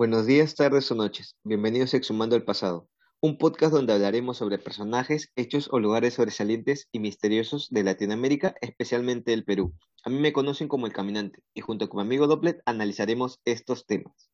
Buenos 0.00 0.24
días, 0.24 0.54
tardes 0.54 0.90
o 0.90 0.94
noches. 0.94 1.36
Bienvenidos 1.44 1.92
a 1.92 1.98
Exhumando 1.98 2.34
el 2.34 2.42
Pasado, 2.42 2.88
un 3.20 3.36
podcast 3.36 3.74
donde 3.74 3.92
hablaremos 3.92 4.38
sobre 4.38 4.56
personajes, 4.56 5.30
hechos 5.36 5.68
o 5.70 5.78
lugares 5.78 6.14
sobresalientes 6.14 6.88
y 6.90 7.00
misteriosos 7.00 7.68
de 7.68 7.84
Latinoamérica, 7.84 8.54
especialmente 8.62 9.34
el 9.34 9.44
Perú. 9.44 9.74
A 10.02 10.08
mí 10.08 10.18
me 10.18 10.32
conocen 10.32 10.68
como 10.68 10.86
El 10.86 10.94
Caminante 10.94 11.42
y 11.52 11.60
junto 11.60 11.90
con 11.90 11.98
mi 11.98 12.06
amigo 12.06 12.26
Dopplet 12.28 12.62
analizaremos 12.64 13.42
estos 13.44 13.84
temas. 13.84 14.30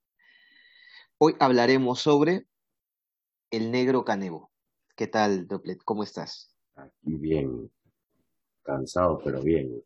Hoy 1.19 1.35
hablaremos 1.41 1.99
sobre 1.99 2.47
el 3.51 3.73
negro 3.73 4.05
Canevo. 4.05 4.53
¿Qué 4.95 5.09
tal, 5.09 5.49
Dopplet? 5.49 5.83
¿Cómo 5.85 6.05
estás? 6.05 6.55
Aquí 6.77 7.17
bien, 7.17 7.69
cansado, 8.63 9.21
pero 9.25 9.43
bien. 9.43 9.83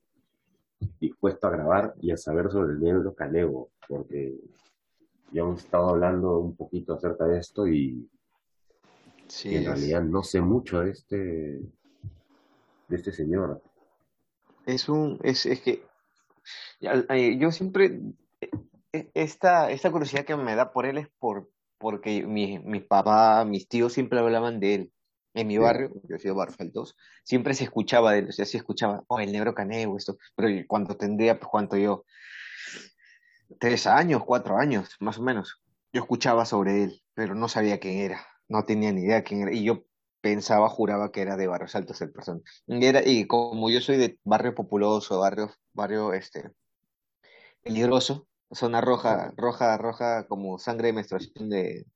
Dispuesto 1.00 1.46
a 1.46 1.50
grabar 1.52 1.94
y 2.02 2.10
a 2.10 2.18
saber 2.18 2.50
sobre 2.50 2.74
el 2.74 2.80
negro 2.80 3.14
Canevo, 3.14 3.70
porque 3.88 4.34
ya 5.32 5.42
hemos 5.42 5.62
estado 5.64 5.90
hablando 5.90 6.38
un 6.38 6.56
poquito 6.56 6.94
acerca 6.94 7.24
de 7.26 7.38
esto 7.38 7.66
y, 7.68 8.08
Sí, 9.28 9.48
y 9.48 9.56
en 9.56 9.64
es, 9.64 9.66
realidad 9.66 10.02
no 10.02 10.22
sé 10.22 10.40
mucho 10.40 10.80
de 10.80 10.90
este, 10.92 11.16
de 11.16 12.96
este 12.96 13.12
señor. 13.12 13.62
es 14.66 14.88
un, 14.88 15.18
es, 15.22 15.46
es 15.46 15.60
que 15.60 15.82
eh, 16.80 17.36
yo 17.38 17.52
siempre, 17.52 18.00
eh, 18.40 18.50
eh, 18.92 19.10
esta, 19.14 19.70
esta 19.70 19.90
curiosidad 19.90 20.24
que 20.24 20.36
me 20.36 20.54
da 20.54 20.72
por 20.72 20.86
él 20.86 20.98
es 20.98 21.08
por, 21.18 21.50
porque 21.78 22.26
mi, 22.26 22.58
mi 22.58 22.80
papá, 22.80 23.44
mis 23.44 23.68
tíos 23.68 23.92
siempre 23.92 24.18
hablaban 24.18 24.60
de 24.60 24.74
él. 24.74 24.92
En 25.32 25.46
mi 25.46 25.58
Sí, 25.58 25.58
barrio, 25.58 25.92
yo 26.08 26.16
de 26.18 26.32
Barrio 26.32 26.56
Altos, 26.58 26.96
siempre 27.22 27.54
se 27.54 27.62
escuchaba 27.64 28.12
de 28.12 28.18
él, 28.20 28.28
o 28.30 28.32
sea, 28.32 28.44
se 28.46 28.56
escuchaba, 28.56 29.04
oh, 29.06 29.20
el 29.20 29.30
negro 29.30 29.54
Canevo, 29.54 29.96
esto, 29.96 30.18
pero 30.34 30.48
cuando 30.66 30.96
tendría, 30.96 31.38
pues, 31.38 31.48
cuánto 31.48 31.76
yo, 31.76 32.04
tres 33.58 33.86
años, 33.86 34.22
cuatro 34.24 34.56
años, 34.58 34.96
más 35.00 35.18
o 35.18 35.22
menos. 35.22 35.62
Yo 35.92 36.02
escuchaba 36.02 36.44
sobre 36.44 36.84
él, 36.84 37.02
pero 37.14 37.34
no 37.34 37.48
sabía 37.48 37.80
quién 37.80 37.98
era, 37.98 38.26
no 38.48 38.64
tenía 38.64 38.92
ni 38.92 39.02
idea 39.02 39.24
quién 39.24 39.42
era, 39.42 39.52
y 39.52 39.64
yo 39.64 39.84
pensaba, 40.20 40.68
juraba 40.68 41.10
que 41.12 41.22
era 41.22 41.36
de 41.36 41.46
Barrios 41.46 41.74
Altos 41.74 42.00
el 42.02 42.12
persona. 42.12 42.40
Y, 42.66 42.84
era, 42.84 43.02
y 43.04 43.26
como 43.26 43.70
yo 43.70 43.80
soy 43.80 43.96
de 43.96 44.18
barrio 44.24 44.54
populoso, 44.54 45.18
barrio, 45.18 45.50
barrio 45.72 46.12
este, 46.12 46.50
peligroso, 47.62 48.28
zona 48.52 48.80
roja, 48.80 49.32
roja, 49.36 49.76
roja, 49.78 50.26
como 50.26 50.58
sangre 50.58 50.88
de 50.88 50.92
menstruación 50.94 51.48
de, 51.50 51.86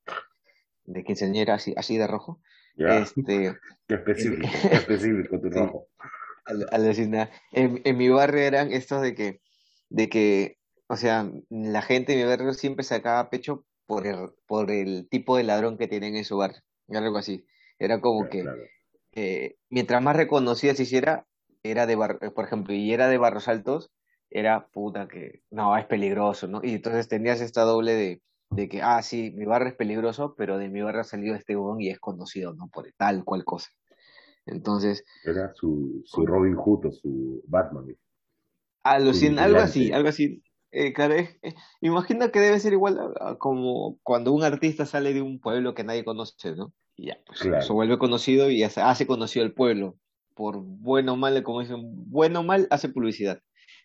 de 0.85 1.03
quinceañera, 1.03 1.55
así, 1.55 1.73
así 1.77 1.97
de 1.97 2.07
rojo, 2.07 2.41
ya, 2.77 2.99
este, 2.99 3.55
qué 3.87 3.93
específico, 3.95 4.47
qué 4.69 4.75
específico 4.75 5.39
tu 5.39 5.49
rojo. 5.51 5.87
al- 6.45 6.67
alucinar. 6.71 7.31
En, 7.51 7.81
en 7.83 7.97
mi 7.97 8.09
barrio 8.09 8.41
eran 8.41 8.71
estos 8.71 9.01
de 9.01 9.15
que, 9.15 9.41
de 9.89 10.09
que, 10.09 10.54
o 10.87 10.95
sea, 10.95 11.29
la 11.49 11.81
gente 11.81 12.13
de 12.13 12.23
mi 12.23 12.29
barrio 12.29 12.53
siempre 12.53 12.83
sacaba 12.83 13.29
pecho 13.29 13.65
por 13.85 14.07
el, 14.07 14.29
por 14.47 14.71
el 14.71 15.07
tipo 15.09 15.37
de 15.37 15.43
ladrón 15.43 15.77
que 15.77 15.87
tienen 15.87 16.15
en 16.15 16.25
su 16.25 16.37
barrio, 16.37 16.61
algo 16.89 17.17
así. 17.17 17.45
Era 17.77 18.01
como 18.01 18.29
que 18.29 18.41
claro, 18.41 18.61
eh, 19.15 19.55
mientras 19.69 20.01
más 20.01 20.15
reconocida 20.15 20.75
se 20.75 20.83
hiciera, 20.83 21.25
era 21.63 21.85
de 21.85 21.95
bar, 21.95 22.19
por 22.33 22.45
ejemplo, 22.45 22.73
y 22.73 22.93
era 22.93 23.07
de 23.07 23.17
Barros 23.17 23.47
Altos, 23.47 23.91
era 24.29 24.67
puta 24.67 25.07
que, 25.07 25.41
no, 25.49 25.77
es 25.77 25.85
peligroso, 25.85 26.47
¿no? 26.47 26.59
Y 26.61 26.73
entonces 26.73 27.07
tenías 27.07 27.39
esta 27.39 27.61
doble 27.61 27.93
de, 27.93 28.21
de 28.49 28.67
que, 28.67 28.81
ah, 28.81 29.01
sí, 29.01 29.31
mi 29.31 29.45
barrio 29.45 29.69
es 29.69 29.75
peligroso, 29.75 30.35
pero 30.37 30.57
de 30.57 30.67
mi 30.67 30.81
barrio 30.81 31.01
ha 31.01 31.05
salido 31.05 31.33
este 31.35 31.55
huevón 31.55 31.79
y 31.81 31.89
es 31.89 31.99
conocido, 31.99 32.53
¿no? 32.53 32.67
Por 32.67 32.91
tal 32.97 33.23
cual 33.23 33.45
cosa. 33.45 33.69
Entonces, 34.45 35.03
era 35.23 35.53
su, 35.53 36.01
su 36.05 36.25
Robin 36.25 36.55
Hood 36.55 36.87
o 36.87 36.91
su 36.91 37.41
Batman, 37.47 37.95
Alucin, 38.83 39.39
algo 39.39 39.59
así, 39.59 39.91
algo 39.91 40.09
así. 40.09 40.43
Eh, 40.77 40.91
claro, 40.91 41.13
eh, 41.15 41.35
imagino 41.79 42.29
que 42.31 42.39
debe 42.41 42.59
ser 42.59 42.73
igual 42.73 42.99
a- 42.99 43.29
a 43.29 43.37
como 43.37 43.97
cuando 44.03 44.33
un 44.33 44.43
artista 44.43 44.85
sale 44.85 45.13
de 45.13 45.21
un 45.21 45.39
pueblo 45.39 45.73
que 45.73 45.85
nadie 45.85 46.03
conoce, 46.03 46.53
¿no? 46.53 46.73
Y 46.97 47.07
ya, 47.07 47.17
pues 47.25 47.39
se 47.39 47.71
vuelve 47.73 47.97
conocido 47.97 48.49
y 48.49 48.61
hace, 48.61 48.81
hace 48.81 49.07
conocido 49.07 49.45
el 49.45 49.53
pueblo. 49.53 49.95
Por 50.33 50.57
bueno 50.61 51.13
o 51.13 51.15
mal, 51.15 51.41
como 51.43 51.61
dicen, 51.61 51.79
bueno 52.11 52.41
o 52.41 52.43
mal, 52.43 52.67
hace 52.71 52.89
publicidad. 52.89 53.39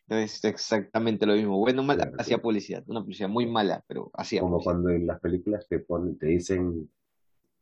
Entonces, 0.08 0.38
es 0.38 0.44
exactamente 0.44 1.26
lo 1.26 1.34
mismo. 1.34 1.58
Bueno 1.58 1.82
o 1.82 1.84
mal, 1.84 1.96
claro, 1.98 2.16
hacía 2.18 2.38
publicidad. 2.38 2.82
Una 2.88 3.02
publicidad 3.02 3.28
muy 3.28 3.46
mala, 3.46 3.84
pero 3.86 4.10
hacía 4.14 4.40
Como 4.40 4.54
publicidad. 4.56 4.72
cuando 4.74 4.90
en 4.90 5.06
las 5.06 5.20
películas 5.20 5.68
te 5.68 5.78
ponen, 5.78 6.18
te 6.18 6.26
dicen, 6.26 6.90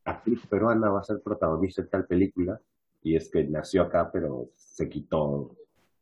actriz 0.05 0.41
peruana 0.49 0.89
va 0.89 1.01
a 1.01 1.05
ser 1.05 1.21
protagonista 1.23 1.83
en 1.83 1.91
tal 1.91 2.07
película, 2.07 2.59
y 3.03 3.15
es 3.15 3.31
que 3.31 3.45
nació 3.45 3.83
acá, 3.83 4.11
pero 4.11 4.49
se 4.57 4.89
quitó 4.89 5.55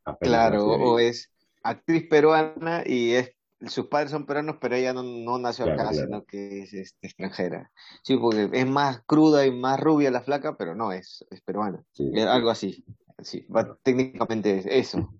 apenas 0.04 0.30
Claro, 0.50 0.66
o 0.66 0.98
es 1.00 1.32
actriz 1.68 2.06
peruana 2.08 2.82
y 2.86 3.12
es, 3.14 3.32
sus 3.68 3.86
padres 3.86 4.10
son 4.10 4.26
peruanos, 4.26 4.56
pero 4.60 4.76
ella 4.76 4.92
no, 4.92 5.02
no 5.02 5.38
nació 5.38 5.64
Claro, 5.64 5.76
acá, 5.78 5.88
claro. 5.88 6.06
sino 6.06 6.24
que 6.24 6.62
es 6.62 6.72
este, 6.74 7.06
extranjera. 7.06 7.70
Sí, 8.04 8.16
porque 8.16 8.50
es 8.52 8.66
más 8.66 9.02
cruda 9.06 9.46
y 9.46 9.50
más 9.50 9.80
rubia 9.80 10.10
la 10.10 10.22
flaca, 10.22 10.56
pero 10.56 10.74
no, 10.74 10.92
es, 10.92 11.24
es 11.30 11.40
peruana. 11.42 11.84
Sí, 11.92 12.04
Eh, 12.12 12.20
sí, 12.20 12.26
Algo 12.26 12.50
así, 12.50 12.84
sí, 13.22 13.46
va- 13.54 13.76
técnicamente 13.82 14.58
es 14.58 14.66
eso, 14.66 15.14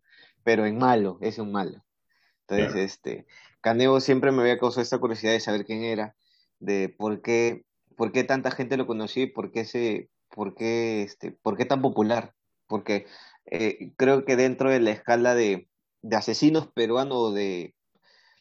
pero 0.45 0.67
en 0.67 0.79
malo, 0.79 1.19
es 1.23 1.39
un 1.39 1.53
malo. 1.53 1.85
Entonces, 2.43 2.75
claro. 2.75 2.85
este, 2.85 3.27
siempre 4.01 4.33
me 4.33 4.43
había 4.43 4.59
causado 4.59 4.83
esta 4.83 4.99
curiosidad 4.99 5.33
de 5.33 5.41
saber 5.41 5.65
quién 5.65 5.83
era, 5.85 6.17
de 6.59 6.89
por 6.89 7.23
qué, 7.23 7.65
por 7.97 8.13
qué 8.13 8.25
tanta 8.25 8.51
gente 8.51 8.77
lo 8.77 8.87
conocía 8.87 9.25
y 9.25 9.27
por 9.29 9.51
qué 9.53 9.65
se, 9.65 10.11
por 10.31 10.55
qué, 10.55 11.03
este, 11.03 11.33
por 11.33 11.57
qué 11.57 11.65
tan 11.65 11.83
popular. 11.83 12.35
Porque 12.67 13.07
eh, 13.47 13.93
creo 13.97 14.25
que 14.25 14.37
dentro 14.37 14.71
de 14.71 14.81
la 14.81 14.91
escala 14.91 15.35
de, 15.35 15.69
de 16.09 16.17
asesinos 16.17 16.69
peruanos, 16.69 17.35
de 17.35 17.75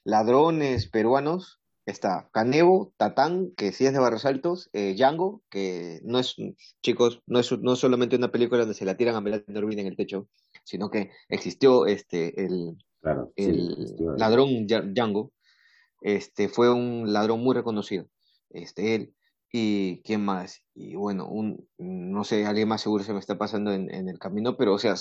ladrones 0.04 0.88
peruanos, 0.88 1.60
está 1.86 2.30
Canevo, 2.32 2.94
Tatán, 2.98 3.52
que 3.56 3.72
sí 3.72 3.86
es 3.86 3.94
de 3.94 4.00
Barros 4.00 4.26
Altos, 4.26 4.70
eh, 4.74 4.94
Django, 4.96 5.42
que 5.50 6.00
no 6.04 6.20
es, 6.20 6.36
chicos, 6.82 7.22
no 7.26 7.40
es, 7.40 7.52
no 7.60 7.74
es 7.74 7.80
solamente 7.80 8.16
una 8.16 8.32
película 8.32 8.62
donde 8.62 8.76
se 8.76 8.86
la 8.86 8.98
tiran 8.98 9.16
a 9.16 9.22
Melanie 9.22 9.58
Orbina 9.58 9.82
en 9.82 9.88
el 9.88 9.96
techo, 9.96 10.28
sino 10.64 10.90
que 10.90 11.12
existió 11.30 11.86
este, 11.86 12.44
el 12.44 12.78
Claro, 13.02 13.32
sí, 13.38 13.44
el 13.44 13.72
existió 13.80 14.14
él. 14.14 14.18
ladrón 14.20 14.68
Django, 14.68 15.32
este, 16.02 16.50
fue 16.50 16.74
un 16.74 17.14
ladrón 17.14 17.42
muy 17.44 17.56
reconocido, 17.56 18.08
este, 18.50 18.96
él, 18.96 19.15
y 19.58 20.02
quién 20.04 20.22
más, 20.26 20.66
y 20.74 20.96
bueno, 20.96 21.30
un, 21.30 21.66
no 21.78 22.24
sé, 22.26 22.46
alguien 22.46 22.68
más 22.68 22.82
seguro 22.82 23.06
se 23.06 23.14
me 23.14 23.20
está 23.20 23.38
pasando 23.38 23.72
en, 23.72 23.90
en 23.94 24.10
el 24.10 24.20
camino, 24.20 24.58
pero 24.58 24.74
o 24.74 24.78
sea, 24.80 24.96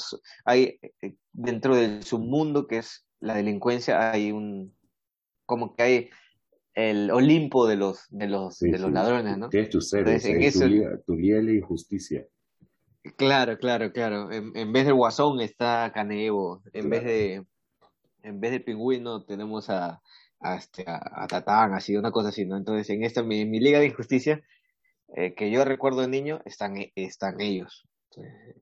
hay, 0.45 0.79
eh, 1.03 1.17
dentro 1.33 1.75
del 1.75 2.05
submundo 2.05 2.67
que 2.69 2.79
es 2.79 3.05
la 3.21 3.35
delincuencia, 3.35 4.13
hay 4.13 4.31
un, 4.31 4.73
como 5.47 5.75
que 5.75 5.83
hay 5.83 6.11
el 6.75 7.11
Olimpo 7.11 7.67
de 7.67 7.77
los, 7.77 8.07
de 8.11 8.29
los, 8.29 8.59
Sí, 8.59 8.71
de 8.71 8.79
los 8.79 8.91
sí. 8.91 8.93
ladrones, 8.93 9.39
¿no? 9.39 9.49
Tienes 9.49 9.71
tus 9.71 9.93
Entonces, 9.93 10.25
héroes 10.25 10.25
en 10.27 10.37
ahí, 10.37 10.43
tu 10.43 10.47
eso, 10.47 10.65
de 10.65 11.43
la 11.43 11.53
injusticia. 11.53 12.27
claro, 13.17 13.59
claro, 13.59 13.93
claro, 13.93 14.31
en, 14.33 14.53
en 14.57 14.73
vez 14.73 14.87
del 14.87 14.95
Guasón 14.95 15.41
está 15.41 15.91
Canevo, 15.93 16.63
en 16.73 16.91
vez 16.91 17.05
de 17.05 17.47
en 18.23 18.41
vez 18.41 18.53
de 18.53 18.61
pingüino 18.61 19.25
tenemos 19.25 19.69
a, 19.69 20.01
a, 20.45 20.57
este, 20.57 20.85
a, 20.87 21.27
Tatán, 21.27 21.73
así, 21.73 21.97
una 21.97 22.13
cosa 22.13 22.29
así, 22.29 22.45
¿no? 22.45 22.57
Entonces, 22.57 22.89
en 22.91 23.03
esta, 23.03 23.23
mi, 23.23 23.47
mi 23.47 23.61
Liga 23.61 23.81
de 23.81 23.87
Injusticia, 23.87 24.43
eh, 25.17 25.35
que 25.35 25.51
yo 25.51 25.65
recuerdo 25.65 26.03
de 26.03 26.09
niño, 26.09 26.43
están, 26.45 26.77
e- 26.77 26.93
están 26.95 27.41
ellos. 27.41 27.89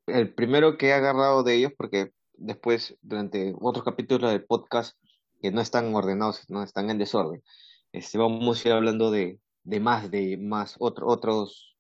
El 0.07 0.33
primero 0.33 0.79
que 0.79 0.89
he 0.89 0.93
agarrado 0.93 1.43
de 1.43 1.55
ellos, 1.55 1.73
porque 1.77 2.13
después, 2.35 2.97
durante 3.03 3.53
otros 3.61 3.85
capítulos 3.85 4.31
del 4.31 4.45
podcast, 4.45 4.97
que 5.41 5.51
no 5.51 5.61
están 5.61 5.93
ordenados, 5.95 6.49
no 6.49 6.63
están 6.63 6.89
en 6.89 6.99
desorden, 6.99 7.43
este, 7.91 8.17
vamos 8.17 8.65
a 8.65 8.69
ir 8.69 8.75
hablando 8.75 9.11
de, 9.11 9.41
de 9.65 9.81
más, 9.81 10.09
de 10.11 10.39
más 10.39 10.77
otro, 10.79 11.09
otros, 11.09 11.77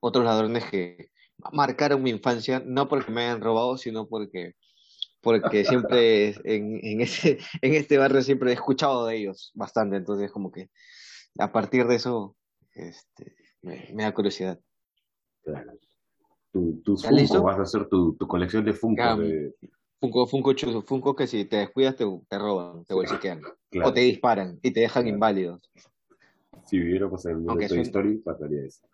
otros 0.00 0.24
ladrones 0.24 0.64
que 0.64 1.10
marcaron 1.52 2.02
mi 2.02 2.10
infancia, 2.10 2.62
no 2.64 2.88
porque 2.88 3.12
me 3.12 3.24
hayan 3.24 3.42
robado, 3.42 3.76
sino 3.76 4.08
porque 4.08 4.54
porque 5.22 5.64
siempre 5.64 6.30
en, 6.44 6.78
en 6.84 7.00
ese, 7.00 7.38
en 7.62 7.74
este 7.74 7.96
barrio 7.98 8.22
siempre 8.22 8.50
he 8.50 8.54
escuchado 8.54 9.06
de 9.06 9.16
ellos 9.16 9.52
bastante, 9.54 9.96
entonces 9.96 10.30
como 10.30 10.50
que 10.50 10.68
a 11.38 11.50
partir 11.50 11.86
de 11.86 11.94
eso 11.96 12.36
este, 12.74 13.34
me, 13.62 13.88
me 13.94 14.02
da 14.02 14.12
curiosidad. 14.12 14.60
Claro. 15.42 15.72
Tu- 16.52 16.80
¿Estás 16.80 17.02
Funko, 17.08 17.16
listo? 17.16 17.42
vas 17.42 17.58
a 17.58 17.62
hacer 17.62 17.86
tu, 17.86 18.14
tu 18.16 18.26
colección 18.26 18.64
de 18.64 18.74
Funko 18.74 19.16
de... 19.16 19.54
Funko, 19.98 20.26
Funko, 20.26 20.52
chuzo, 20.52 20.82
Funko 20.82 21.16
que 21.16 21.26
si 21.26 21.44
te 21.46 21.56
descuidas 21.56 21.96
te, 21.96 22.04
te 22.28 22.38
roban, 22.38 22.84
te 22.84 22.92
bolsiquean, 22.92 23.40
o 23.82 23.92
te 23.92 24.00
disparan 24.00 24.58
y 24.62 24.70
te 24.72 24.80
dejan 24.80 25.04
claro. 25.04 25.14
inválidos. 25.14 25.70
Si 26.66 26.78
viviéramos 26.78 27.24
en 27.24 27.30
el 27.30 27.36
mundo 27.38 27.54
de 27.54 27.64
Aunque 27.64 27.68
Toy 27.68 27.80
Story, 27.82 28.18
pasaría 28.18 28.64
eso. 28.64 28.86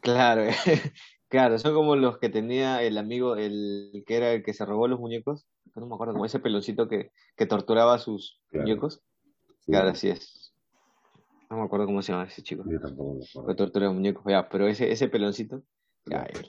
claro, 0.00 0.44
claro, 1.30 1.58
son 1.58 1.72
como 1.72 1.96
los 1.96 2.18
que 2.18 2.28
tenía 2.28 2.82
el 2.82 2.98
amigo, 2.98 3.36
el 3.36 4.04
que 4.06 4.16
era 4.16 4.32
el 4.32 4.42
que 4.42 4.52
se 4.52 4.66
robó 4.66 4.86
los 4.88 5.00
muñecos, 5.00 5.46
no 5.74 5.86
me 5.86 5.94
acuerdo, 5.94 6.12
como 6.12 6.26
ese 6.26 6.40
peloncito 6.40 6.88
que, 6.88 7.12
que 7.36 7.46
torturaba 7.46 7.94
a 7.94 7.98
sus 7.98 8.42
Claro, 8.48 8.66
muñecos. 8.66 9.00
sí, 9.60 9.72
Claro, 9.72 9.88
sí. 9.88 9.92
así 9.92 10.08
es. 10.10 10.52
No 11.48 11.56
me 11.56 11.62
acuerdo 11.64 11.86
cómo 11.86 12.02
se 12.02 12.12
llama 12.12 12.24
ese 12.24 12.42
chico. 12.42 12.64
Yo 12.68 12.80
tampoco 12.80 13.14
me 13.14 13.24
acuerdo. 13.24 13.56
tortura 13.56 13.88
de 13.88 13.94
muñecos, 13.94 14.22
ya, 14.28 14.48
pero 14.48 14.68
ese, 14.68 14.92
ese 14.92 15.08
peloncito, 15.08 15.62
ya, 16.04 16.24
Claro. 16.24 16.40
ya. 16.42 16.48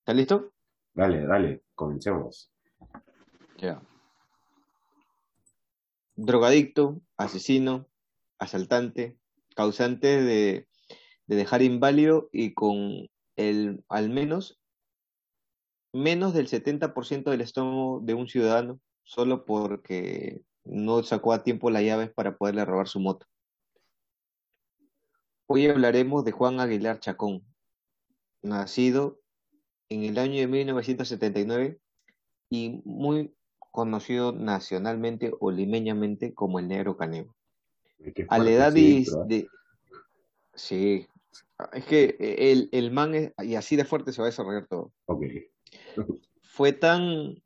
¿Está 0.00 0.14
listo? 0.14 0.52
Dale, 0.94 1.26
dale, 1.26 1.62
comencemos. 1.74 2.50
Ya. 3.56 3.80
Drogadicto, 6.16 7.00
asesino, 7.16 7.86
asaltante, 8.38 9.18
causantes 9.54 10.24
de, 10.24 10.68
de 11.26 11.36
dejar 11.36 11.62
inválido 11.62 12.28
y 12.32 12.54
con 12.54 13.08
el, 13.38 13.84
al 13.88 14.10
menos 14.10 14.60
menos 15.92 16.34
del 16.34 16.48
70% 16.48 17.30
del 17.30 17.40
estómago 17.40 18.00
de 18.02 18.14
un 18.14 18.28
ciudadano 18.28 18.80
solo 19.04 19.44
porque 19.44 20.42
no 20.64 21.02
sacó 21.02 21.32
a 21.32 21.42
tiempo 21.42 21.70
las 21.70 21.82
llaves 21.82 22.10
para 22.12 22.36
poderle 22.36 22.64
robar 22.64 22.88
su 22.88 23.00
moto. 23.00 23.26
Hoy 25.46 25.66
hablaremos 25.66 26.24
de 26.24 26.32
Juan 26.32 26.60
Aguilar 26.60 27.00
Chacón, 27.00 27.42
nacido 28.42 29.18
en 29.88 30.02
el 30.02 30.18
año 30.18 30.40
de 30.40 30.46
1979 30.46 31.78
y 32.50 32.82
muy 32.84 33.34
conocido 33.70 34.32
nacionalmente 34.32 35.32
o 35.40 35.50
limeñamente 35.50 36.34
como 36.34 36.58
el 36.58 36.68
Negro 36.68 36.98
Caneo. 36.98 37.34
A 38.28 38.38
la 38.38 38.50
edad 38.50 38.72
de, 38.72 39.06
de, 39.26 39.48
Sí, 40.54 41.06
es 41.72 41.84
que 41.84 42.16
el, 42.20 42.68
el 42.72 42.90
man 42.90 43.14
es, 43.14 43.32
y 43.38 43.54
así 43.54 43.76
de 43.76 43.84
fuerte 43.84 44.12
se 44.12 44.20
va 44.20 44.26
a 44.26 44.30
desarrollar 44.30 44.66
todo. 44.66 44.92
Okay. 45.06 45.50
Fue 46.42 46.72
tan 46.72 47.42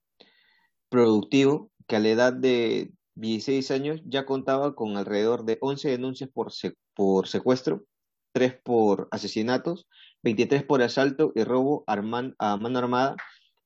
productivo 0.88 1.70
que 1.86 1.96
a 1.96 2.00
la 2.00 2.08
edad 2.08 2.32
de 2.32 2.92
16 3.14 3.70
años 3.70 4.02
ya 4.04 4.24
contaba 4.26 4.74
con 4.74 4.96
alrededor 4.96 5.44
de 5.44 5.58
11 5.60 5.90
denuncias 5.90 6.30
por, 6.30 6.52
por 6.94 7.28
secuestro, 7.28 7.84
3 8.32 8.60
por 8.62 9.08
asesinatos, 9.10 9.88
23 10.22 10.64
por 10.64 10.82
asalto 10.82 11.32
y 11.34 11.44
robo 11.44 11.84
a 11.86 12.00
mano 12.00 12.78
armada 12.78 13.16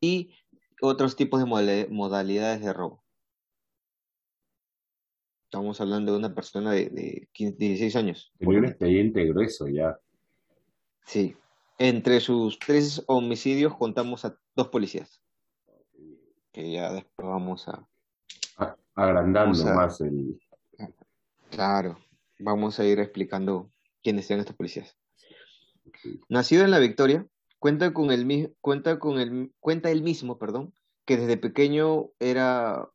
y 0.00 0.34
otros 0.80 1.16
tipos 1.16 1.40
de 1.40 1.86
modalidades 1.90 2.60
de 2.60 2.72
robo. 2.72 3.04
Estamos 5.44 5.80
hablando 5.80 6.12
de 6.12 6.18
una 6.18 6.34
persona 6.34 6.72
de, 6.72 6.90
de 6.90 7.28
15, 7.32 7.56
16 7.56 7.96
años. 7.96 8.32
Tenía 8.38 8.58
un 8.58 8.64
expediente 8.66 9.24
grueso 9.26 9.68
ya. 9.68 9.98
Sí. 11.06 11.36
Entre 11.78 12.20
sus 12.20 12.58
tres 12.58 13.02
homicidios 13.06 13.76
contamos 13.76 14.24
a 14.24 14.38
dos 14.54 14.68
policías. 14.68 15.22
Que 16.52 16.72
ya 16.72 16.92
después 16.92 17.28
vamos 17.28 17.68
a... 17.68 17.86
agrandando 18.94 19.64
más 19.74 20.00
el... 20.00 20.40
Claro. 21.50 21.98
Vamos 22.38 22.78
a 22.80 22.84
ir 22.84 22.98
explicando 22.98 23.70
quiénes 24.02 24.26
sean 24.26 24.40
estos 24.40 24.56
policías. 24.56 24.96
Nacido 26.28 26.64
en 26.64 26.70
La 26.70 26.78
Victoria, 26.78 27.26
cuenta 27.58 27.94
con 27.94 28.10
el 28.10 28.54
cuenta 28.60 28.98
con 28.98 29.18
el 29.18 29.52
cuenta 29.60 29.90
él 29.90 30.02
mismo, 30.02 30.38
perdón, 30.38 30.74
que 31.04 31.16
desde 31.16 31.36
pequeño 31.36 32.10
era 32.18 32.88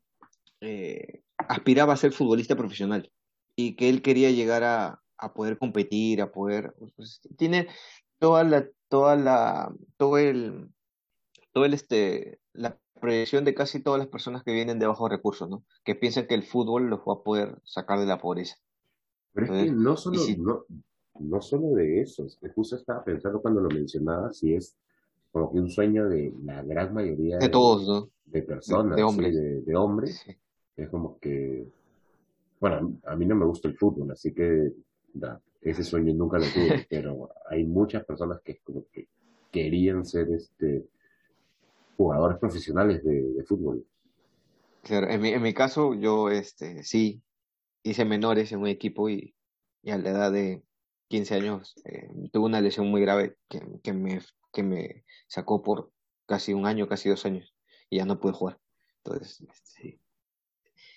eh, 0.59 1.23
aspiraba 1.37 1.93
a 1.93 1.97
ser 1.97 2.11
futbolista 2.11 2.55
profesional 2.55 3.11
y 3.55 3.75
que 3.75 3.89
él 3.89 4.01
quería 4.01 4.29
llegar 4.31 4.63
a, 4.63 5.01
a 5.17 5.33
poder 5.33 5.57
competir, 5.57 6.21
a 6.21 6.31
poder 6.31 6.75
pues, 6.95 7.21
tiene 7.37 7.67
toda 8.21 8.43
la 8.43 8.69
toda 8.87 9.15
la 9.15 9.73
todo 9.97 10.19
el 10.19 10.69
todo 11.53 11.65
el 11.65 11.73
este 11.73 12.39
la 12.53 12.77
proyección 12.99 13.43
de 13.43 13.55
casi 13.55 13.81
todas 13.81 13.97
las 13.97 14.07
personas 14.07 14.43
que 14.43 14.53
vienen 14.53 14.77
de 14.77 14.85
bajos 14.85 15.09
recursos, 15.09 15.49
¿no? 15.49 15.63
Que 15.83 15.95
piensan 15.95 16.27
que 16.27 16.35
el 16.35 16.43
fútbol 16.43 16.87
los 16.87 16.99
va 16.99 17.13
a 17.13 17.23
poder 17.23 17.59
sacar 17.63 17.99
de 17.99 18.05
la 18.05 18.19
pobreza. 18.19 18.57
Pero 19.33 19.55
es 19.55 19.63
que 19.63 19.71
no 19.71 19.97
solo, 19.97 20.21
no, 20.37 20.65
no 21.19 21.41
solo 21.41 21.69
de 21.69 22.01
eso, 22.01 22.27
justo 22.53 22.75
estaba 22.75 23.03
pensando 23.03 23.41
cuando 23.41 23.59
lo 23.59 23.69
mencionaba, 23.69 24.31
si 24.31 24.53
es 24.53 24.77
como 25.31 25.51
que 25.51 25.59
un 25.59 25.71
sueño 25.71 26.07
de 26.07 26.31
la 26.43 26.61
gran 26.61 26.93
mayoría 26.93 27.39
de, 27.39 27.49
todos, 27.49 27.87
¿no? 27.87 28.11
De 28.25 28.43
personas, 28.43 28.97
de, 28.97 29.03
hombres. 29.03 29.65
de, 29.65 29.75
hombres. 29.75 30.23
Es 30.77 30.89
como 30.89 31.17
que, 31.17 31.65
bueno, 32.59 32.99
a 33.05 33.15
mí 33.15 33.25
no 33.25 33.35
me 33.35 33.45
gusta 33.45 33.67
el 33.67 33.77
fútbol, 33.77 34.11
así 34.11 34.31
que 34.31 34.73
ese 35.61 35.83
sueño 35.83 36.13
nunca 36.13 36.39
lo 36.39 36.45
tuve, 36.45 36.85
pero 36.89 37.29
hay 37.49 37.63
muchas 37.63 38.03
personas 38.05 38.41
que 38.41 38.59
como 38.59 38.85
que 38.91 39.07
querían 39.51 40.05
ser 40.05 40.29
este 40.31 40.87
jugadores 41.97 42.39
profesionales 42.39 43.03
de, 43.03 43.43
fútbol. 43.45 43.85
Claro, 44.81 45.07
en 45.09 45.21
mi, 45.21 45.29
en 45.29 45.41
mi 45.41 45.53
caso 45.53 45.93
yo 45.93 46.29
este 46.29 46.83
sí 46.83 47.21
hice 47.83 48.05
menores 48.05 48.51
en 48.51 48.59
un 48.59 48.67
equipo 48.67 49.09
y, 49.09 49.35
y 49.83 49.91
a 49.91 49.97
la 49.97 50.09
edad 50.09 50.31
de 50.31 50.63
15 51.09 51.35
años 51.35 51.75
eh, 51.85 52.09
tuve 52.31 52.45
una 52.45 52.61
lesión 52.61 52.87
muy 52.87 53.01
grave 53.01 53.35
que, 53.49 53.61
que, 53.83 53.93
me, 53.93 54.19
que 54.51 54.63
me 54.63 55.03
sacó 55.27 55.61
por 55.61 55.91
casi 56.25 56.53
un 56.53 56.65
año, 56.65 56.87
casi 56.87 57.09
dos 57.09 57.25
años, 57.25 57.53
y 57.89 57.97
ya 57.97 58.05
no 58.05 58.19
pude 58.19 58.33
jugar. 58.33 58.59
Entonces, 59.03 59.45
sí. 59.63 59.99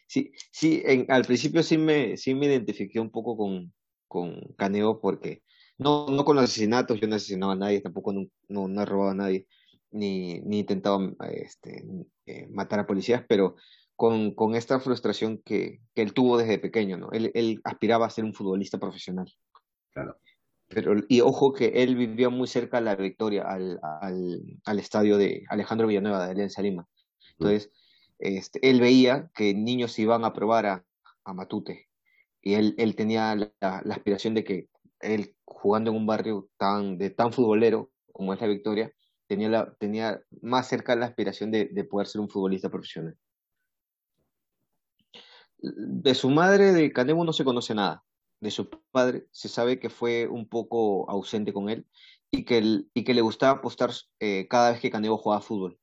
Sí, 0.06 0.32
sí 0.52 0.82
en, 0.84 1.10
al 1.10 1.24
principio 1.24 1.62
sí 1.62 1.78
me, 1.78 2.16
sí 2.16 2.34
me 2.34 2.46
identifiqué 2.46 3.00
un 3.00 3.10
poco 3.10 3.36
con, 3.36 3.72
con 4.14 4.54
Caneo 4.56 5.00
porque 5.00 5.42
no, 5.76 6.06
no 6.06 6.24
con 6.24 6.36
los 6.36 6.44
asesinatos, 6.44 7.00
yo 7.00 7.08
no 7.08 7.16
asesinaba 7.16 7.54
a 7.54 7.56
nadie, 7.56 7.80
tampoco 7.80 8.12
no, 8.12 8.26
no, 8.48 8.68
no 8.68 8.82
he 8.82 8.84
robado 8.84 9.10
a 9.10 9.14
nadie, 9.16 9.48
ni, 9.90 10.38
ni 10.42 10.60
intentaba 10.60 11.00
este, 11.32 11.84
eh, 12.26 12.46
matar 12.48 12.78
a 12.78 12.86
policías, 12.86 13.24
pero 13.28 13.56
con, 13.96 14.32
con 14.36 14.54
esta 14.54 14.78
frustración 14.78 15.38
que, 15.44 15.80
que, 15.96 16.02
él 16.02 16.14
tuvo 16.14 16.38
desde 16.38 16.60
pequeño, 16.60 16.96
¿no? 16.96 17.10
Él, 17.10 17.32
él 17.34 17.60
aspiraba 17.64 18.06
a 18.06 18.10
ser 18.10 18.22
un 18.22 18.34
futbolista 18.34 18.78
profesional. 18.78 19.26
Claro. 19.92 20.16
Pero, 20.68 20.94
y 21.08 21.20
ojo 21.20 21.52
que 21.52 21.82
él 21.82 21.96
vivía 21.96 22.28
muy 22.28 22.46
cerca 22.46 22.76
de 22.76 22.84
la 22.84 22.94
victoria, 22.94 23.42
al, 23.42 23.80
al, 24.00 24.40
al 24.64 24.78
estadio 24.78 25.18
de 25.18 25.42
Alejandro 25.48 25.88
Villanueva 25.88 26.24
de 26.24 26.30
Alianza 26.30 26.62
Lima. 26.62 26.86
Entonces, 27.36 27.72
este, 28.20 28.60
él 28.70 28.80
veía 28.80 29.28
que 29.34 29.54
niños 29.54 29.98
iban 29.98 30.24
a 30.24 30.32
probar 30.32 30.66
a, 30.66 30.84
a 31.24 31.34
Matute. 31.34 31.88
Y 32.44 32.54
él, 32.54 32.74
él 32.78 32.94
tenía 32.94 33.34
la, 33.34 33.78
aspiración 33.90 34.34
de 34.34 34.44
que 34.44 34.68
él, 35.00 35.34
jugando 35.44 35.90
en 35.90 35.96
un 35.96 36.06
barrio 36.06 36.48
tan, 36.56 36.98
de 36.98 37.10
tan 37.10 37.32
futbolero 37.32 37.90
como 38.12 38.32
es 38.32 38.40
la 38.40 38.46
Victoria, 38.46 38.92
tenía, 39.26 39.74
tenía 39.80 40.20
más 40.42 40.68
cerca 40.68 40.94
la 40.94 41.06
aspiración 41.06 41.50
de, 41.50 41.64
de 41.66 41.84
poder 41.84 42.06
ser 42.06 42.20
un 42.20 42.28
futbolista 42.28 42.68
profesional. 42.68 43.16
De 45.58 46.14
su 46.14 46.30
madre, 46.30 46.72
de 46.72 46.92
Canemo, 46.92 47.24
no 47.24 47.32
se 47.32 47.44
conoce 47.44 47.74
nada 47.74 48.04
de 48.44 48.50
su 48.50 48.68
padre, 48.92 49.26
se 49.32 49.48
sabe 49.48 49.80
que 49.80 49.88
fue 49.88 50.28
un 50.28 50.46
poco 50.46 51.10
ausente 51.10 51.52
con 51.52 51.70
él 51.70 51.86
y 52.30 52.44
que, 52.44 52.58
el, 52.58 52.90
y 52.92 53.02
que 53.02 53.14
le 53.14 53.22
gustaba 53.22 53.58
apostar 53.58 53.90
eh, 54.20 54.46
cada 54.48 54.72
vez 54.72 54.80
que 54.80 54.90
Canego 54.90 55.16
jugaba 55.16 55.40
fútbol. 55.40 55.78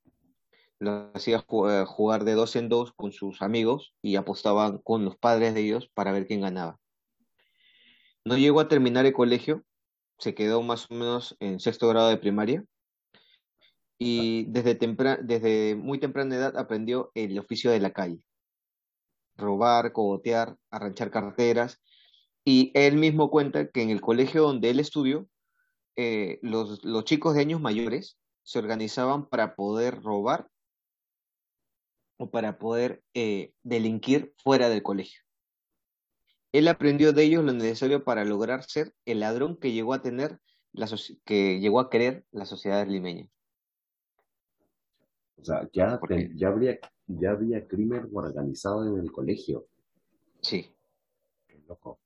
Lo 0.82 1.12
hacía 1.14 1.46
eh, 1.70 1.86
jugar 1.86 2.24
de 2.24 2.34
dos 2.34 2.56
en 2.56 2.68
dos 2.68 2.92
con 2.94 3.12
sus 3.12 3.44
amigos 3.44 3.94
y 4.02 4.16
apostaban 4.16 4.80
con 4.80 5.06
los 5.06 5.16
padres 5.16 5.54
de 5.54 5.62
ellos 5.62 5.88
para 5.94 6.12
ver 6.12 6.26
quién 6.26 6.42
ganaba. 6.42 6.80
No 8.26 8.36
llegó 8.36 8.62
a 8.62 8.68
terminar 8.68 9.06
el 9.06 9.14
colegio, 9.14 9.64
se 10.18 10.34
quedó 10.34 10.64
más 10.64 10.90
o 10.90 10.96
menos 10.96 11.38
en 11.40 11.60
sexto 11.60 11.88
grado 11.88 12.10
de 12.10 12.18
primaria 12.18 12.66
y 14.00 14.46
desde, 14.46 14.74
desde 15.22 15.76
muy 15.76 16.00
temprana 16.00 16.36
edad 16.36 16.58
aprendió 16.58 17.12
el 17.14 17.38
oficio 17.38 17.70
de 17.70 17.80
la 17.80 17.94
calle. 17.94 18.20
Robar, 19.36 19.92
cogotear, 19.94 20.58
arranchar 20.72 21.12
carteras 21.12 21.80
y 22.44 22.72
él 22.74 22.98
mismo 22.98 23.30
cuenta 23.30 23.70
que 23.70 23.84
en 23.84 23.92
el 23.92 24.02
colegio 24.02 24.42
donde 24.42 24.72
él 24.72 24.80
estudió, 24.80 25.28
eh, 25.96 26.40
los, 26.42 26.84
los 26.84 27.06
chicos 27.06 27.36
de 27.36 27.42
años 27.42 27.62
mayores 27.62 28.18
se 28.42 28.58
organizaban 28.58 29.30
para 29.30 29.54
poder 29.54 30.02
robar 30.02 30.51
o 32.22 32.30
para 32.30 32.60
poder 32.60 33.04
eh, 33.14 33.54
delinquir 33.64 34.34
fuera 34.38 34.70
del 34.70 34.84
colegio. 34.84 35.22
Él 36.52 36.68
aprendió 36.68 37.14
de 37.14 37.24
ellos 37.24 37.44
lo 37.44 37.54
necesario 37.54 38.04
para 38.04 38.26
lograr 38.26 38.64
ser 38.64 38.94
el 39.06 39.22
ladrón 39.22 39.58
que 39.58 39.72
llegó 39.72 39.94
a 39.94 40.02
tener, 40.02 40.40
la 40.74 40.88
que 41.26 41.60
llegó 41.60 41.80
a 41.80 41.90
querer 41.90 42.26
la 42.32 42.46
sociedad 42.46 42.86
limeña. 42.86 43.28
O 45.38 45.44
sea, 45.44 45.68
ya, 45.74 46.00
ya, 46.36 46.48
habría, 46.50 46.80
ya 47.08 47.32
había 47.32 47.68
crimen 47.68 48.08
organizado 48.14 48.86
en 48.86 49.02
el 49.02 49.12
colegio. 49.12 49.66
Sí. 50.42 50.70
Qué 51.48 51.60
loco. 51.68 52.00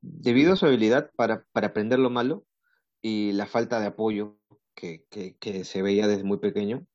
Debido 0.00 0.54
a 0.54 0.56
su 0.56 0.66
habilidad 0.66 1.10
para, 1.16 1.44
para 1.52 1.68
aprender 1.68 1.98
lo 1.98 2.10
malo 2.10 2.44
y 3.02 3.32
la 3.32 3.46
falta 3.46 3.78
de 3.78 3.86
apoyo 3.86 4.38
que, 4.74 5.04
que, 5.10 5.36
que 5.36 5.64
se 5.64 5.82
veía 5.82 6.08
desde 6.08 6.24
muy 6.24 6.38
pequeño, 6.38 6.86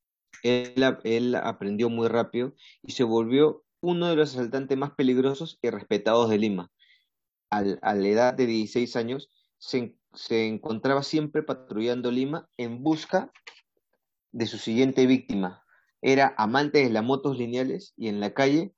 él, 0.43 1.35
aprendió 1.35 1.89
muy 1.89 2.07
rápido 2.07 2.53
y 2.83 2.93
se 2.93 3.03
volvió 3.03 3.63
uno 3.81 4.07
de 4.07 4.15
los 4.15 4.35
asaltantes 4.35 4.77
más 4.77 4.91
peligrosos 4.91 5.59
y 5.61 5.69
respetados 5.69 6.29
de 6.29 6.37
Lima. 6.37 6.71
Al, 7.49 7.79
a 7.81 7.95
la 7.95 8.07
edad 8.07 8.33
de 8.33 8.45
16 8.45 8.95
años, 8.95 9.29
se, 9.57 9.95
se, 10.13 10.47
encontraba 10.47 11.03
siempre 11.03 11.43
patrullando 11.43 12.11
Lima 12.11 12.49
en 12.57 12.81
busca 12.83 13.31
de 14.31 14.47
su 14.47 14.57
siguiente 14.57 15.05
víctima. 15.05 15.63
Era 16.01 16.33
amante 16.37 16.79
de 16.83 16.89
las 16.89 17.03
motos 17.03 17.37
lineales 17.37 17.93
y 17.97 18.07
en 18.07 18.19
la 18.19 18.33
calle 18.33 18.73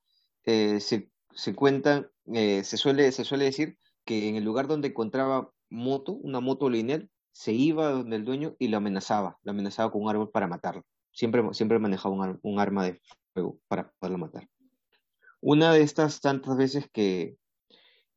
eh, 0.45 0.79
se, 0.79 1.11
se 1.33 1.55
cuentan, 1.55 2.09
eh, 2.33 2.63
se, 2.63 2.77
suele, 2.77 3.11
se 3.11 3.23
suele 3.23 3.45
decir 3.45 3.77
que 4.05 4.27
en 4.27 4.35
el 4.35 4.43
lugar 4.43 4.67
donde 4.67 4.89
encontraba 4.89 5.51
moto, 5.69 6.13
una 6.13 6.39
moto 6.39 6.69
lineal, 6.69 7.09
se 7.31 7.53
iba 7.53 7.89
donde 7.89 8.15
el 8.17 8.25
dueño 8.25 8.55
y 8.59 8.67
lo 8.67 8.77
amenazaba, 8.77 9.39
lo 9.43 9.51
amenazaba 9.51 9.91
con 9.91 10.03
un 10.03 10.09
árbol 10.09 10.29
para 10.29 10.47
matarlo. 10.47 10.83
Siempre, 11.13 11.41
siempre 11.53 11.79
manejaba 11.79 12.37
un, 12.41 12.59
arma 12.59 12.85
de 12.85 12.99
fuego 13.33 13.59
para 13.67 13.91
poderlo 13.99 14.17
matar. 14.17 14.49
Una 15.39 15.71
de 15.71 15.81
estas 15.81 16.19
tantas 16.19 16.57
veces 16.57 16.89
que, 16.91 17.37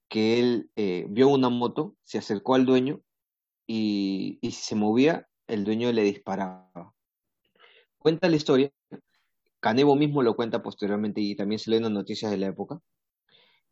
que 0.08 0.40
él 0.40 0.70
eh, 0.76 1.06
vio 1.08 1.28
una 1.28 1.48
moto, 1.48 1.94
se 2.02 2.18
acercó 2.18 2.54
al 2.54 2.66
dueño 2.66 3.00
y, 3.66 4.38
y 4.40 4.52
se 4.52 4.74
movía, 4.74 5.28
el 5.46 5.64
dueño 5.64 5.92
le 5.92 6.02
disparaba. 6.02 6.94
Cuenta 7.98 8.28
la 8.28 8.36
historia, 8.36 8.72
Canevo 9.60 9.96
mismo 9.96 10.22
lo 10.22 10.36
cuenta 10.36 10.62
posteriormente 10.62 11.20
y 11.20 11.34
también 11.34 11.58
se 11.58 11.70
lee 11.70 11.78
en 11.78 11.84
las 11.84 11.92
noticias 11.92 12.30
de 12.30 12.36
la 12.36 12.46
época, 12.46 12.80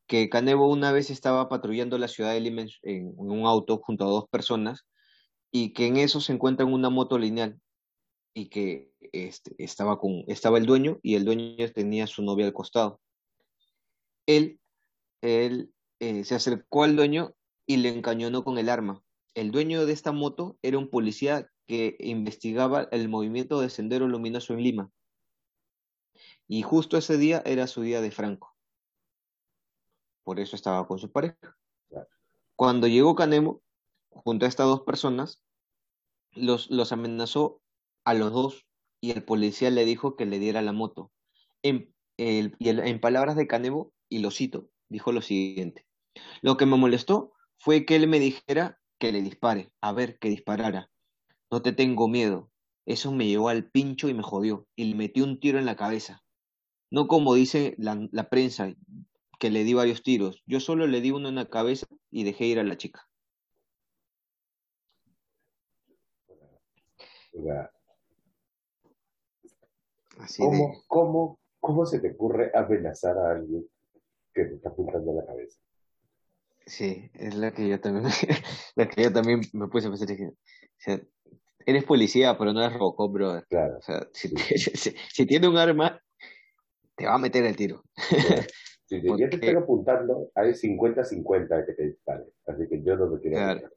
que 0.07 0.28
Canevo 0.28 0.69
una 0.69 0.93
vez 0.93 1.11
estaba 1.11 1.49
patrullando 1.49 1.99
la 1.99 2.09
ciudad 2.09 2.33
de 2.33 2.40
Lima 2.40 2.64
en, 2.83 3.14
un 3.16 3.47
auto 3.47 3.78
junto 3.78 4.04
a 4.04 4.11
dos 4.11 4.28
personas 4.28 4.87
y 5.50 5.73
que 5.73 5.87
en 5.87 5.97
eso 5.97 6.21
se 6.21 6.33
encuentra 6.33 6.66
una 6.66 6.90
moto 6.90 7.19
lineal 7.19 7.61
y 8.35 8.49
que 8.49 8.93
este, 9.12 9.55
estaba, 9.59 9.99
con, 9.99 10.25
estaba 10.26 10.59
el 10.59 10.67
dueño 10.67 10.99
y 11.03 11.14
el 11.14 11.25
dueño 11.25 11.71
tenía 11.73 12.05
a 12.05 12.09
su 12.09 12.23
novia 12.23 12.47
al 12.47 12.53
costado. 12.53 13.00
Él, 14.26 14.61
él 15.23 15.73
eh, 16.00 16.25
se 16.25 16.35
acercó 16.35 16.83
al 16.83 16.97
dueño 16.97 17.35
y 17.67 17.76
le 17.76 17.91
encañonó 17.91 18.43
con 18.43 18.59
el 18.59 18.69
arma. 18.69 19.03
El 19.35 19.53
dueño 19.53 19.87
de 19.87 19.93
esta 19.93 20.12
moto 20.12 20.59
era 20.62 20.79
un 20.79 20.91
policía 20.91 21.50
que 21.67 21.97
investigaba 22.00 22.88
el 22.91 23.09
movimiento 23.09 23.61
de 23.61 23.71
Sendero 23.71 24.09
Luminoso 24.09 24.53
en 24.53 24.62
Lima. 24.62 24.91
Y 26.47 26.62
justo 26.62 26.99
ese 26.99 27.17
día 27.17 27.43
era 27.47 27.67
su 27.67 27.83
día 27.83 28.00
de 28.00 28.11
Franco. 28.11 28.55
Por 30.25 30.41
eso 30.41 30.57
estaba 30.57 30.87
con 30.87 30.99
su 30.99 31.11
pareja. 31.11 31.57
Cuando 32.57 32.87
llegó 32.87 33.14
Canemo, 33.14 33.62
junto 34.11 34.45
a 34.45 34.49
estas 34.49 34.67
dos 34.67 34.83
personas, 34.83 35.43
los, 36.33 36.71
los 36.71 36.93
amenazó 36.93 37.61
a 38.04 38.14
los 38.14 38.32
dos 38.32 38.66
y 39.00 39.11
el 39.11 39.25
policía 39.25 39.70
le 39.70 39.84
dijo 39.84 40.16
que 40.16 40.26
le 40.26 40.38
diera 40.38 40.62
la 40.62 40.73
moto. 40.73 41.12
En, 41.62 41.94
el, 42.16 42.56
en 42.61 43.00
palabras 43.00 43.37
de 43.37 43.46
Canevo, 43.46 43.92
y 44.08 44.20
lo 44.20 44.30
cito, 44.30 44.70
dijo 44.88 45.12
lo 45.12 45.23
siguiente. 45.23 45.87
Lo 46.42 46.56
que 46.56 46.66
me 46.66 46.76
molestó 46.76 47.32
fue 47.58 47.84
que 47.84 47.96
él 47.96 48.08
me 48.08 48.18
dijera 48.18 48.80
que 48.99 49.12
le 49.12 49.23
dispare, 49.23 49.73
a 49.80 49.92
ver, 49.92 50.18
que 50.18 50.28
disparara. 50.28 50.90
No 51.50 51.62
te 51.62 51.73
tengo 51.73 52.08
miedo. 52.08 52.50
Eso 52.87 53.12
me 53.12 53.26
llevó 53.26 53.49
al 53.49 53.70
pincho 53.70 54.08
y 54.08 54.14
me 54.14 54.23
jodió, 54.23 54.66
y 54.76 54.84
le 54.84 54.94
metí 54.94 55.20
un 55.20 55.40
tiro 55.40 55.58
en 55.58 55.66
la 55.66 55.76
cabeza. 55.76 56.23
No 56.90 57.08
como 57.08 57.34
dice 57.34 57.75
la, 57.78 58.08
la 58.12 58.28
prensa, 58.28 58.75
que 59.38 59.50
le 59.50 59.64
di 59.64 59.75
varios 59.75 60.02
tiros. 60.02 60.42
Yo 60.46 60.61
solo 60.61 60.87
le 60.87 61.00
di 61.00 61.11
uno 61.11 61.28
en 61.28 61.34
la 61.34 61.49
cabeza 61.49 61.87
y 62.11 62.25
dejé 62.25 62.46
ir 62.46 62.58
a 62.58 62.64
la 62.64 62.76
chica. 62.76 63.08
Así 70.18 70.42
¿cómo, 70.42 70.52
de, 70.52 70.85
cómo, 70.87 71.40
cómo 71.61 71.87
se 71.87 72.00
te 72.00 72.12
ocurre 72.12 72.50
amenazar 72.54 73.18
a 73.18 73.33
alguien 73.33 73.66
que 74.35 74.44
te 74.44 74.54
está 74.56 74.71
apuntando 74.71 75.12
a 75.12 75.14
la 75.16 75.26
cabeza? 75.26 75.59
sí, 76.66 77.11
es 77.14 77.35
la 77.35 77.52
que 77.52 77.68
yo 77.68 77.80
también, 77.80 78.04
la 78.76 78.88
que 78.88 79.02
yo 79.02 79.12
también 79.12 79.40
me 79.52 79.68
puse 79.68 79.87
a 79.88 79.90
pensar, 79.90 80.09
dije, 80.09 80.28
o 80.28 80.35
sea, 80.78 81.00
eres 81.66 81.85
policía, 81.85 82.37
pero 82.38 82.52
no 82.52 82.61
eres 82.62 82.75
Robocop, 82.78 83.12
brother. 83.12 83.47
Claro, 83.49 83.78
O 83.78 83.83
sea, 83.83 84.09
si, 84.12 84.28
sí, 84.28 84.37
si, 84.76 84.94
si 85.12 85.26
tiene 85.26 85.49
un 85.49 85.56
arma, 85.56 86.00
te 86.97 87.06
va 87.06 87.14
a 87.14 87.18
meter 87.18 87.44
el 87.44 87.56
tiro. 87.56 87.83
claro. 88.18 88.42
Si 88.87 89.00
te, 89.00 89.16
ya 89.16 89.30
te 89.30 89.38
Porque, 89.38 89.56
apuntando, 89.56 90.30
hay 90.35 90.54
cincuenta-cincuenta 90.54 91.56
de 91.56 91.66
que 91.66 91.73
te 91.73 91.87
disparen. 91.87 92.26
Así 92.47 92.68
que 92.68 92.83
yo 92.83 92.97
no 92.97 93.06
me 93.09 93.18
quiero 93.18 93.37
claro, 93.37 93.71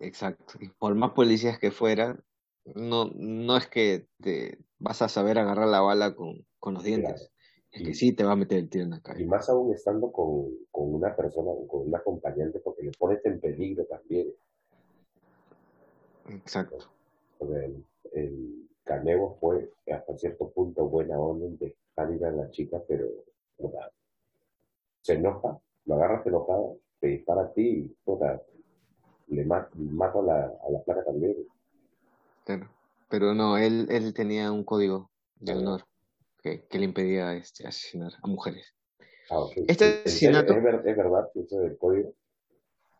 exacto. 0.00 0.54
Y 0.60 0.68
por 0.70 0.94
más 0.94 1.10
policías 1.12 1.58
que 1.58 1.70
fueran, 1.70 2.22
no, 2.64 3.10
no 3.14 3.56
es 3.56 3.66
que 3.66 4.08
te 4.20 4.58
vas 4.84 5.02
a 5.02 5.08
saber 5.08 5.38
agarrar 5.38 5.68
la 5.68 5.80
bala 5.80 6.14
con, 6.14 6.46
con 6.60 6.74
los 6.74 6.84
Claro. 6.92 7.16
dientes. 7.16 7.32
Es 7.72 7.82
que 7.82 7.92
Y, 7.92 7.94
sí 7.94 8.12
te 8.14 8.24
va 8.24 8.32
a 8.32 8.36
meter 8.36 8.58
el 8.58 8.68
tiro 8.70 8.84
en 8.84 8.90
la 8.90 9.02
y 9.14 9.24
cabeza. 9.24 9.24
más 9.24 9.48
aún 9.48 9.72
estando 9.72 10.12
con, 10.12 10.50
con 10.70 10.92
una 10.94 11.16
persona, 11.16 11.50
con 11.68 11.86
un 11.88 11.94
acompañante, 11.96 12.60
porque 12.60 12.82
le 12.82 12.92
pones 12.92 13.24
en 13.24 13.40
peligro 13.40 13.86
también. 13.86 14.28
Exacto. 16.28 16.90
El, 17.40 17.84
el 18.12 18.68
fue 19.40 19.70
hasta 19.92 20.18
cierto 20.18 20.50
punto 20.50 20.88
buena 20.88 21.18
onda 21.18 21.46
en 21.46 21.58
dejar 21.58 22.12
ir 22.12 22.24
a 22.24 22.30
la 22.32 22.50
chica, 22.50 22.82
pero 22.88 23.06
puta, 23.56 23.90
se 25.02 25.12
enoja, 25.14 25.60
lo 25.84 25.94
agarras 25.94 26.26
enojado, 26.26 26.78
te 26.98 27.06
dispara 27.06 27.42
a 27.42 27.52
ti 27.52 27.62
y 27.68 27.88
puta, 28.04 28.42
le 29.28 29.44
ma- 29.44 29.68
mato 29.74 30.20
a 30.20 30.24
la, 30.24 30.46
a 30.66 30.70
la 30.70 30.82
placa 30.82 31.04
también. 31.04 31.36
Claro. 32.44 32.74
Pero 33.08 33.34
no, 33.34 33.58
él, 33.58 33.86
él 33.90 34.14
tenía 34.14 34.52
un 34.52 34.64
código 34.64 35.10
de 35.36 35.52
Ah, 35.52 35.56
honor 35.56 35.86
que, 36.42 36.66
que 36.68 36.78
le 36.78 36.86
impedía 36.86 37.34
este, 37.34 37.66
asesinar 37.66 38.12
a 38.22 38.28
mujeres. 38.28 38.74
Ah, 39.28 39.38
ok. 39.40 39.52
Este 39.66 40.02
¿En 40.04 40.18
serio? 40.18 40.40
¿Es, 40.46 40.46
asesinato, 40.46 40.62
ver- 40.62 40.82
es 40.86 40.96
verdad 40.96 41.30
eso 41.34 41.60
del 41.60 41.76
código? 41.76 42.14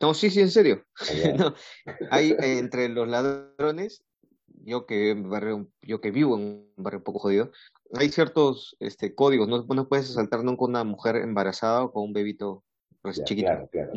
no, 0.00 0.14
sí, 0.14 0.30
sí, 0.30 0.40
en 0.40 0.50
serio. 0.50 0.84
Allá, 1.06 1.30
No, 1.38 1.54
hay 2.10 2.36
entre 2.40 2.88
los 2.88 3.08
ladrones, 3.08 4.04
yo 4.64 4.86
que, 4.86 5.14
barrio, 5.14 5.68
yo 5.82 6.00
que 6.00 6.10
vivo 6.10 6.36
en 6.36 6.42
un 6.44 6.72
barrio 6.84 6.98
un 6.98 7.04
poco 7.04 7.18
jodido, 7.20 7.50
hay 7.94 8.10
ciertos 8.10 8.76
este, 8.80 9.14
códigos. 9.14 9.48
No, 9.48 9.64
no 9.64 9.88
puedes 9.88 10.10
asaltar 10.10 10.44
nunca 10.44 10.64
una 10.64 10.84
mujer 10.84 11.16
embarazada 11.16 11.84
o 11.84 11.92
con 11.92 12.04
un 12.04 12.12
bebito 12.12 12.64
pues, 13.02 13.16
ya, 13.16 13.24
chiquito. 13.24 13.50
claro, 13.50 13.68
claro. 13.70 13.92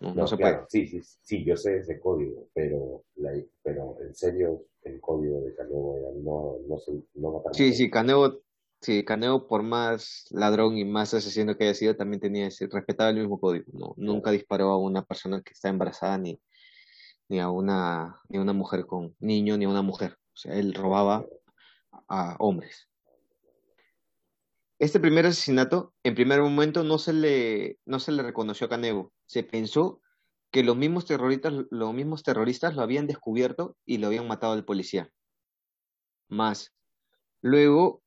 No, 0.00 0.14
no, 0.14 0.26
se 0.26 0.36
puede. 0.38 0.66
sí, 0.68 0.86
sí, 0.86 1.00
sí, 1.22 1.44
yo 1.44 1.56
sé 1.56 1.78
ese 1.78 2.00
código, 2.00 2.48
pero, 2.54 3.04
la, 3.16 3.32
pero 3.62 3.96
en 4.02 4.14
serio, 4.14 4.64
el 4.84 5.00
código 5.00 5.40
de 5.42 5.54
Canevo 5.54 5.96
era 5.98 6.08
no, 6.12 6.56
no, 6.68 6.78
se- 6.78 7.02
no 7.14 7.32
matar 7.32 7.54
Sí, 7.54 7.72
sí, 7.72 7.90
Caneo, 7.90 8.42
sí, 8.80 9.04
Caneo, 9.04 9.46
por 9.46 9.62
más 9.62 10.26
ladrón 10.30 10.76
y 10.76 10.84
más 10.84 11.14
asesino 11.14 11.56
que 11.56 11.64
haya 11.64 11.74
sido, 11.74 11.96
también 11.96 12.20
tenía 12.20 12.46
ese, 12.46 12.66
respetaba 12.66 13.10
el 13.10 13.16
mismo 13.16 13.40
código. 13.40 13.66
No, 13.72 13.94
nunca 13.96 14.30
disparó 14.30 14.70
a 14.70 14.78
una 14.78 15.04
persona 15.04 15.40
que 15.42 15.52
está 15.52 15.68
embarazada 15.68 16.18
ni, 16.18 16.40
ni 17.28 17.40
a 17.40 17.48
una, 17.48 18.20
ni 18.28 18.38
a 18.38 18.42
una 18.42 18.52
mujer 18.52 18.86
con 18.86 19.14
niño, 19.20 19.56
ni 19.56 19.64
a 19.64 19.68
una 19.68 19.82
mujer. 19.82 20.18
O 20.34 20.36
sea, 20.36 20.54
él 20.54 20.74
robaba 20.74 21.24
a 22.08 22.36
hombres. 22.38 22.88
Este 24.78 24.98
primer 24.98 25.26
asesinato, 25.26 25.94
en 26.02 26.14
primer 26.16 26.40
momento, 26.42 26.82
no 26.82 26.98
se 26.98 27.12
le, 27.12 27.78
no 27.86 28.00
se 28.00 28.10
le 28.10 28.22
reconoció 28.22 28.66
a 28.66 28.70
Canevo. 28.70 29.12
Se 29.26 29.44
pensó 29.44 30.01
que 30.52 30.62
los 30.62 30.76
mismos 30.76 31.06
terroristas, 31.06 31.54
los 31.70 31.94
mismos 31.94 32.22
terroristas 32.22 32.76
lo 32.76 32.82
habían 32.82 33.06
descubierto 33.08 33.76
y 33.84 33.98
lo 33.98 34.06
habían 34.08 34.28
matado 34.28 34.52
al 34.52 34.64
policía. 34.64 35.10
Más. 36.28 36.72
Luego, 37.40 38.02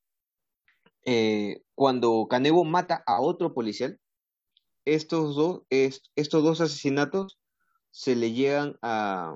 eh, 1.06 1.64
cuando 1.74 2.28
Canevo 2.30 2.64
mata 2.64 3.04
a 3.06 3.20
otro 3.20 3.54
policial, 3.54 4.00
estos 4.86 5.36
dos, 5.36 5.64
est- 5.72 6.06
estos 6.16 6.44
dos 6.44 6.62
asesinatos 6.62 7.40
se 7.90 8.16
le 8.16 8.32
llegan 8.32 8.78
a, 8.84 9.36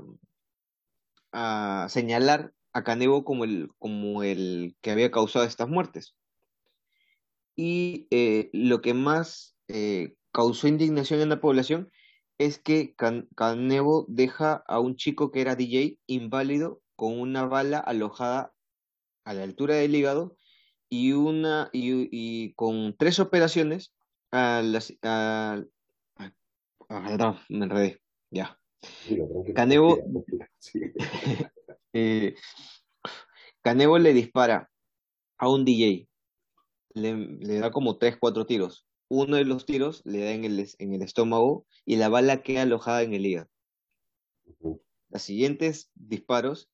a 1.31 1.87
señalar 1.89 2.53
a 2.73 2.83
Canevo 2.83 3.23
como 3.23 3.43
el, 3.43 3.69
como 3.79 4.21
el 4.21 4.75
que 4.81 4.91
había 4.91 5.09
causado 5.09 5.45
estas 5.45 5.67
muertes. 5.67 6.15
Y 7.55 8.07
eh, 8.11 8.49
lo 8.53 8.81
que 8.81 8.93
más 8.93 9.55
eh, 9.67 10.15
causó 10.31 10.67
indignación 10.67 11.21
en 11.21 11.29
la 11.29 11.41
población 11.41 11.91
es 12.39 12.57
que 12.57 12.95
Can- 12.95 13.27
Canevo 13.35 14.05
deja 14.07 14.63
a 14.67 14.79
un 14.79 14.95
chico 14.95 15.29
que 15.31 15.41
era 15.41 15.55
DJ 15.55 15.99
inválido 16.07 16.81
con 16.95 17.19
una 17.19 17.45
bala 17.45 17.77
alojada 17.79 18.53
a 19.25 19.33
la 19.33 19.43
altura 19.43 19.75
del 19.75 19.93
hígado 19.93 20.35
y 20.89 21.11
una 21.11 21.69
y, 21.71 22.09
y 22.11 22.53
con 22.55 22.95
tres 22.97 23.19
operaciones 23.19 23.93
a 24.31 24.61
las 24.63 24.93
a, 25.03 25.61
a- 26.15 26.31
a- 26.89 27.17
no, 27.17 27.39
me 27.49 27.65
enredé, 27.65 28.01
ya. 28.31 28.59
Canevo, 29.53 29.97
eh, 31.93 32.35
Canevo 33.61 33.99
le 33.99 34.13
dispara 34.13 34.69
a 35.37 35.49
un 35.49 35.65
DJ, 35.65 36.07
le, 36.95 37.15
le 37.15 37.59
da 37.59 37.71
como 37.71 37.97
tres, 37.97 38.17
cuatro 38.17 38.45
tiros. 38.45 38.85
Uno 39.09 39.37
de 39.37 39.45
los 39.45 39.65
tiros 39.65 40.01
le 40.05 40.19
da 40.23 40.31
en 40.31 40.45
el, 40.45 40.59
es- 40.59 40.75
en 40.79 40.93
el 40.93 41.01
estómago 41.01 41.65
y 41.85 41.95
la 41.97 42.09
bala 42.09 42.41
queda 42.43 42.61
alojada 42.61 43.01
en 43.01 43.13
el 43.13 43.25
hígado. 43.25 43.49
Los 45.09 45.21
siguientes 45.23 45.89
disparos 45.95 46.69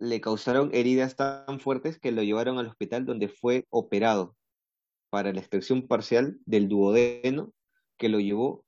le 0.00 0.20
causaron 0.20 0.70
heridas 0.74 1.14
tan 1.16 1.60
fuertes 1.60 1.98
que 1.98 2.10
lo 2.10 2.22
llevaron 2.22 2.58
al 2.58 2.66
hospital 2.66 3.04
donde 3.06 3.28
fue 3.28 3.66
operado 3.70 4.36
para 5.10 5.32
la 5.32 5.40
extracción 5.40 5.86
parcial 5.86 6.38
del 6.46 6.68
duodeno 6.68 7.52
que 7.98 8.08
lo 8.08 8.18
llevó 8.18 8.64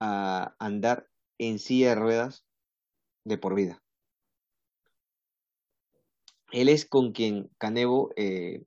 a 0.00 0.54
andar 0.58 1.08
en 1.38 1.58
silla 1.58 1.90
de 1.90 1.94
ruedas 1.96 2.44
de 3.24 3.38
por 3.38 3.54
vida. 3.54 3.82
Él 6.52 6.68
es 6.68 6.84
con 6.86 7.12
quien 7.12 7.50
Canevo 7.58 8.10
eh, 8.16 8.64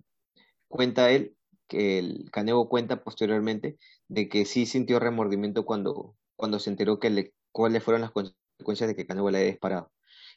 cuenta 0.70 1.12
él, 1.12 1.36
que 1.74 1.98
el 1.98 2.30
Canevo 2.32 2.70
cuenta 2.70 3.04
posteriormente, 3.04 3.80
de 4.08 4.30
que 4.30 4.46
sí 4.46 4.68
sintió 4.68 5.00
remordimiento 5.00 5.66
cuando, 5.66 6.16
cuando 6.36 6.60
se 6.60 6.70
enteró 6.70 7.00
que 7.00 7.10
le, 7.10 7.34
cuáles 7.52 7.84
fueron 7.84 8.02
las 8.02 8.12
consecuencias 8.12 8.88
de 8.88 8.96
que 8.96 9.08
Canevo 9.08 9.32
le 9.32 9.40
haya 9.40 9.48
disparado. 9.48 9.92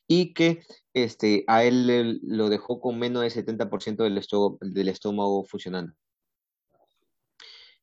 Y 0.08 0.32
que 0.32 0.62
este, 0.94 1.44
a 1.46 1.64
él 1.64 2.20
lo 2.22 2.48
dejó 2.48 2.80
con 2.80 2.98
menos 2.98 3.22
del 3.22 3.32
70% 3.32 3.96
del 4.02 4.16
estómago, 4.16 4.58
del 4.62 4.88
estómago 4.88 5.44
funcionando. 5.44 5.92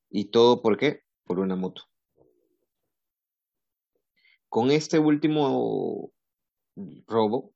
¿Y 0.09 0.25
todo 0.31 0.63
por 0.63 0.77
qué? 0.77 1.01
Por 1.25 1.39
una 1.39 1.55
moto. 1.55 1.83
Con 4.49 4.71
este 4.71 4.97
último 4.97 6.11
robo, 7.05 7.53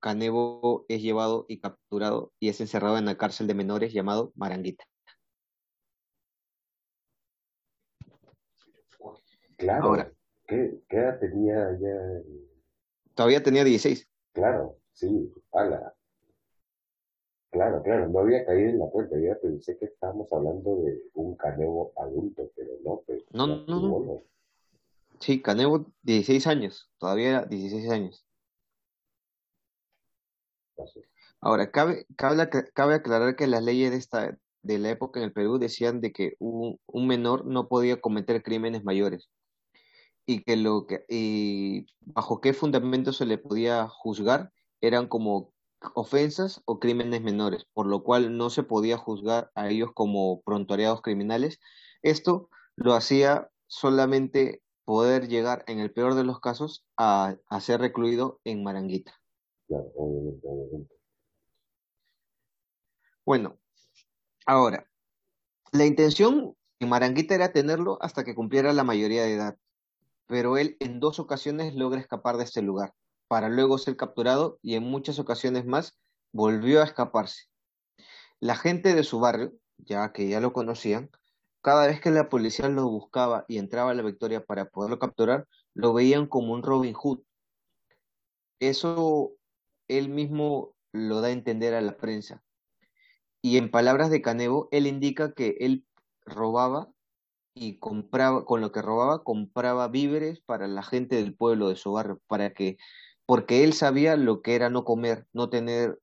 Canevo 0.00 0.84
es 0.88 1.00
llevado 1.00 1.46
y 1.48 1.60
capturado 1.60 2.30
y 2.38 2.50
es 2.50 2.60
encerrado 2.60 2.98
en 2.98 3.06
la 3.06 3.16
cárcel 3.16 3.46
de 3.46 3.54
menores 3.54 3.94
llamado 3.94 4.32
Maranguita. 4.34 4.84
Claro. 9.56 9.84
Ahora. 9.84 10.12
¿Qué, 10.46 10.80
qué 10.88 10.96
edad 10.96 11.18
tenía 11.18 11.78
ya? 11.80 12.22
Todavía 13.14 13.42
tenía 13.42 13.64
16. 13.64 14.08
Claro, 14.32 14.78
sí, 14.92 15.32
ala. 15.52 15.94
Claro, 17.50 17.82
claro, 17.84 18.08
no 18.08 18.18
había 18.18 18.44
caído 18.44 18.70
en 18.70 18.78
la 18.80 18.86
cuenta, 18.86 19.16
ya 19.16 19.38
pensé 19.40 19.78
que 19.78 19.84
estábamos 19.84 20.30
hablando 20.32 20.82
de 20.82 21.02
un 21.14 21.36
Canevo 21.36 21.92
adulto, 21.96 22.50
pero 22.56 22.72
no, 22.84 23.02
pues. 23.06 23.24
No, 23.30 23.46
no, 23.46 23.54
no. 23.54 23.76
estuvo, 23.76 24.04
¿no? 24.04 24.22
Sí, 25.20 25.40
Canevo, 25.40 25.86
16 26.02 26.46
años. 26.48 26.90
Todavía 26.98 27.28
era 27.28 27.44
16 27.44 27.90
años. 27.90 28.26
Ahora, 31.40 31.70
cabe, 31.70 32.06
cabe, 32.16 32.48
cabe 32.74 32.94
aclarar 32.94 33.36
que 33.36 33.46
las 33.46 33.62
leyes 33.62 33.92
de 33.92 33.98
esta, 33.98 34.36
de 34.64 34.78
la 34.78 34.90
época 34.90 35.20
en 35.20 35.24
el 35.24 35.32
Perú 35.32 35.58
decían 35.58 36.00
de 36.00 36.12
que 36.12 36.34
un, 36.40 36.80
un 36.86 37.06
menor 37.06 37.46
no 37.46 37.68
podía 37.68 38.00
cometer 38.00 38.42
crímenes 38.42 38.82
mayores 38.82 39.28
y 40.26 40.42
que 40.42 40.56
lo 40.56 40.86
que 40.86 41.04
y 41.08 41.86
bajo 42.00 42.40
qué 42.40 42.52
fundamento 42.54 43.12
se 43.12 43.26
le 43.26 43.38
podía 43.38 43.86
juzgar 43.88 44.52
eran 44.80 45.06
como 45.06 45.52
ofensas 45.94 46.62
o 46.64 46.80
crímenes 46.80 47.22
menores, 47.22 47.66
por 47.74 47.86
lo 47.86 48.02
cual 48.02 48.36
no 48.36 48.48
se 48.48 48.62
podía 48.62 48.96
juzgar 48.96 49.50
a 49.54 49.68
ellos 49.68 49.90
como 49.94 50.40
prontuariados 50.40 51.02
criminales. 51.02 51.60
Esto 52.02 52.48
lo 52.74 52.94
hacía 52.94 53.50
solamente 53.66 54.62
poder 54.84 55.28
llegar, 55.28 55.64
en 55.66 55.80
el 55.80 55.92
peor 55.92 56.14
de 56.14 56.24
los 56.24 56.40
casos, 56.40 56.84
a, 56.96 57.36
a 57.48 57.60
ser 57.60 57.80
recluido 57.80 58.40
en 58.44 58.62
Maranguita. 58.62 59.14
Claro, 59.66 59.90
obviamente, 59.96 60.46
obviamente. 60.46 60.94
Bueno, 63.24 63.58
ahora, 64.46 64.86
la 65.72 65.86
intención 65.86 66.56
en 66.80 66.88
Maranguita 66.88 67.34
era 67.34 67.52
tenerlo 67.52 67.98
hasta 68.00 68.24
que 68.24 68.34
cumpliera 68.34 68.72
la 68.72 68.84
mayoría 68.84 69.24
de 69.24 69.34
edad, 69.34 69.58
pero 70.26 70.56
él 70.56 70.76
en 70.80 71.00
dos 71.00 71.18
ocasiones 71.18 71.74
logra 71.74 72.00
escapar 72.00 72.36
de 72.36 72.44
este 72.44 72.62
lugar, 72.62 72.94
para 73.28 73.48
luego 73.48 73.78
ser 73.78 73.96
capturado 73.96 74.58
y 74.62 74.74
en 74.74 74.84
muchas 74.84 75.18
ocasiones 75.18 75.66
más 75.66 75.98
volvió 76.32 76.80
a 76.80 76.84
escaparse. 76.84 77.44
La 78.40 78.56
gente 78.56 78.94
de 78.94 79.04
su 79.04 79.20
barrio, 79.20 79.52
ya 79.78 80.12
que 80.12 80.28
ya 80.28 80.40
lo 80.40 80.52
conocían, 80.52 81.10
cada 81.60 81.86
vez 81.86 82.00
que 82.00 82.10
la 82.10 82.28
policía 82.28 82.68
lo 82.68 82.88
buscaba 82.88 83.46
y 83.48 83.58
entraba 83.58 83.92
a 83.92 83.94
la 83.94 84.02
Victoria 84.02 84.44
para 84.44 84.66
poderlo 84.66 84.98
capturar, 84.98 85.46
lo 85.72 85.94
veían 85.94 86.26
como 86.26 86.52
un 86.52 86.62
Robin 86.62 86.92
Hood. 86.92 87.20
Eso 88.60 89.32
él 89.88 90.08
mismo 90.08 90.74
lo 90.92 91.20
da 91.20 91.28
a 91.28 91.32
entender 91.32 91.74
a 91.74 91.80
la 91.80 91.96
prensa. 91.96 92.42
Y 93.44 93.58
en 93.58 93.70
palabras 93.70 94.08
de 94.08 94.22
Canevo, 94.22 94.68
él 94.70 94.86
indica 94.86 95.34
que 95.34 95.58
él 95.60 95.84
robaba 96.24 96.88
y 97.54 97.78
compraba, 97.78 98.46
con 98.46 98.62
lo 98.62 98.72
que 98.72 98.80
robaba, 98.80 99.22
compraba 99.22 99.86
víveres 99.88 100.40
para 100.40 100.66
la 100.66 100.82
gente 100.82 101.16
del 101.16 101.36
pueblo 101.36 101.68
de 101.68 101.76
su 101.76 101.92
barrio, 101.92 102.22
para 102.26 102.54
que, 102.54 102.78
porque 103.26 103.62
él 103.62 103.74
sabía 103.74 104.16
lo 104.16 104.40
que 104.40 104.54
era 104.54 104.70
no 104.70 104.86
comer, 104.86 105.26
no 105.34 105.50
tener, 105.50 105.98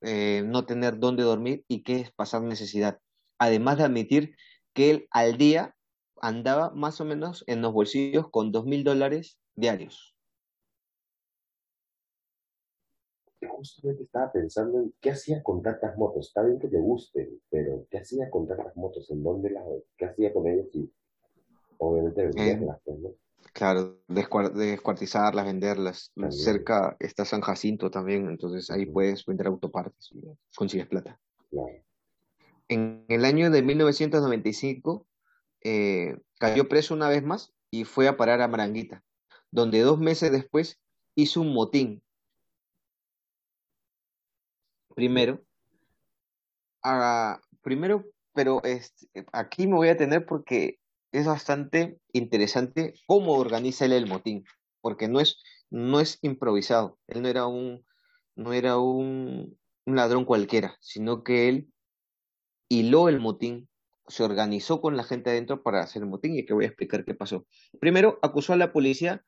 eh, 0.00 0.42
no 0.46 0.64
tener 0.64 0.98
dónde 0.98 1.22
dormir 1.22 1.66
y 1.68 1.82
qué 1.82 2.00
es 2.00 2.12
pasar 2.12 2.40
necesidad. 2.40 2.98
Además 3.38 3.76
de 3.76 3.84
admitir 3.84 4.34
que 4.72 4.88
él 4.88 5.08
al 5.10 5.36
día 5.36 5.76
andaba 6.22 6.70
más 6.70 6.98
o 7.02 7.04
menos 7.04 7.44
en 7.46 7.60
los 7.60 7.74
bolsillos 7.74 8.30
con 8.30 8.52
dos 8.52 8.64
mil 8.64 8.84
dólares 8.84 9.38
diarios. 9.54 10.15
Justamente 13.56 14.04
estaba 14.04 14.30
pensando 14.32 14.78
en 14.78 14.94
qué 15.00 15.10
hacía 15.10 15.42
con 15.42 15.62
tantas 15.62 15.96
motos. 15.96 16.28
Está 16.28 16.42
bien 16.42 16.58
que 16.58 16.68
te 16.68 16.78
gusten, 16.78 17.40
pero 17.50 17.86
¿qué 17.90 17.98
hacía 17.98 18.30
con 18.30 18.46
tantas 18.46 18.76
motos? 18.76 19.10
¿En 19.10 19.22
dónde 19.22 19.50
las, 19.50 19.64
qué 19.96 20.06
hacía 20.06 20.32
con 20.32 20.46
ellas? 20.46 20.66
Y 20.72 20.90
obviamente 21.78 22.26
venderlas, 22.26 22.80
pues, 22.84 22.98
¿no? 22.98 23.10
Claro, 23.52 23.98
descuar- 24.08 24.52
descuartizarlas, 24.52 25.46
venderlas. 25.46 26.12
También. 26.14 26.32
Cerca 26.32 26.96
está 27.00 27.24
San 27.24 27.40
Jacinto 27.40 27.90
también, 27.90 28.28
entonces 28.28 28.70
ahí 28.70 28.86
puedes 28.86 29.24
vender 29.24 29.46
autopartes 29.46 30.10
y 30.12 30.20
consigues 30.54 30.86
plata. 30.86 31.18
Claro. 31.50 31.82
En 32.68 33.04
el 33.08 33.24
año 33.24 33.50
de 33.50 33.62
1995 33.62 35.06
eh, 35.62 36.18
cayó 36.38 36.68
preso 36.68 36.94
una 36.94 37.08
vez 37.08 37.22
más 37.22 37.54
y 37.70 37.84
fue 37.84 38.08
a 38.08 38.16
parar 38.16 38.40
a 38.42 38.48
Maranguita, 38.48 39.02
donde 39.50 39.80
dos 39.80 39.98
meses 39.98 40.32
después 40.32 40.78
hizo 41.14 41.40
un 41.40 41.52
motín. 41.52 42.02
Primero, 44.96 45.44
primero, 47.60 48.06
pero 48.32 48.62
este, 48.64 49.26
aquí 49.30 49.66
me 49.66 49.76
voy 49.76 49.88
a 49.88 49.96
tener 49.98 50.24
porque 50.24 50.78
es 51.12 51.26
bastante 51.26 51.98
interesante 52.14 52.94
cómo 53.06 53.34
organiza 53.34 53.84
él 53.84 53.92
el 53.92 54.06
motín, 54.06 54.44
porque 54.80 55.06
no 55.06 55.20
es, 55.20 55.42
no 55.68 56.00
es 56.00 56.18
improvisado, 56.22 56.98
él 57.08 57.20
no 57.20 57.28
era 57.28 57.46
un, 57.46 57.84
no 58.36 58.54
era 58.54 58.78
un, 58.78 59.58
ladrón 59.84 60.24
cualquiera, 60.24 60.78
sino 60.80 61.22
que 61.22 61.50
él 61.50 61.70
hiló 62.70 63.10
el 63.10 63.20
motín, 63.20 63.68
se 64.08 64.24
organizó 64.24 64.80
con 64.80 64.96
la 64.96 65.04
gente 65.04 65.28
adentro 65.28 65.62
para 65.62 65.82
hacer 65.82 66.00
el 66.00 66.08
motín 66.08 66.38
y 66.38 66.46
que 66.46 66.54
voy 66.54 66.64
a 66.64 66.68
explicar 66.68 67.04
qué 67.04 67.12
pasó. 67.12 67.46
Primero, 67.80 68.18
acusó 68.22 68.54
a 68.54 68.56
la 68.56 68.72
policía 68.72 69.22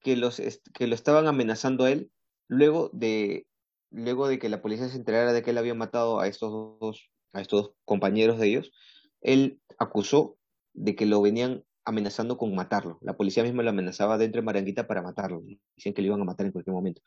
que, 0.00 0.16
los, 0.16 0.40
que 0.72 0.86
lo 0.86 0.94
estaban 0.94 1.26
amenazando 1.26 1.84
a 1.84 1.90
él 1.90 2.10
luego 2.48 2.88
de, 2.94 3.46
luego 3.90 4.28
de 4.28 4.38
que 4.38 4.48
la 4.48 4.62
policía 4.62 4.88
se 4.88 4.96
enterara 4.96 5.32
de 5.32 5.42
que 5.42 5.50
él 5.50 5.58
había 5.58 5.74
matado 5.74 6.20
a 6.20 6.26
estos 6.26 6.78
dos, 6.80 7.10
a 7.32 7.40
estos 7.40 7.62
dos 7.62 7.74
compañeros 7.84 8.38
de 8.38 8.48
ellos. 8.48 8.72
Él 9.20 9.60
acusó 9.78 10.38
de 10.72 10.94
que 10.94 11.06
lo 11.06 11.20
venían 11.20 11.64
amenazando 11.84 12.38
con 12.38 12.54
matarlo. 12.54 12.98
La 13.02 13.16
policía 13.16 13.42
misma 13.42 13.62
lo 13.62 13.70
amenazaba 13.70 14.18
dentro 14.18 14.40
de 14.40 14.46
Maranguita 14.46 14.86
para 14.86 15.02
matarlo. 15.02 15.42
Decían 15.76 15.94
que 15.94 16.02
lo 16.02 16.08
iban 16.08 16.20
a 16.20 16.24
matar 16.24 16.46
en 16.46 16.52
cualquier 16.52 16.74
momento. 16.74 17.02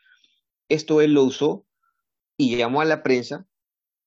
Esto 0.69 1.01
él 1.01 1.13
lo 1.13 1.23
usó 1.23 1.65
y 2.37 2.57
llamó 2.57 2.81
a 2.81 2.85
la 2.85 3.03
prensa 3.03 3.47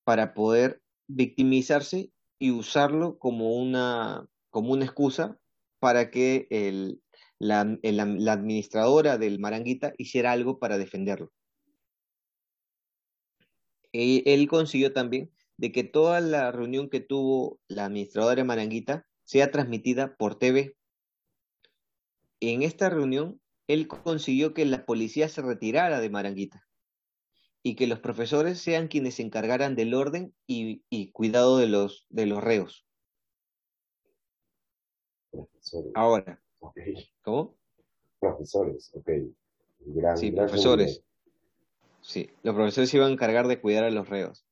para 0.04 0.34
poder 0.34 0.82
victimizarse 1.06 2.12
y 2.38 2.50
usarlo 2.50 3.18
como 3.18 3.56
una, 3.56 4.26
como 4.50 4.72
una 4.72 4.84
excusa 4.84 5.38
para 5.78 6.10
que 6.10 6.48
la, 7.38 7.78
la 7.82 8.32
administradora 8.32 9.18
del 9.18 9.38
Maranguita 9.38 9.94
hiciera 9.98 10.32
algo 10.32 10.58
para 10.58 10.78
defenderlo. 10.78 11.32
Él 13.92 14.48
consiguió 14.48 14.92
también 14.92 15.30
de 15.56 15.72
que 15.72 15.84
toda 15.84 16.20
la 16.20 16.52
reunión 16.52 16.88
que 16.88 17.00
tuvo 17.00 17.58
la 17.68 17.86
administradora 17.86 18.36
de 18.36 18.44
Maranguita 18.44 19.06
sea 19.24 19.50
transmitida 19.50 20.16
por 20.16 20.38
TV. 20.38 20.76
En 22.40 22.62
esta 22.62 22.90
reunión, 22.90 23.40
él 23.66 23.88
consiguió 23.88 24.54
que 24.54 24.64
la 24.64 24.84
policía 24.84 25.28
se 25.28 25.42
retirara 25.42 26.00
de 26.00 26.10
Maranguita 26.10 26.66
y 27.62 27.74
que 27.74 27.86
los 27.86 27.98
profesores 27.98 28.60
sean 28.60 28.88
quienes 28.88 29.16
se 29.16 29.22
encargaran 29.22 29.74
del 29.74 29.94
orden 29.94 30.34
y, 30.46 30.84
y 30.88 31.10
cuidado 31.10 31.58
de 31.58 31.66
los, 31.66 32.06
de 32.10 32.26
los 32.26 32.44
reos. 32.44 32.86
Profesores. 35.30 35.92
Ahora. 35.94 36.42
¿cómo? 37.22 37.56
Profesores, 38.20 38.90
ok. 38.94 39.10
Gran, 39.80 40.16
Sí, 40.16 40.30
gran 40.30 40.46
profesores. 40.46 41.02
Sí, 42.06 42.30
los 42.44 42.54
profesores 42.54 42.88
se 42.88 42.98
iban 42.98 43.10
a 43.10 43.12
encargar 43.12 43.48
de 43.48 43.60
cuidar 43.60 43.82
a 43.82 43.90
los 43.90 44.08
reos. 44.08 44.46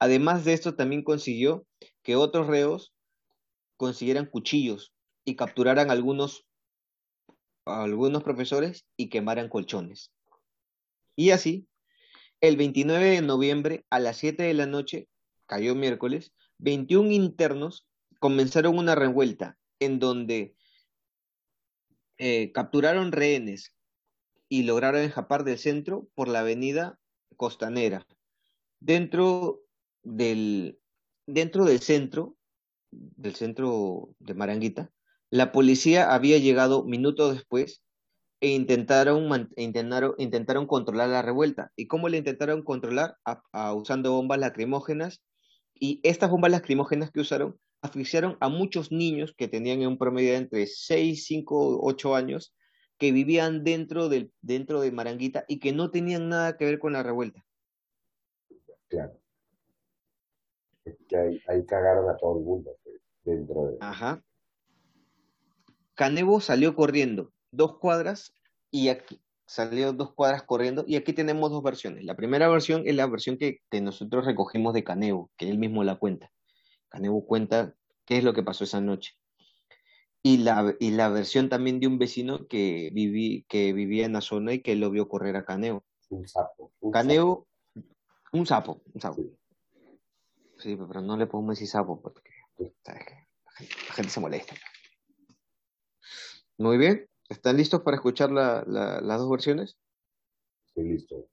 Además 0.00 0.44
de 0.44 0.52
esto, 0.52 0.74
también 0.74 1.04
consiguió 1.04 1.64
que 2.02 2.16
otros 2.16 2.48
reos 2.48 2.92
consiguieran 3.76 4.26
cuchillos 4.26 4.92
y 5.24 5.36
capturaran 5.36 5.92
algunos, 5.92 6.44
algunos 7.66 8.24
profesores 8.24 8.84
y 8.96 9.10
quemaran 9.10 9.48
colchones. 9.48 10.10
Y 11.14 11.30
así, 11.30 11.68
el 12.40 12.56
29 12.56 13.10
de 13.10 13.22
noviembre 13.22 13.86
a 13.88 14.00
las 14.00 14.16
7 14.16 14.42
de 14.42 14.54
la 14.54 14.66
noche, 14.66 15.06
cayó 15.46 15.76
miércoles, 15.76 16.32
21 16.58 17.12
internos 17.12 17.86
comenzaron 18.18 18.76
una 18.76 18.96
revuelta 18.96 19.56
en 19.78 20.00
donde 20.00 20.56
eh, 22.18 22.50
capturaron 22.50 23.12
rehenes 23.12 23.72
y 24.52 24.64
lograron 24.64 25.00
escapar 25.00 25.44
del 25.44 25.56
centro 25.56 26.08
por 26.14 26.28
la 26.28 26.40
avenida 26.40 26.98
Costanera. 27.38 28.06
Dentro 28.80 29.62
del, 30.02 30.78
dentro 31.26 31.64
del 31.64 31.80
centro, 31.80 32.36
del 32.90 33.34
centro 33.34 34.10
de 34.18 34.34
Maranguita, 34.34 34.90
la 35.30 35.52
policía 35.52 36.12
había 36.12 36.36
llegado 36.36 36.84
minutos 36.84 37.32
después 37.34 37.82
e 38.42 38.50
intentaron, 38.50 39.48
intentaron, 39.56 40.16
intentaron 40.18 40.66
controlar 40.66 41.08
la 41.08 41.22
revuelta. 41.22 41.72
¿Y 41.74 41.86
cómo 41.86 42.10
la 42.10 42.18
intentaron 42.18 42.62
controlar? 42.62 43.16
Usando 43.74 44.12
bombas 44.12 44.38
lacrimógenas. 44.38 45.22
Y 45.72 45.98
estas 46.02 46.30
bombas 46.30 46.50
lacrimógenas 46.50 47.10
que 47.10 47.20
usaron 47.20 47.58
asfixiaron 47.80 48.36
a 48.38 48.50
muchos 48.50 48.92
niños 48.92 49.32
que 49.34 49.48
tenían 49.48 49.86
un 49.86 49.96
promedio 49.96 50.32
de 50.32 50.36
entre 50.36 50.66
6, 50.66 51.24
5, 51.24 51.80
8 51.82 52.14
años, 52.14 52.54
que 53.02 53.10
vivían 53.10 53.64
dentro, 53.64 54.08
del, 54.08 54.32
dentro 54.42 54.80
de 54.80 54.92
Maranguita 54.92 55.44
y 55.48 55.58
que 55.58 55.72
no 55.72 55.90
tenían 55.90 56.28
nada 56.28 56.56
que 56.56 56.66
ver 56.66 56.78
con 56.78 56.92
la 56.92 57.02
revuelta. 57.02 57.44
Claro. 58.86 59.18
Es 60.84 60.96
que 61.08 61.16
ahí, 61.16 61.42
ahí 61.48 61.66
cagaron 61.66 62.08
a 62.08 62.16
todo 62.16 62.38
el 62.38 62.44
mundo 62.44 62.76
pues, 62.84 63.00
dentro 63.24 63.72
de... 63.72 63.78
Ajá. 63.80 64.22
Canevo 65.94 66.40
salió 66.40 66.76
corriendo 66.76 67.32
dos 67.50 67.76
cuadras 67.80 68.34
y 68.70 68.88
aquí 68.88 69.20
salió 69.46 69.92
dos 69.92 70.14
cuadras 70.14 70.44
corriendo 70.44 70.84
y 70.86 70.94
aquí 70.94 71.12
tenemos 71.12 71.50
dos 71.50 71.64
versiones. 71.64 72.04
La 72.04 72.14
primera 72.14 72.46
versión 72.46 72.84
es 72.86 72.94
la 72.94 73.08
versión 73.08 73.36
que, 73.36 73.62
que 73.68 73.80
nosotros 73.80 74.24
recogimos 74.24 74.74
de 74.74 74.84
Canevo, 74.84 75.28
que 75.36 75.50
él 75.50 75.58
mismo 75.58 75.82
la 75.82 75.96
cuenta. 75.96 76.30
Canevo 76.88 77.26
cuenta 77.26 77.74
qué 78.04 78.18
es 78.18 78.22
lo 78.22 78.32
que 78.32 78.44
pasó 78.44 78.62
esa 78.62 78.80
noche. 78.80 79.14
Y 80.24 80.38
la, 80.38 80.74
y 80.78 80.92
la 80.92 81.08
versión 81.08 81.48
también 81.48 81.80
de 81.80 81.88
un 81.88 81.98
vecino 81.98 82.46
que, 82.46 82.90
viví, 82.92 83.44
que 83.48 83.72
vivía 83.72 84.06
en 84.06 84.12
la 84.12 84.20
zona 84.20 84.52
y 84.52 84.60
que 84.62 84.76
lo 84.76 84.90
vio 84.90 85.08
correr 85.08 85.36
a 85.36 85.44
Caneo. 85.44 85.84
Un 86.10 86.28
sapo. 86.28 86.72
Un 86.80 86.92
Caneo, 86.92 87.46
un 88.32 88.46
sapo, 88.46 88.82
un 88.94 89.00
sapo. 89.00 89.16
Sí. 89.22 89.36
Sí, 90.58 90.76
pero 90.76 91.00
no 91.00 91.16
le 91.16 91.26
podemos 91.26 91.56
decir 91.56 91.66
sapo 91.66 92.00
porque 92.00 92.30
¿sabes 92.84 93.04
qué? 93.04 93.14
La, 93.44 93.52
gente, 93.52 93.74
la 93.88 93.94
gente 93.94 94.10
se 94.12 94.20
molesta. 94.20 94.54
Muy 96.56 96.78
bien, 96.78 97.08
¿están 97.28 97.56
listos 97.56 97.82
para 97.82 97.96
escuchar 97.96 98.30
la- 98.30 98.62
la- 98.66 99.00
las 99.00 99.18
dos 99.18 99.28
versiones? 99.30 99.76
Estoy 100.68 100.84
listo. 100.88 101.26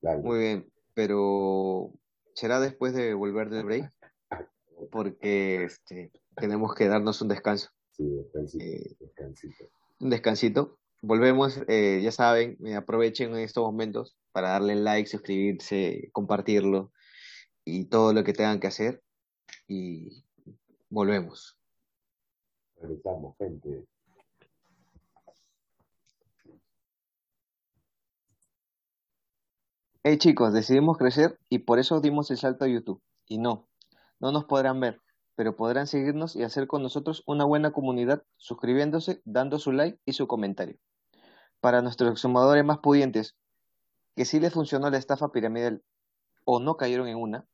Dale. 0.00 0.22
Muy 0.22 0.38
bien, 0.38 0.72
pero 0.94 1.92
será 2.34 2.60
después 2.60 2.94
de 2.94 3.14
volver 3.14 3.50
del 3.50 3.64
break 3.64 3.92
porque 4.92 5.64
este, 5.64 6.12
tenemos 6.36 6.74
que 6.76 6.86
darnos 6.86 7.20
un 7.20 7.28
descanso. 7.28 7.70
Sí, 8.00 8.08
descansito. 8.08 8.64
Eh, 8.64 8.96
descansito. 8.98 9.64
un 10.00 10.10
descansito. 10.10 10.78
Volvemos, 11.02 11.60
eh, 11.68 12.00
ya 12.02 12.12
saben, 12.12 12.56
eh, 12.64 12.74
aprovechen 12.74 13.34
estos 13.36 13.62
momentos 13.62 14.16
para 14.32 14.50
darle 14.50 14.74
like, 14.74 15.08
suscribirse, 15.08 16.08
compartirlo 16.12 16.92
y 17.64 17.86
todo 17.86 18.14
lo 18.14 18.24
que 18.24 18.32
tengan 18.32 18.58
que 18.58 18.68
hacer. 18.68 19.02
Y 19.68 20.24
volvemos. 20.88 21.58
Regresamos, 22.76 23.36
gente. 23.36 23.84
Hey 30.02 30.16
chicos, 30.16 30.54
decidimos 30.54 30.96
crecer 30.96 31.38
y 31.50 31.58
por 31.58 31.78
eso 31.78 32.00
dimos 32.00 32.30
el 32.30 32.38
salto 32.38 32.64
a 32.64 32.68
YouTube. 32.68 33.02
Y 33.26 33.36
no, 33.36 33.68
no 34.18 34.32
nos 34.32 34.46
podrán 34.46 34.80
ver, 34.80 34.98
pero 35.40 35.56
podrán 35.56 35.86
seguirnos 35.86 36.36
y 36.36 36.42
hacer 36.42 36.66
con 36.66 36.82
nosotros 36.82 37.22
una 37.24 37.46
buena 37.46 37.70
comunidad 37.70 38.24
suscribiéndose, 38.36 39.22
dando 39.24 39.58
su 39.58 39.72
like 39.72 39.98
y 40.04 40.12
su 40.12 40.26
comentario. 40.26 40.76
Para 41.60 41.80
nuestros 41.80 42.10
exhumadores 42.10 42.62
más 42.62 42.80
pudientes, 42.80 43.38
que 44.14 44.26
sí 44.26 44.38
les 44.38 44.52
funcionó 44.52 44.90
la 44.90 44.98
estafa 44.98 45.32
piramidal 45.32 45.82
o 46.44 46.60
no 46.60 46.76
cayeron 46.76 47.08
en 47.08 47.16
una, 47.16 47.46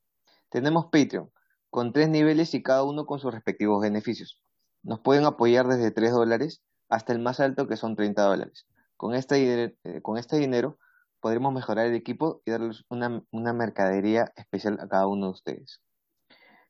tenemos 0.49 0.87
Patreon, 0.87 1.31
con 1.71 1.93
tres 1.93 2.09
niveles 2.09 2.55
y 2.55 2.63
cada 2.65 2.83
uno 2.83 3.07
con 3.07 3.21
sus 3.21 3.33
respectivos 3.33 3.81
beneficios. 3.81 4.43
Nos 4.83 4.99
pueden 4.99 5.25
apoyar 5.25 5.69
desde 5.69 5.93
3 5.93 6.11
dólares 6.11 6.65
hasta 6.89 7.13
el 7.13 7.21
más 7.21 7.39
alto 7.39 7.69
que 7.69 7.77
son 7.77 7.95
30 7.95 8.21
dólares. 8.21 8.67
Con 8.97 9.15
este, 9.15 9.79
con 10.03 10.19
este 10.19 10.39
dinero 10.39 10.77
podremos 11.21 11.55
mejorar 11.55 11.87
el 11.87 11.95
equipo 11.95 12.43
y 12.45 12.51
darles 12.51 12.83
una, 12.89 13.23
una 13.31 13.53
mercadería 13.53 14.33
especial 14.35 14.81
a 14.81 14.89
cada 14.89 15.07
uno 15.07 15.27
de 15.27 15.33
ustedes. 15.35 15.81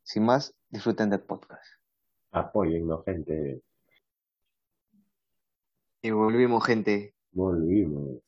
Sin 0.07 0.23
más, 0.25 0.55
disfruten 0.71 1.11
del 1.11 1.19
podcast. 1.23 1.65
Apóyennos, 2.31 3.05
gente. 3.05 3.61
Y 6.01 6.11
volvimos, 6.13 6.65
gente. 6.65 7.17
Volvimos. 7.33 8.21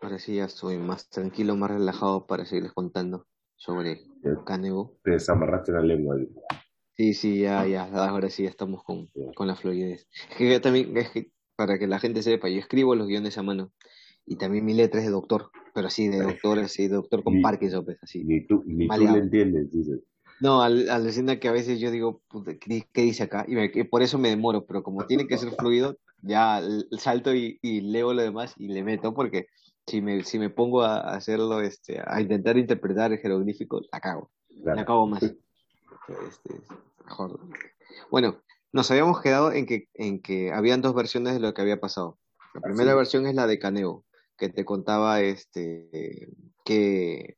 Ahora 0.00 0.18
sí 0.18 0.34
ya 0.34 0.46
estoy 0.46 0.78
más 0.78 1.08
tranquilo, 1.08 1.54
más 1.54 1.70
relajado 1.70 2.26
para 2.26 2.44
seguirles 2.44 2.72
contando 2.72 3.28
sobre 3.54 4.00
Canego. 4.44 4.98
Te 5.04 5.12
desamarraste 5.12 5.70
la 5.70 5.80
lengua. 5.80 6.16
Sí, 6.96 7.14
sí, 7.14 7.40
ya, 7.42 7.64
ya, 7.68 7.84
ahora 8.08 8.28
sí 8.28 8.42
ya 8.42 8.48
estamos 8.50 8.82
con, 8.82 9.08
con 9.36 9.46
la 9.46 9.54
fluidez. 9.54 10.08
Es 10.28 10.36
que 10.36 10.50
yo 10.50 10.60
también, 10.60 10.96
es 10.96 11.10
que 11.10 11.30
para 11.54 11.78
que 11.78 11.86
la 11.86 12.00
gente 12.00 12.20
sepa, 12.22 12.48
yo 12.48 12.58
escribo 12.58 12.96
los 12.96 13.06
guiones 13.06 13.38
a 13.38 13.44
mano 13.44 13.72
y 14.26 14.38
también 14.38 14.64
mi 14.64 14.74
letra 14.74 14.98
es 14.98 15.06
de 15.06 15.12
doctor, 15.12 15.50
pero 15.72 15.86
así 15.86 16.08
de 16.08 16.20
doctor, 16.20 16.58
así 16.58 16.88
de 16.88 16.96
doctor 16.96 17.22
con 17.22 17.36
Y- 17.38 17.42
Parkinson, 17.42 17.84
pues 17.84 17.98
así. 18.02 18.24
Ni 18.24 18.44
tú, 18.44 18.64
ni 18.66 18.88
tú 18.88 18.98
le 19.04 19.18
entiendes, 19.20 19.70
dices. 19.70 20.00
No, 20.40 20.62
al, 20.62 20.88
alucina 20.90 21.38
que 21.40 21.48
a 21.48 21.52
veces 21.52 21.80
yo 21.80 21.90
digo, 21.90 22.20
puta, 22.28 22.56
¿qué, 22.58 22.86
qué 22.92 23.02
dice 23.02 23.22
acá? 23.22 23.44
Y, 23.48 23.54
me- 23.54 23.70
y 23.72 23.84
por 23.84 24.02
eso 24.02 24.18
me 24.18 24.28
demoro, 24.28 24.66
pero 24.66 24.82
como 24.82 25.06
tiene 25.06 25.26
que 25.26 25.38
ser 25.38 25.52
fluido, 25.52 25.96
ya 26.22 26.62
salto 26.98 27.34
y, 27.34 27.58
y 27.62 27.80
leo 27.80 28.12
lo 28.12 28.22
demás 28.22 28.54
y 28.58 28.68
le 28.68 28.82
meto, 28.82 29.14
porque 29.14 29.46
si 29.86 30.02
me, 30.02 30.24
si 30.24 30.38
me 30.38 30.50
pongo 30.50 30.82
a 30.82 30.98
hacerlo, 31.14 31.60
este, 31.60 32.00
a 32.04 32.20
intentar 32.20 32.58
interpretar 32.58 33.16
jeroglíficos, 33.16 33.88
la 33.92 34.00
cago. 34.00 34.30
Claro. 34.62 34.76
La 34.76 34.82
acabo 34.82 35.06
más. 35.06 35.22
Este, 35.22 36.60
mejor. 37.04 37.40
Bueno, 38.10 38.42
nos 38.72 38.90
habíamos 38.90 39.20
quedado 39.22 39.52
en 39.52 39.64
que, 39.66 39.88
en 39.94 40.20
que 40.20 40.52
habían 40.52 40.82
dos 40.82 40.94
versiones 40.94 41.34
de 41.34 41.40
lo 41.40 41.54
que 41.54 41.62
había 41.62 41.80
pasado. 41.80 42.18
La 42.54 42.60
primera 42.60 42.94
versión 42.94 43.26
es 43.26 43.34
la 43.34 43.46
de 43.46 43.58
Caneo, 43.58 44.04
que 44.36 44.48
te 44.48 44.64
contaba 44.64 45.20
este 45.20 46.28
que 46.64 47.35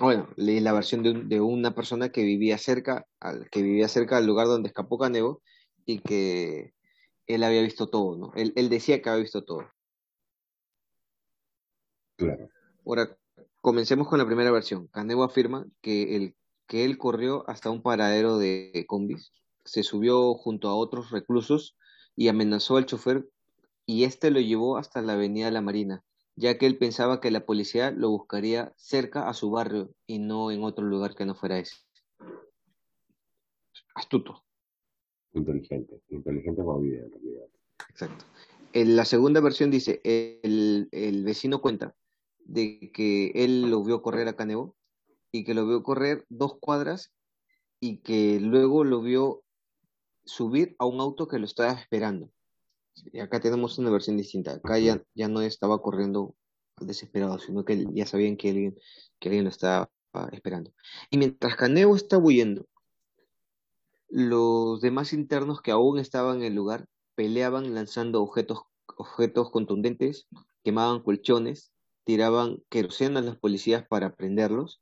bueno, 0.00 0.28
leí 0.36 0.60
la 0.60 0.72
versión 0.72 1.02
de, 1.02 1.10
un- 1.10 1.28
de 1.28 1.40
una 1.40 1.74
persona 1.74 2.10
que 2.10 2.22
vivía 2.22 2.58
cerca, 2.58 3.06
al, 3.20 3.48
que 3.50 3.62
vivía 3.62 3.88
cerca 3.88 4.16
del 4.16 4.26
lugar 4.26 4.46
donde 4.46 4.68
escapó 4.68 4.98
Caneo 4.98 5.42
y 5.84 6.00
que 6.00 6.74
él 7.26 7.42
había 7.44 7.62
visto 7.62 7.88
todo, 7.88 8.16
¿no? 8.16 8.32
Él, 8.34 8.52
él 8.56 8.68
decía 8.68 9.00
que 9.00 9.08
había 9.10 9.22
visto 9.22 9.44
todo. 9.44 9.68
Claro. 12.16 12.48
Ahora, 12.86 13.16
comencemos 13.60 14.08
con 14.08 14.18
la 14.18 14.26
primera 14.26 14.50
versión. 14.50 14.86
Canego 14.88 15.24
afirma 15.24 15.66
que, 15.82 16.16
el, 16.16 16.36
que 16.66 16.84
él 16.84 16.98
corrió 16.98 17.48
hasta 17.48 17.70
un 17.70 17.82
paradero 17.82 18.38
de 18.38 18.84
combis, 18.88 19.32
se 19.64 19.82
subió 19.82 20.34
junto 20.34 20.68
a 20.68 20.74
otros 20.76 21.10
reclusos 21.10 21.76
y 22.14 22.28
amenazó 22.28 22.76
al 22.76 22.86
chofer 22.86 23.28
y 23.84 24.04
este 24.04 24.30
lo 24.30 24.40
llevó 24.40 24.78
hasta 24.78 25.02
la 25.02 25.14
avenida 25.14 25.50
La 25.50 25.60
Marina, 25.60 26.02
ya 26.36 26.58
que 26.58 26.66
él 26.66 26.78
pensaba 26.78 27.20
que 27.20 27.30
la 27.30 27.44
policía 27.44 27.90
lo 27.90 28.10
buscaría 28.10 28.72
cerca 28.76 29.28
a 29.28 29.34
su 29.34 29.50
barrio 29.50 29.90
y 30.06 30.18
no 30.18 30.50
en 30.50 30.62
otro 30.62 30.84
lugar 30.84 31.14
que 31.14 31.24
no 31.24 31.34
fuera 31.34 31.58
ese. 31.58 31.76
Astuto, 33.94 34.44
Inteligente. 35.36 36.00
Inteligente 36.08 36.62
como 36.62 36.80
vida, 36.80 37.02
en 37.02 37.12
realidad. 37.12 37.46
exacto. 37.90 38.24
En 38.72 38.96
la 38.96 39.04
segunda 39.04 39.40
versión 39.40 39.70
dice, 39.70 40.00
el, 40.04 40.88
el 40.92 41.24
vecino 41.24 41.60
cuenta 41.60 41.94
de 42.40 42.90
que 42.92 43.32
él 43.34 43.70
lo 43.70 43.82
vio 43.82 44.02
correr 44.02 44.28
a 44.28 44.36
Canego 44.36 44.76
y 45.32 45.44
que 45.44 45.54
lo 45.54 45.66
vio 45.66 45.82
correr 45.82 46.24
dos 46.28 46.58
cuadras 46.58 47.12
y 47.80 47.98
que 47.98 48.38
luego 48.40 48.84
lo 48.84 49.00
vio 49.00 49.42
subir 50.24 50.74
a 50.78 50.86
un 50.86 51.00
auto 51.00 51.28
que 51.28 51.38
lo 51.38 51.44
estaba 51.44 51.72
esperando. 51.72 52.30
Y 53.12 53.20
acá 53.20 53.40
tenemos 53.40 53.78
una 53.78 53.90
versión 53.90 54.16
distinta. 54.16 54.52
Acá 54.52 54.78
ya, 54.78 55.02
ya 55.14 55.28
no 55.28 55.40
estaba 55.42 55.80
corriendo 55.80 56.34
desesperado, 56.80 57.38
sino 57.38 57.64
que 57.64 57.86
ya 57.92 58.06
sabían 58.06 58.36
que 58.36 58.50
alguien, 58.50 58.78
que 59.18 59.28
alguien 59.28 59.44
lo 59.44 59.50
estaba 59.50 59.90
ah, 60.12 60.28
esperando. 60.32 60.72
Y 61.10 61.18
mientras 61.18 61.56
Caneo 61.56 61.96
está 61.96 62.18
huyendo, 62.18 62.66
los 64.08 64.80
demás 64.80 65.12
internos 65.12 65.60
que 65.62 65.70
aún 65.70 65.98
estaban 65.98 66.38
en 66.38 66.44
el 66.44 66.54
lugar 66.54 66.86
peleaban 67.14 67.74
lanzando 67.74 68.22
objetos, 68.22 68.60
objetos 68.96 69.50
contundentes, 69.50 70.28
quemaban 70.62 71.02
colchones, 71.02 71.72
tiraban 72.04 72.62
queroseno 72.68 73.18
a 73.18 73.22
los 73.22 73.36
policías 73.36 73.86
para 73.86 74.14
prenderlos 74.14 74.80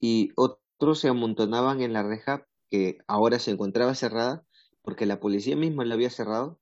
y 0.00 0.30
otros 0.36 1.00
se 1.00 1.08
amontonaban 1.08 1.82
en 1.82 1.92
la 1.92 2.02
reja 2.02 2.46
que 2.70 2.98
ahora 3.06 3.38
se 3.38 3.50
encontraba 3.50 3.94
cerrada 3.94 4.44
porque 4.80 5.06
la 5.06 5.20
policía 5.20 5.54
misma 5.54 5.84
la 5.84 5.94
había 5.94 6.10
cerrado 6.10 6.58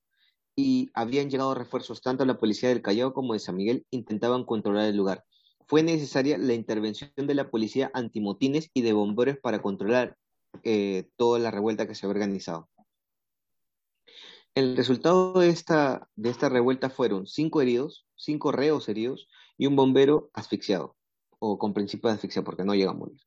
y 0.61 0.91
habían 0.95 1.31
llegado 1.31 1.55
refuerzos 1.55 2.03
tanto 2.03 2.25
la 2.25 2.39
policía 2.39 2.69
del 2.69 2.83
Callao 2.83 3.13
como 3.13 3.33
de 3.33 3.39
San 3.39 3.57
Miguel 3.57 3.87
intentaban 3.91 4.45
controlar 4.45 4.85
el 4.85 4.97
lugar. 4.97 5.25
Fue 5.67 5.83
necesaria 5.83 6.37
la 6.37 6.55
intervención 6.55 7.11
de 7.17 7.35
la 7.35 7.51
policía 7.51 7.91
antimotines 7.95 8.71
y 8.75 8.83
de 8.83 8.93
bomberos 8.93 9.39
para 9.39 9.63
controlar 9.63 10.17
eh, 10.65 11.09
toda 11.17 11.39
la 11.39 11.51
revuelta 11.51 11.87
que 11.87 11.95
se 11.95 12.07
había 12.07 12.15
organizado. 12.15 12.69
El 14.55 14.77
resultado 14.77 15.33
de 15.35 15.49
esta, 15.49 16.09
de 16.17 16.31
esta 16.31 16.49
revuelta 16.49 16.91
fueron 16.91 17.27
cinco 17.27 17.63
heridos, 17.63 18.07
cinco 18.17 18.51
reos 18.53 18.89
heridos 18.89 19.29
y 19.57 19.67
un 19.67 19.77
bombero 19.77 20.31
asfixiado, 20.35 20.97
o 21.39 21.59
con 21.59 21.73
principio 21.73 22.11
de 22.11 22.17
asfixia 22.17 22.43
porque 22.43 22.65
no 22.65 22.75
llega 22.75 22.91
a 22.91 22.95
morir. 22.95 23.21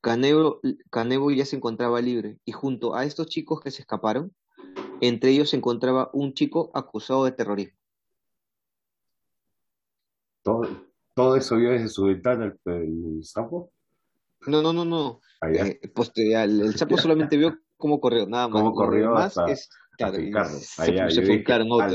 Canevo 0.00 1.30
ya 1.30 1.44
se 1.44 1.56
encontraba 1.56 2.00
libre 2.00 2.38
y 2.44 2.52
junto 2.52 2.94
a 2.94 3.04
estos 3.04 3.28
chicos 3.28 3.60
que 3.60 3.70
se 3.70 3.82
escaparon, 3.82 4.34
entre 5.00 5.30
ellos 5.30 5.50
se 5.50 5.56
encontraba 5.56 6.10
un 6.12 6.34
chico 6.34 6.70
acusado 6.74 7.24
de 7.24 7.32
terrorismo. 7.32 7.76
Todo, 10.42 10.62
todo 11.14 11.36
eso 11.36 11.56
vio 11.56 11.70
desde 11.70 11.88
su 11.88 12.04
ventana 12.04 12.54
el, 12.64 12.80
el 13.16 13.24
sapo. 13.24 13.72
No, 14.46 14.62
no, 14.62 14.72
no, 14.72 14.84
no. 14.84 15.20
Allá. 15.40 15.66
Eh, 15.66 15.88
posterior, 15.94 16.42
el, 16.42 16.60
el 16.62 16.74
sapo 16.76 16.96
solamente 16.96 17.36
vio 17.36 17.58
cómo 17.76 18.00
corrió, 18.00 18.26
nada 18.26 18.48
más. 18.48 18.62
Cómo 18.62 18.74
corrió 18.74 19.14
hasta- 19.16 19.46
es 19.50 19.68
Claro, 20.30 20.48
se, 20.58 20.82
Allá, 20.82 21.10
se 21.10 21.20
dije, 21.22 21.32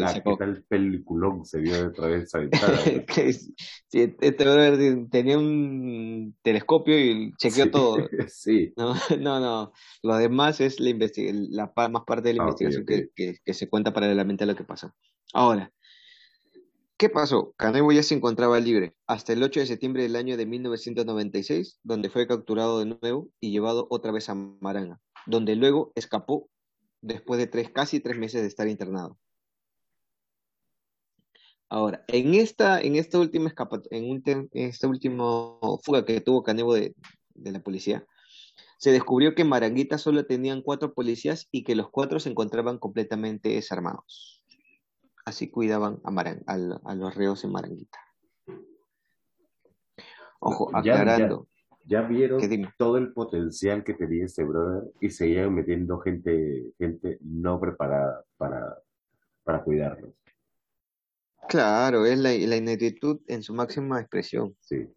en 0.02 0.08
se 0.14 0.22
qué 0.24 0.36
acabó. 0.36 0.38
tal 0.38 0.64
peliculón 0.68 1.46
se 1.46 1.60
vio 1.60 1.84
detrás 1.90 2.10
de 2.12 2.18
esa 2.20 2.40
ventana. 2.50 2.80
güey". 2.92 3.06
Que 3.06 3.30
es- 3.30 3.52
sí, 3.88 4.16
este 4.22 4.44
brother 4.44 5.08
tenía 5.10 5.38
un 5.38 6.36
telescopio 6.42 7.00
y 7.00 7.34
chequeó 7.38 7.66
Sí, 7.66 7.72
todo. 7.72 7.98
sí. 8.28 8.74
No, 8.78 8.94
no, 9.20 9.40
no. 9.40 9.72
Lo 10.04 10.18
demás 10.18 10.62
es 10.62 10.80
la 10.80 10.90
la 11.50 11.72
más 11.90 12.04
parte 12.06 12.30
de 12.30 12.36
la 12.36 12.44
Ah, 12.44 12.44
investigación 12.44 12.86
que, 12.86 13.10
que- 13.16 13.38
que 13.44 13.54
se 13.54 13.70
cuenta 13.70 13.94
paralelamente 13.94 14.44
a 14.44 14.48
lo 14.48 14.56
que 14.56 14.64
pasó. 14.64 14.94
Ahora, 15.34 15.72
¿qué 16.98 17.10
pasó? 17.10 17.54
Kanebo 17.58 17.92
ya 17.92 18.04
se 18.04 18.16
encontraba 18.16 18.60
libre 18.60 18.96
hasta 19.08 19.34
el 19.34 19.44
8 19.44 19.60
de 19.60 19.66
septiembre 19.66 20.04
del 20.04 20.16
año 20.16 20.38
de 20.38 20.46
1996, 20.46 21.80
donde 21.84 22.10
fue 22.10 22.28
capturado 22.28 22.80
de 22.80 22.86
nuevo 23.02 23.30
y 23.40 23.52
llevado 23.52 23.88
otra 23.90 24.12
vez 24.12 24.30
a 24.30 24.36
Maranga, 24.36 25.00
donde 25.26 25.56
luego 25.56 25.92
escapó 25.96 26.50
después 27.06 27.38
de 27.38 27.48
tres, 27.48 27.70
casi 27.70 28.00
tres 28.00 28.18
meses 28.18 28.42
de 28.42 28.48
estar 28.48 28.68
internado. 28.68 29.18
Ahora, 31.70 32.04
en 32.08 32.34
esta, 32.34 32.82
en 32.82 32.96
esta 32.96 33.20
última 33.20 33.48
escapa, 33.48 33.82
en, 33.92 34.10
un 34.10 34.24
en 34.26 34.50
esta 34.54 34.88
última 34.88 35.58
fuga 35.84 36.06
que 36.06 36.22
tuvo 36.22 36.44
Kanebo 36.44 36.74
de, 36.74 36.96
de 37.34 37.52
la 37.52 37.60
policía, 37.60 38.06
se 38.78 38.92
descubrió 38.92 39.36
que 39.36 39.44
en 39.44 39.50
Maranguita 39.50 39.98
solo 39.98 40.26
tenían 40.26 40.62
cuatro 40.62 40.94
policías 40.94 41.48
y 41.52 41.64
que 41.64 41.76
los 41.76 41.90
cuatro 41.90 42.20
se 42.20 42.30
encontraban 42.30 42.78
completamente 42.78 43.50
desarmados. 43.50 44.44
Así 45.26 45.50
cuidaban 45.50 46.02
a, 46.04 46.58
a 46.86 46.96
los 46.96 47.16
reos 47.16 47.44
en 47.44 47.52
Maranguita. 47.52 48.00
Ojo, 50.40 50.70
aclarando, 50.76 51.48
ya 51.86 52.02
vieron 52.02 52.42
todo 52.78 52.98
el 52.98 53.14
potencial 53.14 53.84
que 53.84 53.94
tenía 53.94 54.26
este 54.26 54.44
brother 54.44 54.92
y 55.02 55.10
seguían 55.10 55.54
metiendo 55.54 56.00
gente, 56.00 56.74
gente 56.78 57.18
no 57.22 57.60
preparada 57.60 58.24
para, 58.38 58.78
para 59.44 59.64
cuidarlos. 59.64 60.12
Claro, 61.48 62.06
es 62.06 62.18
la, 62.18 62.32
la 62.32 62.56
ineptitud 62.56 63.20
en 63.28 63.44
su 63.44 63.54
máxima 63.54 64.00
expresión. 64.02 64.56
Sí, 64.62 64.88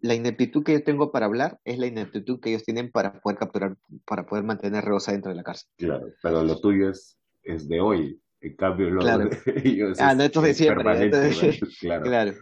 La 0.00 0.14
ineptitud 0.14 0.64
que 0.64 0.72
yo 0.72 0.82
tengo 0.82 1.12
para 1.12 1.26
hablar 1.26 1.60
es 1.64 1.78
la 1.78 1.86
ineptitud 1.86 2.40
que 2.40 2.50
ellos 2.50 2.64
tienen 2.64 2.90
para 2.90 3.20
poder 3.20 3.38
capturar, 3.38 3.76
para 4.04 4.26
poder 4.26 4.44
mantener 4.44 4.84
reos 4.84 5.06
dentro 5.06 5.30
de 5.30 5.36
la 5.36 5.44
cárcel. 5.44 5.68
claro. 5.78 6.08
Pero 6.22 6.42
lo 6.42 6.60
tuyo 6.60 6.90
es, 6.90 7.16
es 7.44 7.68
de 7.68 7.80
hoy. 7.80 8.20
En 8.40 8.56
cambio, 8.56 8.90
lo 8.90 9.00
Claro. 9.00 9.28
de 9.28 9.38
ellos 9.64 10.00
Ah, 10.00 10.10
es, 10.10 10.16
no, 10.18 10.24
esto 10.24 10.40
es 10.40 10.46
de 10.46 10.54
siempre, 10.54 10.82
permanente, 10.84 11.28
esto 11.28 11.46
es- 11.46 11.62
¿no? 11.62 11.68
Claro. 11.80 12.02
Claro. 12.10 12.32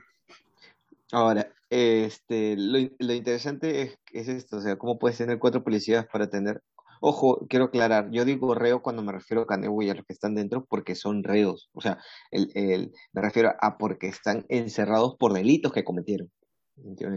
Ahora, 1.12 1.52
este, 1.70 2.56
lo, 2.56 2.78
lo 2.98 3.14
interesante 3.14 3.82
es, 3.82 3.98
es 4.12 4.28
esto, 4.28 4.58
o 4.58 4.60
sea, 4.60 4.76
¿cómo 4.76 4.98
puedes 4.98 5.18
tener 5.18 5.38
cuatro 5.38 5.62
policías 5.64 6.06
para 6.12 6.28
tener... 6.28 6.62
Ojo, 7.00 7.46
quiero 7.48 7.66
aclarar, 7.66 8.10
yo 8.10 8.26
digo 8.26 8.54
reo 8.54 8.82
cuando 8.82 9.02
me 9.02 9.12
refiero 9.12 9.42
a 9.42 9.46
Canebo 9.46 9.80
y 9.80 9.88
a 9.88 9.94
los 9.94 10.04
que 10.04 10.12
están 10.12 10.34
dentro 10.34 10.66
porque 10.66 10.94
son 10.94 11.24
reos, 11.24 11.70
o 11.72 11.80
sea, 11.80 11.98
el, 12.30 12.50
el- 12.54 12.92
me 13.12 13.22
refiero 13.22 13.54
a 13.58 13.78
porque 13.78 14.08
están 14.08 14.44
encerrados 14.50 15.16
por 15.16 15.32
delitos 15.32 15.72
que 15.72 15.82
cometieron. 15.84 16.30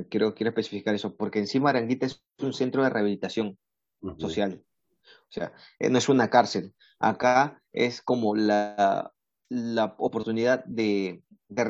Quiero, 0.09 0.33
quiero 0.35 0.49
especificar 0.49 0.95
eso, 0.95 1.15
porque 1.15 1.39
encima 1.39 1.69
Aranguita 1.69 2.05
es 2.05 2.21
un 2.39 2.53
centro 2.53 2.83
de 2.83 2.89
rehabilitación 2.89 3.57
social. 4.17 4.63
O 5.05 5.31
sea, 5.31 5.53
eh, 5.79 5.89
no 5.89 5.97
es 5.97 6.09
una 6.09 6.29
cárcel. 6.29 6.73
Acá 6.99 7.61
es 7.71 8.01
como 8.01 8.35
la, 8.35 9.11
la 9.49 9.95
oportunidad 9.97 10.63
de, 10.65 11.23
de 11.47 11.63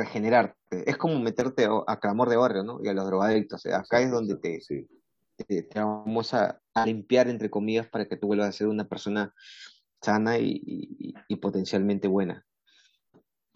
regenerarte. 0.73 0.91
Es 0.91 0.97
como 0.97 1.19
meterte 1.19 1.65
a, 1.65 1.71
a 1.87 1.99
clamor 1.99 2.29
de 2.29 2.37
barrio, 2.37 2.63
¿no? 2.63 2.79
Y 2.83 2.87
a 2.87 2.93
los 2.93 3.05
drogadictos. 3.05 3.65
Acá 3.67 4.01
es 4.01 4.11
donde 4.11 4.33
exacto, 4.33 4.49
te, 4.49 4.61
sí. 4.61 4.87
te, 5.47 5.63
te 5.63 5.79
vamos 5.79 6.33
a, 6.33 6.61
a 6.73 6.85
limpiar, 6.85 7.27
entre 7.27 7.49
comillas, 7.49 7.87
para 7.87 8.07
que 8.07 8.17
tú 8.17 8.27
vuelvas 8.27 8.49
a 8.49 8.51
ser 8.51 8.67
una 8.67 8.87
persona 8.87 9.33
sana 10.01 10.37
y, 10.37 10.61
y- 10.65 11.13
y 11.27 11.35
potencialmente 11.37 12.07
buena. 12.07 12.45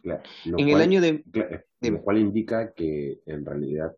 Claro. 0.02 0.24
Lo 0.46 0.60
En 0.60 0.70
el 0.70 0.82
año 0.82 1.02
de... 1.02 1.24
Dime. 1.82 1.98
Lo 1.98 2.04
cual 2.04 2.18
indica 2.20 2.74
que 2.74 3.20
en 3.26 3.46
realidad 3.46 3.96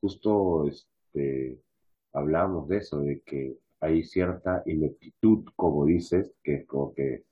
justo 0.00 0.66
este, 0.68 1.58
hablábamos 2.12 2.68
de 2.68 2.76
eso, 2.78 3.00
de 3.00 3.20
que 3.20 3.56
hay 3.80 4.02
cierta 4.04 4.62
ineptitud, 4.66 5.44
como 5.56 5.86
dices, 5.86 6.34
que 6.42 6.54
es 6.56 6.66
como 6.66 6.92
que 6.94 7.24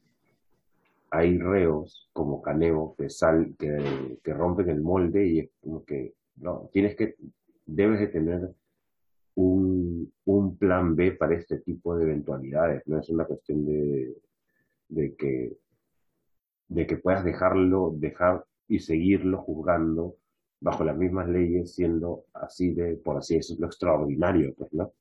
hay 1.13 1.39
reos 1.39 2.09
como 2.15 2.41
Canebo 2.41 2.97
que, 2.97 3.11
sal, 3.11 3.55
que, 3.59 4.19
que 4.25 4.33
rompen 4.33 4.71
el 4.71 4.81
molde 4.81 5.27
y 5.27 5.39
es 5.41 5.51
como 5.61 5.85
que, 5.85 6.15
no, 6.37 6.71
tienes 6.73 6.97
que, 6.97 7.17
debes 7.67 8.01
de 8.01 8.07
tener 8.09 8.51
un, 9.35 10.11
un 10.25 10.57
plan 10.57 10.97
B 10.97 11.13
para 11.13 11.37
este 11.37 11.59
tipo 11.59 11.95
de 11.97 12.05
eventualidades, 12.05 12.83
no 12.87 12.99
es 12.99 13.11
una 13.11 13.27
cuestión 13.27 13.67
de, 13.67 14.17
de 14.89 15.15
que 15.15 15.59
de 16.69 16.87
que 16.87 16.97
puedas 16.97 17.25
dejarlo, 17.25 17.93
dejar 17.95 18.47
y 18.67 18.79
seguirlo 18.79 19.43
juzgando 19.43 20.17
bajo 20.61 20.85
las 20.85 20.97
mismas 20.97 21.29
leyes, 21.29 21.75
siendo 21.75 22.25
así 22.33 22.73
de, 22.73 22.97
por 22.97 23.19
así 23.19 23.37
decirlo, 23.37 23.67
extraordinario, 23.67 24.55
pues, 24.57 24.73
¿no? 24.73 24.93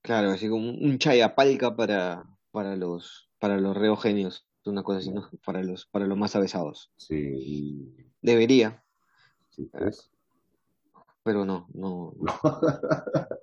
Claro, 0.00 0.30
así 0.30 0.48
como 0.48 0.70
un 0.70 0.96
chayapalca 0.96 1.76
para, 1.76 2.24
para 2.58 2.74
los, 2.74 3.30
para 3.38 3.56
los 3.60 3.76
reos 3.76 4.02
genios. 4.02 4.44
Una 4.64 4.82
cosa 4.82 4.98
así, 4.98 5.12
¿no? 5.12 5.30
Para 5.46 5.62
los, 5.62 5.86
para 5.86 6.06
los 6.08 6.18
más 6.18 6.34
avesados. 6.34 6.90
Sí, 6.96 7.94
Debería, 8.20 8.82
sí, 9.50 9.70
pues. 9.70 10.10
pero 11.22 11.44
no, 11.44 11.68
no, 11.72 12.14
no, 12.18 12.30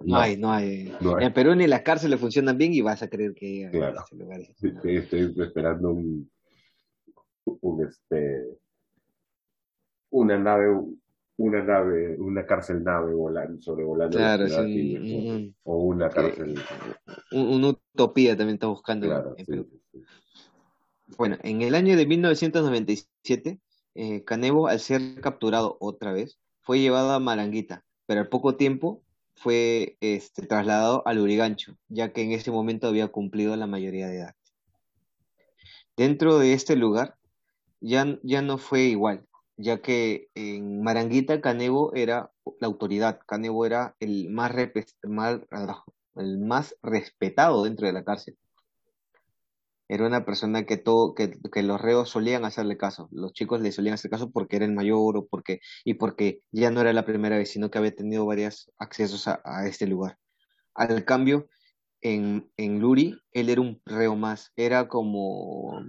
No, 0.02 0.18
hay, 0.20 0.36
no 0.36 0.52
hay. 0.52 0.94
no 1.00 1.16
hay. 1.16 1.28
En 1.28 1.34
Perú 1.34 1.56
ni 1.56 1.66
las 1.66 1.82
cárceles 1.84 2.20
funcionan 2.20 2.58
bien 2.58 2.74
y 2.74 2.82
vas 2.82 3.02
a 3.04 3.08
creer 3.10 3.34
que 3.34 3.70
Claro. 3.72 4.02
así, 4.02 4.18
Sí, 4.58 4.72
¿no? 4.74 4.82
sí, 4.82 4.90
Estoy 4.98 5.34
esperando 5.38 5.92
un, 5.92 6.30
un 7.46 7.86
este, 7.88 8.60
una 10.10 10.38
nave, 10.38 10.76
una 11.38 11.64
nave, 11.64 12.16
una 12.18 12.46
cárcel 12.46 12.84
nave 12.84 13.14
volando, 13.14 13.62
sobrevolando 13.62 14.18
la 14.20 14.38
Claro, 14.38 14.64
sí, 14.64 14.94
y- 15.04 15.16
un- 15.16 15.28
un- 15.28 15.56
o 15.64 15.78
una 15.84 16.10
cárcel, 16.10 16.56
un- 17.32 17.48
una 17.48 17.70
utopía 17.70 18.38
también 18.38 18.56
está 18.56 18.68
buscando 18.68 19.08
claro, 19.08 19.36
en 19.38 19.46
sí, 19.46 19.52
Perú. 19.52 19.68
sí, 19.70 19.82
sí. 19.92 20.04
Bueno, 21.18 21.38
en 21.44 21.62
el 21.62 21.76
año 21.76 21.96
de 21.98 22.06
1997, 22.08 23.60
eh, 23.94 24.24
Canebo, 24.24 24.68
al 24.68 24.80
ser 24.80 25.22
capturado 25.22 25.78
otra 25.80 26.12
vez, 26.12 26.40
fue 26.62 26.80
llevado 26.80 27.12
a 27.12 27.20
Maranguita, 27.20 27.84
pero 28.08 28.22
al 28.22 28.30
poco 28.30 28.56
tiempo 28.56 29.04
fue 29.36 29.98
este, 30.00 30.48
trasladado 30.48 31.04
al 31.06 31.20
Urigancho, 31.20 31.78
ya 31.90 32.12
que 32.12 32.24
en 32.24 32.32
ese 32.32 32.50
momento 32.50 32.88
había 32.88 33.10
cumplido 33.10 33.56
la 33.56 33.68
mayoría 33.68 34.08
de 34.08 34.18
edad. 34.20 34.36
Dentro 35.96 36.40
de 36.40 36.54
este 36.54 36.76
lugar 36.76 37.16
ya, 37.82 38.18
ya 38.24 38.42
no 38.42 38.58
fue 38.58 38.82
igual, 38.84 39.26
ya 39.58 39.82
que 39.82 40.30
en 40.36 40.82
Maranguita 40.84 41.42
Canebo 41.42 41.94
era 41.96 42.32
la 42.60 42.68
autoridad, 42.68 43.20
Canebo 43.28 43.66
era 43.66 43.96
el 44.00 44.30
más, 44.32 44.54
mal- 45.04 45.48
el 46.16 46.40
más 46.40 46.76
respetado 46.84 47.64
dentro 47.64 47.88
de 47.88 47.94
la 47.94 48.04
cárcel. 48.04 48.38
Era 49.88 50.08
una 50.08 50.26
persona 50.26 50.66
que 50.66 50.78
todo, 50.78 51.14
que, 51.14 51.32
que 51.52 51.62
los 51.64 51.80
reos 51.80 52.10
solían 52.10 52.44
hacerle 52.44 52.76
caso, 52.78 53.08
los 53.12 53.34
chicos 53.34 53.62
le 53.62 53.72
solían 53.72 53.94
hacer 53.96 54.10
caso 54.10 54.32
porque 54.32 54.56
era 54.56 54.66
el 54.66 54.74
mayor 54.74 55.18
o 55.18 55.28
porque, 55.28 55.60
y 55.84 55.94
porque 55.96 56.42
ya 56.52 56.72
no 56.72 56.82
era 56.82 56.92
la 56.94 57.06
primera 57.06 57.38
vez, 57.38 57.52
sino 57.52 57.70
que 57.70 57.78
había 57.78 57.96
tenido 57.96 58.26
varios 58.26 58.72
accesos 58.80 59.28
a, 59.28 59.42
a 59.46 59.68
este 59.68 59.86
lugar. 59.86 60.18
Al 60.76 61.06
cambio, 61.06 61.50
en, 62.02 62.52
en 62.58 62.80
Luri, 62.80 63.20
él 63.34 63.50
era 63.50 63.62
un 63.62 63.82
reo 63.86 64.16
más, 64.16 64.54
era 64.58 64.88
como, 64.90 65.82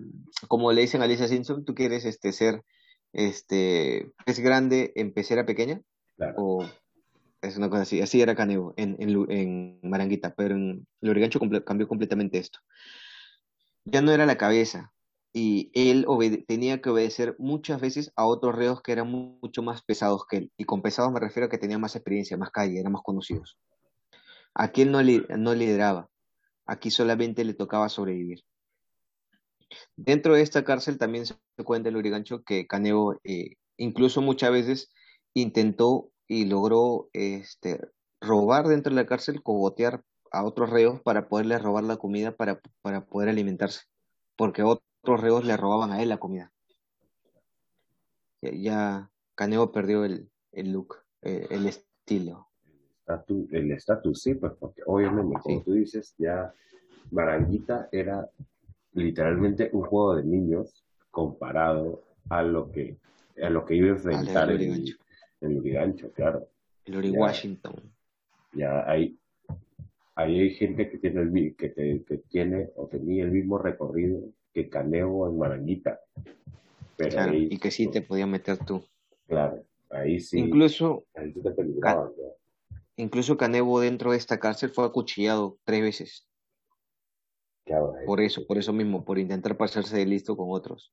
como 0.49 0.73
le 0.73 0.83
dicen 0.83 1.03
a 1.03 1.05
Alicia 1.07 1.29
Simpson, 1.29 1.65
tú 1.65 1.75
quieres 1.75 2.05
este, 2.07 2.33
ser 2.33 2.63
este, 3.17 4.13
pez 4.25 4.39
grande 4.41 4.93
en 4.95 5.13
pecera 5.13 5.45
pequeña, 5.45 5.81
Claro. 6.17 6.35
o 6.39 6.67
es 7.43 7.57
una 7.57 7.69
cosa 7.69 7.83
así, 7.83 8.01
así 8.01 8.21
era 8.23 8.35
Canebo 8.35 8.73
en, 8.77 8.97
en, 8.99 9.31
en 9.31 9.81
Maranguita, 9.83 10.35
pero 10.35 10.55
en 10.55 10.87
Lurigancho 11.01 11.39
comple- 11.41 11.65
cambió 11.65 11.87
completamente 11.89 12.39
esto 12.39 12.61
ya 13.85 14.03
no 14.03 14.11
era 14.13 14.27
la 14.27 14.37
cabeza 14.37 14.93
y 15.33 15.71
él 15.75 16.07
tenía 16.49 16.81
que 16.81 16.91
obedecer 16.91 17.37
muchas 17.39 17.81
veces 17.81 18.11
a 18.17 18.27
otros 18.27 18.55
reos 18.55 18.83
que 18.83 18.93
eran 18.93 19.09
mu- 19.11 19.39
mucho 19.43 19.63
más 19.63 19.83
pesados 19.83 20.27
que 20.27 20.39
él. 20.39 20.53
Y 20.57 20.65
con 20.65 20.81
pesados 20.83 21.13
me 21.13 21.21
refiero 21.21 21.47
a 21.47 21.49
que 21.51 21.59
tenían 21.59 21.81
más 21.81 21.95
experiencia, 21.95 22.37
más 22.39 22.51
calle, 22.51 22.81
eran 22.81 22.93
más 22.93 23.03
conocidos. 23.03 23.59
Aquí 24.55 24.83
él 24.83 24.91
no, 24.91 25.03
li- 25.03 25.25
no 25.37 25.55
lideraba, 25.55 26.09
aquí 26.67 26.91
solamente 26.91 27.45
le 27.45 27.55
tocaba 27.55 27.89
sobrevivir. 27.89 28.41
Dentro 29.97 30.35
de 30.35 30.43
esta 30.43 30.65
cárcel 30.65 30.99
también 30.99 31.27
se 31.27 31.35
cuenta 31.65 31.89
el 31.89 31.97
Urigancho 31.97 32.43
que 32.45 32.67
Caneo 32.67 33.19
eh, 33.25 33.57
incluso 33.77 34.23
muchas 34.23 34.51
veces 34.53 34.91
intentó 35.35 36.11
y 36.29 36.45
logró 36.47 37.09
este, 37.13 37.81
robar 38.21 38.67
dentro 38.69 38.91
de 38.95 39.03
la 39.03 39.07
cárcel, 39.07 39.43
cogotear 39.43 40.03
a 40.33 40.45
otros 40.45 40.71
reos 40.71 41.01
para 41.03 41.29
poderles 41.29 41.63
robar 41.63 41.85
la 41.85 41.97
comida 41.97 42.37
para, 42.37 42.61
para 42.83 43.07
poder 43.07 43.29
alimentarse, 43.29 43.83
porque 44.37 44.63
otros 44.63 45.21
reos 45.21 45.45
le 45.45 45.57
robaban 45.57 45.93
a 45.93 46.03
él 46.03 46.09
la 46.09 46.19
comida. 46.19 46.53
Ya, 48.43 48.51
ya 48.53 49.11
Caneo 49.35 49.73
perdió 49.73 50.05
el, 50.05 50.31
el 50.53 50.73
look, 50.73 50.97
eh, 51.23 51.47
el 51.51 51.67
estilo. 51.67 52.49
El 53.51 53.71
estatus, 53.71 54.21
sí, 54.23 54.35
pues 54.35 54.53
porque 54.59 54.83
obviamente, 54.85 55.39
como 55.41 55.59
Sí. 55.59 55.65
tú 55.65 55.73
dices, 55.75 56.15
ya 56.19 56.53
Maranguita 57.13 57.89
era 57.93 58.29
literalmente 58.97 59.71
un 59.73 59.83
juego 59.83 60.17
de 60.17 60.25
niños 60.25 60.85
comparado 61.11 62.03
a 62.29 62.43
lo 62.43 62.71
que, 62.71 62.97
a 63.43 63.51
lo 63.51 63.65
que 63.65 63.77
iba 63.77 63.89
a 63.89 63.93
enfrentar 63.93 64.51
el, 64.51 64.97
el 65.41 65.57
Urigancho, 65.57 66.11
claro. 66.13 66.49
El 66.85 66.97
Uri 66.97 67.11
Washington. 67.11 67.75
Ya 68.53 68.89
hay, 68.89 69.19
ahí 70.15 70.41
hay 70.41 70.51
gente 70.51 70.91
que 70.91 70.99
tiene, 70.99 71.21
el, 71.23 71.57
que, 71.57 71.73
que 71.73 72.17
tiene 72.29 72.71
o 72.77 72.87
tenía 72.87 73.25
el 73.25 73.31
mismo 73.31 73.59
recorrido 73.59 74.21
que 74.53 74.69
Caneo 74.69 75.29
en 75.29 75.39
Maranguita. 75.39 76.01
Pero 76.97 77.35
y 77.35 77.59
que 77.59 77.71
sí 77.71 77.91
te 77.91 78.01
podía 78.01 78.27
meter 78.27 78.57
tú. 78.59 78.83
Claro, 79.29 79.63
ahí 79.91 80.19
sí. 80.21 80.39
Incluso, 80.39 81.05
ahí 81.15 81.33
sí 81.33 81.41
te 81.43 81.53
incluso 82.97 83.37
Canebo 83.37 83.81
dentro 83.81 84.13
de 84.13 84.17
esta 84.17 84.41
cárcel 84.41 84.71
fue 84.71 84.87
acuchillado 84.87 85.59
tres 85.65 85.83
veces. 85.83 86.26
Por 88.07 88.21
eso, 88.21 88.47
por 88.47 88.59
eso 88.59 88.73
mismo, 88.73 89.05
por 89.05 89.19
intentar 89.19 89.57
pasarse 89.57 89.97
de 89.97 90.07
listo 90.07 90.37
con 90.37 90.49
otros. 90.51 90.93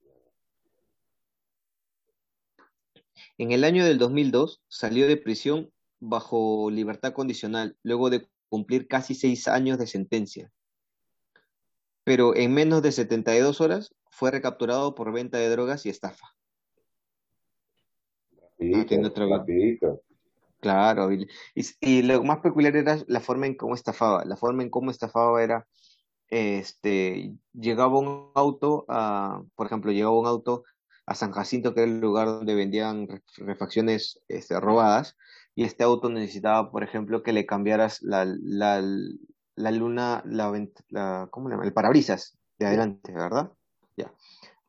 En 3.37 3.51
el 3.51 3.63
año 3.63 3.85
del 3.85 3.97
2002 3.97 4.61
salió 4.67 5.07
de 5.07 5.17
prisión 5.17 5.71
bajo 5.99 6.69
libertad 6.69 7.13
condicional, 7.13 7.77
luego 7.83 8.09
de 8.09 8.27
cumplir 8.49 8.87
casi 8.87 9.15
seis 9.15 9.47
años 9.47 9.77
de 9.77 9.87
sentencia. 9.87 10.51
Pero 12.03 12.35
en 12.35 12.53
menos 12.53 12.81
de 12.81 12.91
72 12.91 13.61
horas 13.61 13.95
fue 14.09 14.31
recapturado 14.31 14.93
por 14.93 15.11
venta 15.13 15.37
de 15.37 15.49
drogas 15.49 15.85
y 15.85 15.89
estafa. 15.89 16.35
Rapidito, 18.59 20.01
Claro, 20.59 21.09
y, 21.11 22.01
lo 22.03 22.23
más 22.23 22.39
peculiar 22.39 22.75
era 22.77 22.97
la 23.07 23.19
forma 23.19 23.47
en 23.47 23.55
cómo 23.55 23.75
estafaba. 23.75 24.23
La 24.23 24.37
forma 24.37 24.63
en 24.63 24.69
cómo 24.69 24.91
estafaba 24.91 25.43
era, 25.43 25.67
este, 26.33 27.35
llegaba 27.53 27.99
un 27.99 28.31
auto, 28.33 28.85
a, 28.89 29.43
por 29.55 29.67
ejemplo, 29.67 29.91
llegaba 29.91 30.17
un 30.17 30.25
auto 30.25 30.63
a 31.05 31.13
San 31.13 31.31
Jacinto, 31.31 31.73
que 31.73 31.83
era 31.83 31.91
el 31.91 31.99
lugar 31.99 32.27
donde 32.27 32.55
vendían 32.55 33.07
refacciones 33.37 34.19
este, 34.27 34.59
robadas, 34.59 35.15
y 35.53 35.63
este 35.63 35.83
auto 35.83 36.09
necesitaba, 36.09 36.71
por 36.71 36.83
ejemplo, 36.83 37.21
que 37.21 37.33
le 37.33 37.45
cambiaras 37.45 38.01
la, 38.01 38.25
la, 38.25 38.81
la 39.55 39.71
luna, 39.71 40.23
la, 40.25 40.51
la, 40.89 41.27
¿cómo 41.29 41.49
le 41.49 41.53
llama? 41.53 41.65
El 41.65 41.73
parabrisas 41.73 42.35
de 42.57 42.65
adelante, 42.65 43.11
¿verdad? 43.13 43.51
Ya. 43.95 44.11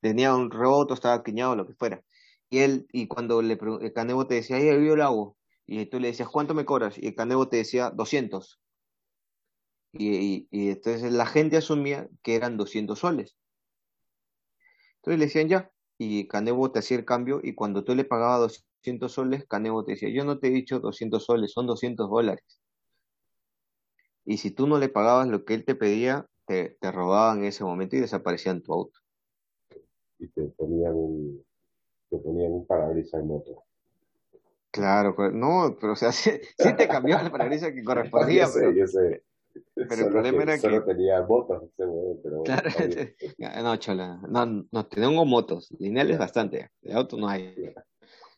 Tenía 0.00 0.34
un 0.34 0.50
reboto, 0.50 0.92
estaba 0.92 1.22
quiñado, 1.22 1.56
lo 1.56 1.66
que 1.66 1.74
fuera. 1.74 2.02
Y 2.50 2.58
él, 2.58 2.86
y 2.92 3.06
cuando 3.08 3.40
le 3.40 3.58
el 3.80 3.92
Canevo 3.94 4.26
te 4.26 4.34
decía, 4.34 4.56
ahí 4.56 4.66
yo 4.66 4.96
lo 4.96 5.04
hago, 5.04 5.36
y 5.66 5.86
tú 5.86 5.98
le 5.98 6.08
decías, 6.08 6.28
¿cuánto 6.28 6.52
me 6.52 6.66
cobras? 6.66 6.98
Y 6.98 7.06
el 7.06 7.14
Canevo 7.14 7.48
te 7.48 7.56
decía, 7.56 7.90
200. 7.90 8.60
Y, 9.96 10.48
y, 10.50 10.70
entonces 10.70 11.12
la 11.12 11.24
gente 11.24 11.56
asumía 11.56 12.08
que 12.22 12.34
eran 12.34 12.56
200 12.56 12.98
soles. 12.98 13.36
Entonces 14.96 15.18
le 15.18 15.24
decían 15.26 15.48
ya, 15.48 15.70
y 15.98 16.26
Canevo 16.26 16.72
te 16.72 16.80
hacía 16.80 16.96
el 16.96 17.04
cambio, 17.04 17.40
y 17.42 17.54
cuando 17.54 17.84
tú 17.84 17.94
le 17.94 18.04
pagabas 18.04 18.64
200 18.82 19.12
soles, 19.12 19.46
Canevo 19.46 19.84
te 19.84 19.92
decía, 19.92 20.08
yo 20.08 20.24
no 20.24 20.38
te 20.38 20.48
he 20.48 20.50
dicho 20.50 20.80
200 20.80 21.24
soles, 21.24 21.52
son 21.52 21.66
200 21.66 22.10
dólares. 22.10 22.60
Y 24.24 24.38
si 24.38 24.50
tú 24.50 24.66
no 24.66 24.78
le 24.78 24.88
pagabas 24.88 25.28
lo 25.28 25.44
que 25.44 25.54
él 25.54 25.64
te 25.64 25.76
pedía, 25.76 26.26
te, 26.46 26.76
te 26.80 26.90
robaban 26.90 27.38
en 27.38 27.44
ese 27.44 27.62
momento 27.62 27.94
y 27.94 28.00
desaparecían 28.00 28.62
tu 28.62 28.72
auto. 28.72 28.98
Y 30.18 30.28
te 30.28 30.42
ponían 30.56 30.94
un, 30.94 31.44
te 32.10 32.18
ponían 32.18 32.52
un 32.52 32.66
parabrisas 32.66 33.20
en 33.20 33.28
moto. 33.28 33.62
Claro, 34.70 35.14
no, 35.32 35.76
pero 35.80 35.92
o 35.92 35.96
sea, 35.96 36.10
sí, 36.10 36.32
te 36.56 36.88
cambió 36.88 37.20
el 37.20 37.30
parabrisas 37.30 37.72
que 37.72 37.84
correspondía. 37.84 38.42
yo 38.42 38.48
sé, 38.48 38.60
pero, 38.60 38.72
yo 38.72 38.86
sé. 38.88 39.22
pero 39.74 40.06
el 40.06 40.10
problema 40.10 40.42
era 40.42 40.58
solo 40.58 40.84
que... 40.84 40.94
tenía 40.94 41.22
motos 41.22 41.62
pero... 41.76 42.42
Claro, 42.44 42.70
no, 43.62 43.76
chola, 43.76 44.20
no, 44.28 44.66
no, 44.70 44.86
tengo 44.86 45.24
motos, 45.24 45.70
lineales 45.78 46.18
bastante, 46.18 46.70
de 46.80 46.94
auto 46.94 47.16
no 47.16 47.28
hay. 47.28 47.54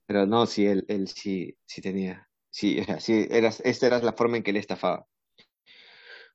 Pero 0.07 0.27
no, 0.27 0.47
sí, 0.47 0.67
él, 0.67 0.85
él 0.89 1.09
sí, 1.09 1.57
sí 1.67 1.81
tenía, 1.81 2.29
sí, 2.51 2.85
sí, 2.99 3.27
era, 3.31 3.49
esta 3.49 3.87
era 3.87 4.01
la 4.01 4.13
forma 4.13 4.37
en 4.37 4.43
que 4.43 4.51
él 4.51 4.57
estafaba. 4.57 5.07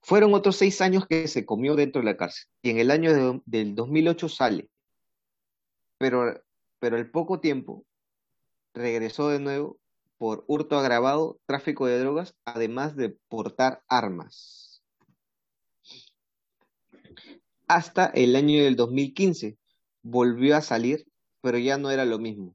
Fueron 0.03 0.33
otros 0.33 0.55
seis 0.55 0.81
años 0.81 1.05
que 1.07 1.27
se 1.27 1.45
comió 1.45 1.75
dentro 1.75 2.01
de 2.01 2.05
la 2.05 2.17
cárcel 2.17 2.45
y 2.63 2.71
en 2.71 2.79
el 2.79 2.89
año 2.89 3.13
de, 3.13 3.41
del 3.45 3.75
2008 3.75 4.29
sale. 4.29 4.69
Pero, 5.99 6.41
pero 6.79 6.97
al 6.97 7.11
poco 7.11 7.39
tiempo 7.39 7.85
regresó 8.73 9.29
de 9.29 9.39
nuevo 9.39 9.77
por 10.21 10.43
hurto 10.47 10.77
agravado, 10.77 11.39
tráfico 11.47 11.87
de 11.87 11.97
drogas, 11.97 12.35
además 12.45 12.95
de 12.95 13.17
portar 13.27 13.81
armas. 13.87 14.60
Hasta 17.71 18.07
el 18.07 18.35
año 18.35 18.61
del 18.61 18.75
2015 18.75 19.57
volvió 20.01 20.57
a 20.57 20.61
salir, 20.61 21.07
pero 21.39 21.57
ya 21.57 21.77
no 21.77 21.89
era 21.89 22.03
lo 22.03 22.19
mismo. 22.19 22.53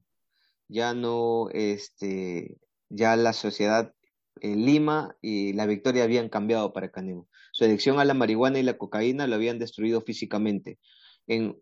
Ya 0.67 0.93
no, 0.93 1.49
este, 1.53 2.59
ya 2.89 3.15
la 3.15 3.33
sociedad 3.33 3.95
en 4.41 4.63
Lima 4.63 5.17
y 5.19 5.53
la 5.53 5.65
Victoria 5.65 6.03
habían 6.03 6.29
cambiado 6.29 6.71
para 6.71 6.91
Canemo. 6.91 7.27
Su 7.51 7.63
adicción 7.63 7.99
a 7.99 8.05
la 8.05 8.13
marihuana 8.13 8.59
y 8.59 8.61
la 8.61 8.77
cocaína 8.77 9.25
lo 9.25 9.33
habían 9.33 9.57
destruido 9.57 10.01
físicamente. 10.01 10.77
En, 11.25 11.59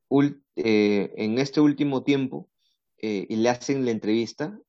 eh, 0.57 1.13
este 1.15 1.61
último 1.61 2.03
tiempo, 2.03 2.49
eh, 2.97 3.25
y 3.29 3.37
le 3.37 3.47
hacen 3.47 3.85
la 3.85 3.91
entrevista 3.91 4.59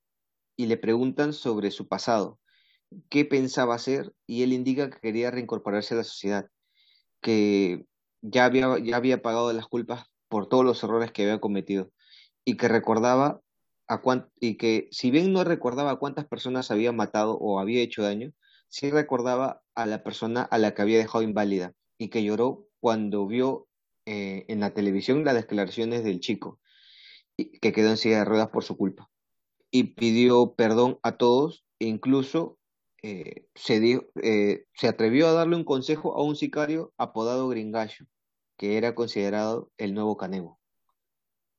y 0.55 0.66
le 0.66 0.77
preguntan 0.77 1.33
sobre 1.33 1.72
su 1.72 1.88
pasado, 1.88 2.38
qué 3.09 3.25
pensaba 3.25 3.75
hacer, 3.75 4.12
y 4.29 4.44
él 4.44 4.53
indica 4.53 4.90
que 4.90 5.01
quería 5.01 5.33
reincorporarse 5.33 5.94
a 5.94 5.96
la 5.96 6.05
sociedad, 6.05 6.49
que 7.20 7.85
ya 8.31 8.45
había, 8.45 8.79
ya 8.79 8.97
había 8.97 9.23
pagado 9.23 9.53
las 9.53 9.67
culpas 9.67 10.07
por 10.29 10.49
todos 10.49 10.65
los 10.65 10.83
errores 10.83 11.12
que 11.12 11.23
había 11.23 11.41
cometido. 11.41 11.91
Y 12.45 12.57
que 12.57 12.69
recordaba 12.69 13.41
a 13.89 14.01
y 14.41 14.57
que 14.57 14.89
si 14.91 15.11
bien 15.11 15.33
no 15.33 15.45
recordaba 15.45 15.99
cuántas 15.99 16.27
personas 16.27 16.71
había 16.71 16.93
matado 16.93 17.37
o 17.39 17.61
había 17.61 17.83
hecho 17.83 18.03
daño, 18.03 18.33
sí 18.69 18.91
recordaba 18.91 19.62
a 19.75 19.87
la 19.87 20.03
persona 20.03 20.43
a 20.43 20.59
la 20.59 20.75
que 20.75 20.83
había 20.83 20.99
dejado 20.99 21.23
inválida 21.23 21.73
y 21.99 22.09
que 22.09 22.25
lloró 22.25 22.67
cuando 22.81 23.27
vio 23.27 23.69
eh, 24.07 24.45
en 24.49 24.61
la 24.61 24.75
televisión 24.75 25.25
las 25.25 25.35
declaraciones 25.35 26.05
del 26.05 26.21
chico 26.21 26.59
que 27.37 27.73
quedó 27.73 27.91
en 27.91 27.97
silla 27.97 28.19
de 28.19 28.25
ruedas 28.25 28.49
por 28.49 28.65
su 28.65 28.77
culpa. 28.77 29.11
Y 29.71 29.95
pidió 29.95 30.55
perdón 30.55 30.99
a 31.03 31.17
todos 31.17 31.65
e 31.79 31.87
incluso 31.87 32.59
eh, 33.03 33.47
se, 33.55 34.01
eh, 34.23 34.65
se 34.75 34.89
atrevió 34.89 35.29
a 35.29 35.33
darle 35.33 35.57
un 35.57 35.65
consejo 35.65 36.17
a 36.17 36.25
un 36.25 36.35
sicario 36.35 36.93
apodado 36.97 37.49
Gringallo, 37.49 38.07
que 38.57 38.77
era 38.79 38.95
considerado 38.95 39.71
el 39.79 39.95
nuevo 39.95 40.16
Canego, 40.16 40.59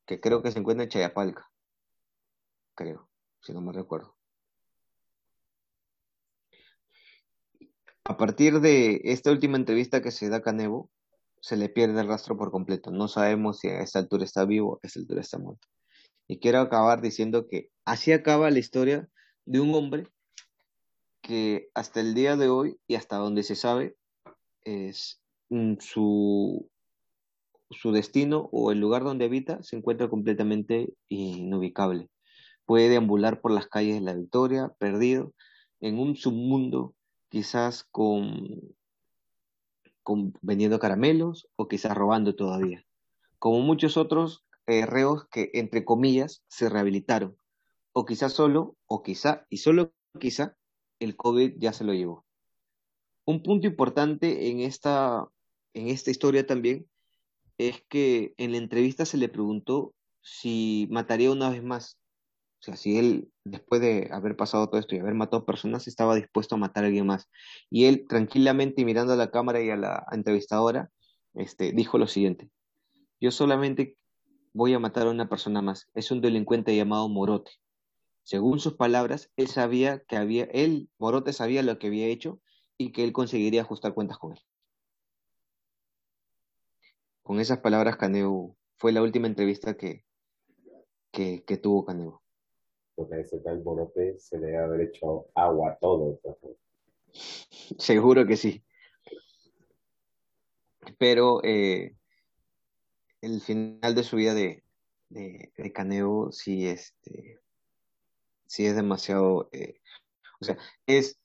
que 0.06 0.20
creo 0.20 0.42
que 0.42 0.50
se 0.52 0.58
encuentra 0.58 0.84
en 0.84 0.90
Chayapalca 0.90 1.48
creo, 2.78 3.08
si 3.42 3.52
no 3.52 3.60
me 3.60 3.72
recuerdo. 3.72 4.14
A 8.04 8.16
partir 8.16 8.60
de 8.60 9.00
esta 9.04 9.32
última 9.32 9.56
entrevista 9.56 10.00
que 10.00 10.12
se 10.12 10.28
da 10.28 10.36
a 10.36 10.42
Canevo, 10.42 10.88
se 11.40 11.56
le 11.56 11.68
pierde 11.68 12.00
el 12.00 12.08
rastro 12.08 12.36
por 12.36 12.52
completo. 12.52 12.92
No 12.92 13.08
sabemos 13.08 13.58
si 13.58 13.68
a 13.68 13.80
esta 13.80 13.98
altura 13.98 14.24
está 14.24 14.44
vivo 14.44 14.70
o 14.70 14.74
a 14.76 14.86
esta 14.86 15.00
altura 15.00 15.20
está 15.20 15.38
muerto. 15.38 15.66
Y 16.28 16.38
quiero 16.38 16.60
acabar 16.60 17.02
diciendo 17.02 17.48
que 17.48 17.70
así 17.84 18.12
acaba 18.12 18.50
la 18.50 18.60
historia 18.60 19.08
de 19.44 19.60
un 19.60 19.74
hombre 19.74 20.06
que 21.20 21.68
hasta 21.74 22.00
el 22.00 22.14
día 22.14 22.36
de 22.36 22.48
hoy 22.48 22.78
y 22.86 22.94
hasta 22.94 23.16
donde 23.16 23.42
se 23.42 23.56
sabe 23.56 23.96
es 24.62 25.20
su, 25.80 26.70
su 27.70 27.92
destino 27.92 28.48
o 28.52 28.72
el 28.72 28.80
lugar 28.80 29.04
donde 29.04 29.26
habita 29.26 29.62
se 29.62 29.76
encuentra 29.76 30.08
completamente 30.08 30.94
inubicable 31.08 32.08
puede 32.68 32.90
deambular 32.90 33.40
por 33.40 33.50
las 33.50 33.66
calles 33.66 33.94
de 33.94 34.02
la 34.02 34.12
Victoria, 34.12 34.74
perdido, 34.78 35.32
en 35.80 35.98
un 35.98 36.16
submundo, 36.16 36.94
quizás 37.30 37.84
con, 37.90 38.60
vendiendo 40.42 40.78
caramelos 40.78 41.48
o 41.56 41.66
quizás 41.66 41.96
robando 41.96 42.34
todavía. 42.34 42.84
Como 43.38 43.60
muchos 43.60 43.96
otros 43.96 44.44
eh, 44.66 44.84
reos 44.84 45.26
que, 45.30 45.50
entre 45.54 45.86
comillas, 45.86 46.42
se 46.48 46.68
rehabilitaron. 46.68 47.38
O 47.92 48.04
quizás 48.04 48.34
solo, 48.34 48.76
o 48.86 49.02
quizá, 49.02 49.46
y 49.48 49.56
solo 49.56 49.94
quizá, 50.20 50.54
el 50.98 51.16
COVID 51.16 51.54
ya 51.56 51.72
se 51.72 51.84
lo 51.84 51.94
llevó. 51.94 52.26
Un 53.24 53.42
punto 53.42 53.66
importante 53.66 54.50
en 54.50 54.60
esta, 54.60 55.26
en 55.72 55.88
esta 55.88 56.10
historia 56.10 56.46
también 56.46 56.86
es 57.58 57.82
que 57.88 58.34
en 58.38 58.52
la 58.52 58.58
entrevista 58.58 59.04
se 59.04 59.18
le 59.18 59.28
preguntó 59.28 59.94
si 60.22 60.88
mataría 60.90 61.30
una 61.30 61.50
vez 61.50 61.62
más. 61.62 61.98
O 62.60 62.64
sea, 62.64 62.76
si 62.76 62.98
él, 62.98 63.30
después 63.44 63.80
de 63.80 64.08
haber 64.12 64.36
pasado 64.36 64.68
todo 64.68 64.80
esto 64.80 64.94
y 64.94 64.98
haber 64.98 65.14
matado 65.14 65.44
personas, 65.44 65.86
estaba 65.86 66.16
dispuesto 66.16 66.54
a 66.54 66.58
matar 66.58 66.84
a 66.84 66.86
alguien 66.86 67.06
más. 67.06 67.28
Y 67.70 67.84
él, 67.84 68.06
tranquilamente 68.08 68.84
mirando 68.84 69.12
a 69.12 69.16
la 69.16 69.30
cámara 69.30 69.60
y 69.60 69.70
a 69.70 69.76
la 69.76 70.06
entrevistadora, 70.10 70.90
este, 71.34 71.72
dijo 71.72 71.98
lo 71.98 72.06
siguiente. 72.06 72.50
Yo 73.20 73.30
solamente 73.30 73.96
voy 74.52 74.74
a 74.74 74.78
matar 74.78 75.06
a 75.06 75.10
una 75.10 75.28
persona 75.28 75.62
más. 75.62 75.88
Es 75.94 76.10
un 76.10 76.20
delincuente 76.20 76.74
llamado 76.74 77.08
Morote. 77.08 77.52
Según 78.24 78.60
sus 78.60 78.74
palabras, 78.74 79.30
él 79.36 79.48
sabía 79.48 80.00
que 80.00 80.16
había, 80.16 80.44
él, 80.44 80.90
Morote 80.98 81.32
sabía 81.32 81.62
lo 81.62 81.78
que 81.78 81.86
había 81.86 82.06
hecho 82.06 82.40
y 82.76 82.92
que 82.92 83.04
él 83.04 83.12
conseguiría 83.12 83.62
ajustar 83.62 83.94
cuentas 83.94 84.18
con 84.18 84.32
él. 84.32 84.38
Con 87.28 87.40
esas 87.40 87.58
palabras 87.58 87.98
Caneo 87.98 88.56
fue 88.78 88.90
la 88.90 89.02
última 89.02 89.26
entrevista 89.26 89.76
que, 89.76 90.06
que, 91.12 91.44
que 91.44 91.58
tuvo 91.58 91.84
Caneo. 91.84 92.22
Porque 92.94 93.16
a 93.16 93.18
ese 93.18 93.38
tal 93.40 93.58
Bonote 93.58 94.18
se 94.18 94.38
le 94.38 94.46
debe 94.46 94.64
haber 94.64 94.80
hecho 94.88 95.26
agua 95.34 95.72
a 95.72 95.76
todo. 95.76 96.18
Seguro 97.78 98.26
que 98.26 98.38
sí. 98.38 98.64
Pero 100.96 101.44
eh, 101.44 101.98
el 103.20 103.42
final 103.42 103.94
de 103.94 104.04
su 104.04 104.16
vida 104.16 104.32
de, 104.32 104.64
de, 105.10 105.52
de 105.54 105.72
Caneo 105.74 106.32
sí, 106.32 106.66
este, 106.66 107.40
sí 108.46 108.64
es 108.64 108.74
demasiado, 108.74 109.50
eh, 109.52 109.82
o 110.40 110.46
sea, 110.46 110.56
es, 110.86 111.20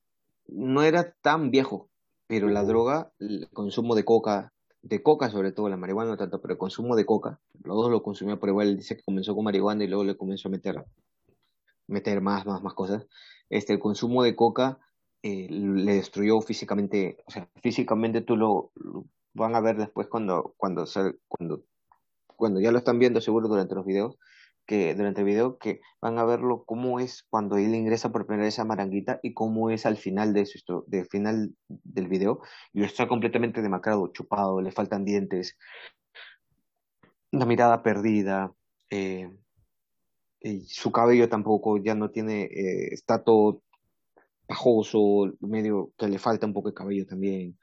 no 0.48 0.84
era 0.84 1.14
tan 1.22 1.50
viejo, 1.50 1.90
pero 2.28 2.50
la 2.50 2.66
droga, 2.66 3.14
el 3.20 3.50
consumo 3.54 3.96
de 3.96 4.04
coca, 4.04 4.53
de 4.84 5.02
coca 5.02 5.30
sobre 5.30 5.54
todo, 5.54 5.70
la 5.70 5.78
marihuana 5.78 6.12
no 6.12 6.18
tanto, 6.18 6.42
pero 6.42 6.54
el 6.54 6.58
consumo 6.58 6.96
de 6.96 7.06
coca, 7.06 7.40
los 7.64 7.76
dos 7.76 7.90
lo 7.90 8.04
consumía 8.04 8.38
por 8.38 8.50
igual, 8.50 8.78
dice 8.78 8.98
que 8.98 9.04
comenzó 9.04 9.34
con 9.34 9.46
marihuana 9.46 9.84
y 9.84 9.88
luego 9.88 10.04
le 10.04 10.18
comenzó 10.18 10.50
a 10.50 10.52
meter, 10.52 10.84
meter 11.88 12.22
más, 12.22 12.46
más, 12.46 12.62
más 12.62 12.74
cosas. 12.74 13.08
Este, 13.50 13.74
el 13.74 13.80
consumo 13.80 14.24
de 14.24 14.36
coca 14.36 14.80
eh, 15.24 15.48
le 15.50 15.94
destruyó 15.94 16.42
físicamente, 16.42 17.18
o 17.26 17.32
sea, 17.32 17.50
físicamente 17.62 18.22
tú 18.22 18.36
lo, 18.36 18.72
lo 18.76 19.06
van 19.34 19.56
a 19.56 19.62
ver 19.62 19.78
después 19.78 20.08
cuando, 20.08 20.54
cuando, 20.58 20.86
cuando, 21.30 21.64
cuando 22.36 22.60
ya 22.60 22.72
lo 22.72 22.78
están 22.78 23.00
viendo 23.00 23.22
seguro 23.22 23.48
durante 23.48 23.76
los 23.76 23.86
videos, 23.86 24.18
que 24.66 24.96
durante 24.96 25.22
el 25.22 25.28
video 25.28 25.58
que 25.58 25.82
van 26.02 26.18
a 26.18 26.26
verlo 26.26 26.64
cómo 26.66 27.00
es 27.00 27.24
cuando 27.30 27.58
él 27.58 27.76
ingresa 27.76 28.12
por 28.12 28.26
primera 28.26 28.46
vez 28.46 28.60
a 28.60 28.66
Maranguita 28.66 29.20
y 29.22 29.34
cómo 29.34 29.70
es 29.70 29.86
al 29.86 29.98
final 29.98 30.34
de 30.34 30.46
su 30.46 30.84
del 30.88 31.06
final 31.08 31.54
del 31.68 32.08
video 32.08 32.42
y 32.72 32.84
está 32.84 33.08
completamente 33.08 33.62
demacrado, 33.62 34.12
chupado, 34.14 34.62
le 34.62 34.72
faltan 34.72 35.06
dientes, 35.06 35.58
una 37.32 37.46
mirada 37.46 37.84
perdida, 37.84 38.54
eh, 38.90 39.30
y 40.42 40.66
su 40.68 40.92
cabello 40.92 41.30
tampoco 41.30 41.78
ya 41.78 41.96
no 41.96 42.12
tiene, 42.12 42.44
eh, 42.44 42.94
está 42.94 43.24
todo 43.24 43.64
pajoso, 44.46 45.34
medio 45.40 45.94
que 45.98 46.08
le 46.08 46.20
falta 46.20 46.46
un 46.46 46.54
poco 46.54 46.70
de 46.70 46.76
cabello 46.76 47.06
también. 47.08 47.58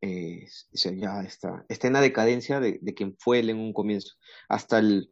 Eh, 0.00 0.46
ya 0.72 1.22
está, 1.22 1.64
está 1.68 1.86
en 1.86 1.94
la 1.94 2.00
decadencia 2.00 2.60
de, 2.60 2.78
de 2.80 2.94
quien 2.94 3.16
fue 3.18 3.40
él 3.40 3.50
en 3.50 3.58
un 3.58 3.72
comienzo. 3.72 4.14
Hasta 4.48 4.78
el, 4.78 5.10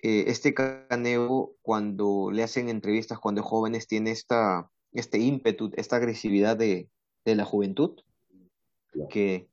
eh, 0.00 0.24
este 0.28 0.54
Caneo, 0.54 1.54
cuando 1.62 2.30
le 2.32 2.42
hacen 2.42 2.68
entrevistas 2.68 3.18
cuando 3.18 3.42
jóvenes, 3.42 3.86
tiene 3.86 4.10
esta, 4.10 4.70
este 4.92 5.18
ímpetu, 5.18 5.70
esta 5.76 5.96
agresividad 5.96 6.56
de, 6.56 6.88
de 7.24 7.34
la 7.34 7.44
juventud, 7.44 8.00
que, 9.10 9.48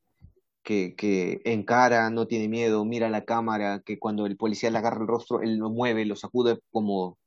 que, 0.64 0.96
que 0.96 1.42
encara, 1.46 2.10
no 2.10 2.28
tiene 2.28 2.48
miedo, 2.48 2.86
mira 2.86 3.10
la 3.10 3.26
cámara, 3.26 3.82
que 3.86 4.00
cuando 4.00 4.26
el 4.26 4.38
policía 4.38 4.72
le 4.72 4.78
agarra 4.78 5.02
el 5.02 5.08
rostro, 5.08 5.42
él 5.42 5.58
lo 5.58 5.70
mueve, 5.70 6.06
lo 6.06 6.16
sacude 6.16 6.60
como, 6.72 7.18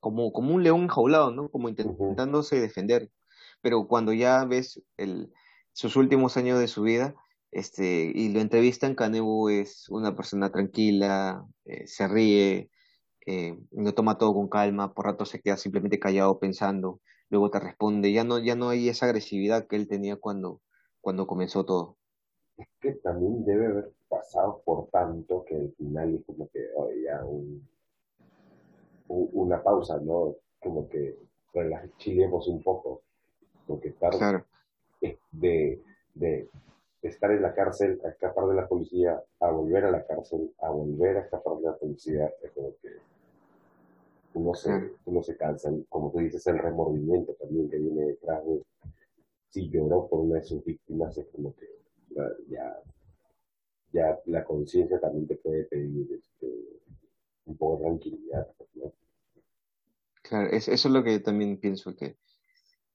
como, 0.00 0.32
como 0.32 0.54
un 0.54 0.62
león 0.62 0.82
enjaulado, 0.82 1.30
¿no? 1.30 1.48
Como 1.48 1.68
intentándose 1.68 2.60
defender. 2.60 3.10
Pero 3.60 3.86
cuando 3.86 4.12
ya 4.12 4.44
ves 4.44 4.82
el, 4.96 5.32
sus 5.72 5.96
últimos 5.96 6.36
años 6.36 6.58
de 6.58 6.68
su 6.68 6.82
vida, 6.82 7.14
este, 7.52 8.12
y 8.14 8.28
lo 8.32 8.40
entrevistan, 8.40 8.94
Canebu 8.94 9.48
es 9.48 9.88
una 9.88 10.14
persona 10.14 10.50
tranquila, 10.50 11.44
eh, 11.64 11.86
se 11.86 12.06
ríe, 12.06 12.70
eh, 13.26 13.58
lo 13.72 13.92
toma 13.92 14.18
todo 14.18 14.34
con 14.34 14.48
calma, 14.48 14.94
por 14.94 15.06
rato 15.06 15.24
se 15.24 15.40
queda 15.40 15.56
simplemente 15.56 15.98
callado 15.98 16.38
pensando, 16.38 17.00
luego 17.28 17.50
te 17.50 17.60
responde, 17.60 18.12
ya 18.12 18.24
no, 18.24 18.38
ya 18.38 18.54
no 18.54 18.68
hay 18.68 18.88
esa 18.88 19.06
agresividad 19.06 19.66
que 19.66 19.76
él 19.76 19.88
tenía 19.88 20.16
cuando, 20.16 20.60
cuando 21.00 21.26
comenzó 21.26 21.64
todo. 21.64 21.96
Es 22.56 22.68
que 22.80 22.92
también 22.92 23.44
debe 23.44 23.66
haber 23.66 23.92
pasado 24.08 24.62
por 24.64 24.88
tanto 24.90 25.44
que 25.44 25.56
al 25.56 25.72
final 25.76 26.14
es 26.14 26.24
como 26.26 26.48
que, 26.50 26.60
oye, 26.76 27.04
ya 27.04 27.24
un, 27.24 27.66
un, 29.08 29.28
una 29.32 29.62
pausa, 29.62 29.98
¿no? 29.98 30.36
Como 30.60 30.88
que 30.88 31.16
chilemos 31.98 32.46
un 32.46 32.62
poco, 32.62 33.02
porque 33.66 33.88
estar 33.88 34.16
Claro, 34.16 34.44
de, 35.32 35.82
de 36.14 36.48
estar 37.08 37.30
en 37.32 37.42
la 37.42 37.54
cárcel, 37.54 38.00
a 38.04 38.08
escapar 38.10 38.46
de 38.48 38.54
la 38.54 38.68
policía, 38.68 39.22
a 39.40 39.50
volver 39.50 39.84
a 39.86 39.90
la 39.90 40.06
cárcel, 40.06 40.52
a 40.60 40.70
volver 40.70 41.16
a 41.18 41.20
escapar 41.22 41.56
de 41.58 41.64
la 41.66 41.76
policía, 41.76 42.32
es 42.42 42.50
como 42.52 42.74
que 42.82 42.88
uno 44.34 44.54
se, 44.54 44.70
claro. 44.70 44.96
uno 45.04 45.22
se 45.22 45.36
cansa, 45.36 45.70
como 45.88 46.10
tú 46.10 46.18
dices, 46.18 46.46
el 46.46 46.58
remordimiento 46.58 47.34
también 47.34 47.68
que 47.70 47.78
viene 47.78 48.06
detrás 48.06 48.44
de 48.46 48.62
si 49.50 49.68
lloró 49.70 50.08
por 50.08 50.20
una 50.20 50.36
de 50.36 50.44
sus 50.44 50.64
víctimas, 50.64 51.16
es 51.18 51.26
como 51.28 51.54
que 51.56 51.66
ya, 52.48 52.82
ya 53.92 54.18
la 54.26 54.42
conciencia 54.44 54.98
también 55.00 55.26
te 55.28 55.36
puede 55.36 55.64
pedir 55.64 56.08
este, 56.12 56.46
un 57.46 57.56
poco 57.56 57.76
de 57.78 57.84
tranquilidad, 57.84 58.48
pues, 58.56 58.70
¿no? 58.76 58.92
Claro, 60.22 60.48
es- 60.50 60.68
eso 60.68 60.88
es 60.88 60.94
lo 60.94 61.02
que 61.04 61.12
yo 61.12 61.22
también 61.22 61.58
pienso 61.60 61.94
que, 61.96 62.16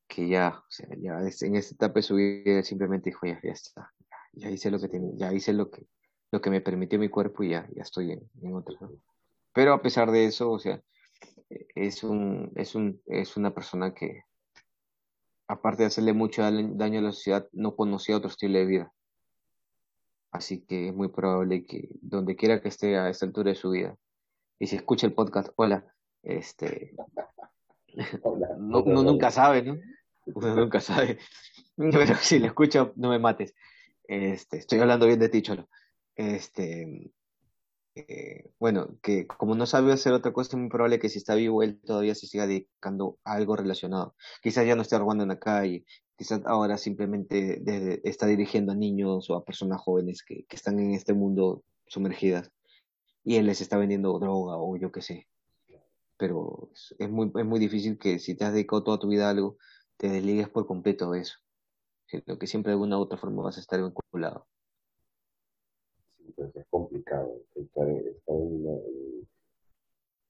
que 0.08 0.30
ya, 0.30 0.60
o 0.60 0.72
sea, 0.72 0.90
ya 1.00 1.20
en 1.22 1.58
esta 1.58 1.76
etapa 1.76 1.96
de 1.96 2.04
su 2.04 2.16
vida 2.18 2.64
simplemente 2.64 3.12
dijo, 3.12 3.28
ya, 3.28 3.42
ya 3.44 3.54
está, 3.54 3.94
ya, 4.36 4.50
hice 4.50 4.72
lo 4.72 4.80
que 4.80 4.88
tenía, 4.88 5.12
ya 5.16 5.34
hice 5.34 5.54
lo 5.54 5.70
que, 5.70 5.86
lo 6.32 6.42
que 6.42 6.50
me 6.50 6.62
permitió 6.62 7.00
mi 7.00 7.10
cuerpo 7.10 7.44
y 7.44 7.50
ya, 7.50 7.68
ya 7.76 7.84
estoy 7.84 8.12
en, 8.12 8.30
en 8.42 8.54
otro. 8.54 8.78
¿no? 8.80 8.92
Pero 9.54 9.74
a 9.74 9.82
pesar 9.82 10.12
de 10.12 10.26
eso, 10.26 10.52
o 10.52 10.60
sea, 10.60 10.82
es 11.50 12.04
un, 12.04 12.52
es 12.56 12.76
un, 12.76 13.02
es 13.06 13.38
una 13.38 13.54
persona 13.54 13.94
que, 13.94 14.24
aparte 15.48 15.84
de 15.84 15.88
hacerle 15.88 16.14
mucho 16.14 16.42
daño 16.42 17.00
a 17.00 17.04
la 17.04 17.12
sociedad, 17.12 17.48
no 17.52 17.76
conocía 17.76 18.18
otro 18.18 18.30
estilo 18.30 18.60
de 18.60 18.66
vida. 18.66 18.94
Así 20.32 20.66
que 20.66 20.90
es 20.90 20.94
muy 20.94 21.08
probable 21.08 21.66
que 21.66 21.90
donde 22.02 22.36
quiera 22.36 22.62
que 22.62 22.68
esté 22.68 22.98
a 22.98 23.10
esta 23.10 23.26
altura 23.26 23.52
de 23.52 23.56
su 23.56 23.70
vida, 23.70 23.96
y 24.60 24.68
si 24.68 24.76
escucha 24.76 25.08
el 25.08 25.14
podcast, 25.14 25.50
hola, 25.56 25.86
este, 26.24 26.94
Hola, 28.22 28.48
no, 28.60 28.80
hola, 28.80 29.04
nunca 29.04 29.32
sabe, 29.32 29.62
¿no? 29.62 29.78
Uno 30.26 30.56
nunca 30.56 30.80
sabe. 30.80 31.20
Pero 31.78 32.16
si 32.16 32.40
le 32.40 32.48
escucho, 32.48 32.94
no 32.96 33.10
me 33.10 33.20
mates. 33.20 33.54
Este, 34.08 34.58
estoy 34.58 34.80
hablando 34.80 35.08
bien 35.08 35.20
de 35.20 35.30
ti, 35.30 35.42
Cholo. 35.42 35.70
Este, 36.16 37.12
eh, 37.96 38.52
bueno, 38.60 38.98
que 39.02 39.26
como 39.26 39.56
no 39.56 39.66
sabe 39.66 39.94
hacer 39.94 40.14
otra 40.14 40.34
cosa, 40.34 40.52
es 40.52 40.60
muy 40.60 40.70
probable 40.70 41.00
que 41.00 41.10
si 41.10 41.18
está 41.18 41.36
vivo, 41.36 41.64
él 41.64 41.80
todavía 41.82 42.16
se 42.16 42.28
siga 42.28 42.48
dedicando 42.48 43.18
a 43.24 43.34
algo 43.34 43.56
relacionado. 43.56 44.16
Quizás 44.42 44.68
ya 44.68 44.76
no 44.76 44.82
esté 44.82 44.98
robando 44.98 45.24
en 45.24 45.30
la 45.30 45.40
calle, 45.40 45.86
quizás 46.18 46.42
ahora 46.46 46.78
simplemente 46.78 47.62
está 48.08 48.28
dirigiendo 48.28 48.72
a 48.74 48.76
niños 48.76 49.30
o 49.30 49.36
a 49.36 49.46
personas 49.46 49.82
jóvenes 49.82 50.24
que, 50.24 50.46
que 50.46 50.56
están 50.56 50.80
en 50.80 50.94
este 50.94 51.14
mundo 51.14 51.64
sumergidas 51.88 52.52
y 53.24 53.38
él 53.38 53.48
les 53.48 53.62
está 53.62 53.78
vendiendo 53.78 54.18
droga 54.20 54.58
o 54.58 54.78
yo 54.78 54.92
qué 54.92 55.02
sé. 55.02 55.28
Pero 56.18 56.70
es, 56.74 56.96
es 57.00 57.10
muy, 57.10 57.32
es 57.36 57.46
muy 57.46 57.60
difícil 57.60 57.98
que 57.98 58.20
si 58.20 58.36
te 58.36 58.46
has 58.46 58.54
dedicado 58.54 58.84
toda 58.84 59.00
tu 59.00 59.08
vida 59.08 59.28
a 59.28 59.32
algo, 59.32 59.58
te 59.98 60.10
desligues 60.10 60.50
por 60.50 60.68
completo 60.68 61.12
de 61.12 61.22
eso, 61.22 61.38
sino 62.06 62.38
que 62.38 62.48
siempre 62.48 62.72
de 62.72 62.74
alguna 62.74 62.98
u 62.98 63.02
otra 63.02 63.18
forma 63.18 63.44
vas 63.44 63.58
a 63.58 63.62
estar 63.62 63.82
vinculado. 63.82 64.48
Entonces 66.20 66.56
es 66.56 66.68
complicado 66.70 67.42
estar, 67.56 67.88
estar 67.90 68.36
en 68.36 69.26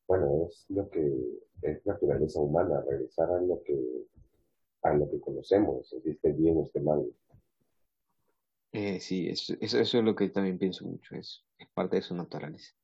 bueno, 0.08 0.48
es 0.48 0.66
lo 0.70 0.88
que 0.90 1.42
es 1.64 1.86
naturaleza 1.86 2.40
humana, 2.40 2.82
regresar 2.88 3.30
a 3.32 3.42
lo 3.42 3.62
que, 3.64 4.06
a 4.84 4.94
lo 4.94 5.10
que 5.10 5.20
conocemos, 5.20 5.90
si 5.90 6.32
bien 6.34 6.58
o 6.58 6.64
esté 6.64 6.80
mal. 6.80 7.06
Eh, 8.72 9.00
sí, 9.00 9.30
eso, 9.30 9.56
eso, 9.60 9.80
eso 9.80 9.98
es 9.98 10.04
lo 10.04 10.16
que 10.16 10.30
también 10.30 10.60
pienso 10.60 10.86
mucho, 10.86 11.16
es, 11.16 11.44
es 11.58 11.68
parte 11.70 11.96
de 11.96 12.02
su 12.04 12.14
naturaleza. 12.14 12.76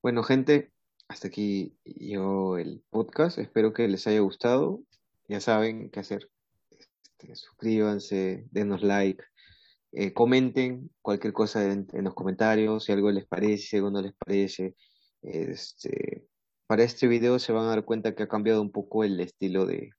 Bueno, 0.00 0.22
gente, 0.22 0.70
hasta 1.08 1.28
aquí 1.28 1.76
llegó 1.84 2.58
el 2.58 2.82
podcast. 2.90 3.38
Espero 3.38 3.72
que 3.72 3.88
les 3.88 4.06
haya 4.06 4.20
gustado. 4.20 4.80
Ya 5.26 5.40
saben 5.40 5.90
qué 5.90 6.00
hacer. 6.00 6.30
Este, 7.18 7.34
suscríbanse, 7.34 8.46
denos 8.50 8.82
like, 8.82 9.24
eh, 9.92 10.12
comenten 10.12 10.90
cualquier 11.02 11.32
cosa 11.32 11.64
en, 11.72 11.86
en 11.92 12.04
los 12.04 12.14
comentarios, 12.14 12.84
si 12.84 12.92
algo 12.92 13.10
les 13.10 13.26
parece, 13.26 13.58
si 13.66 13.76
algo 13.76 13.90
no 13.90 14.00
les 14.02 14.14
parece. 14.14 14.76
Este, 15.22 16.26
para 16.66 16.84
este 16.84 17.08
video 17.08 17.38
se 17.38 17.52
van 17.52 17.64
a 17.66 17.70
dar 17.70 17.84
cuenta 17.84 18.14
que 18.14 18.22
ha 18.22 18.28
cambiado 18.28 18.62
un 18.62 18.70
poco 18.70 19.02
el 19.04 19.18
estilo 19.20 19.66
de, 19.66 19.90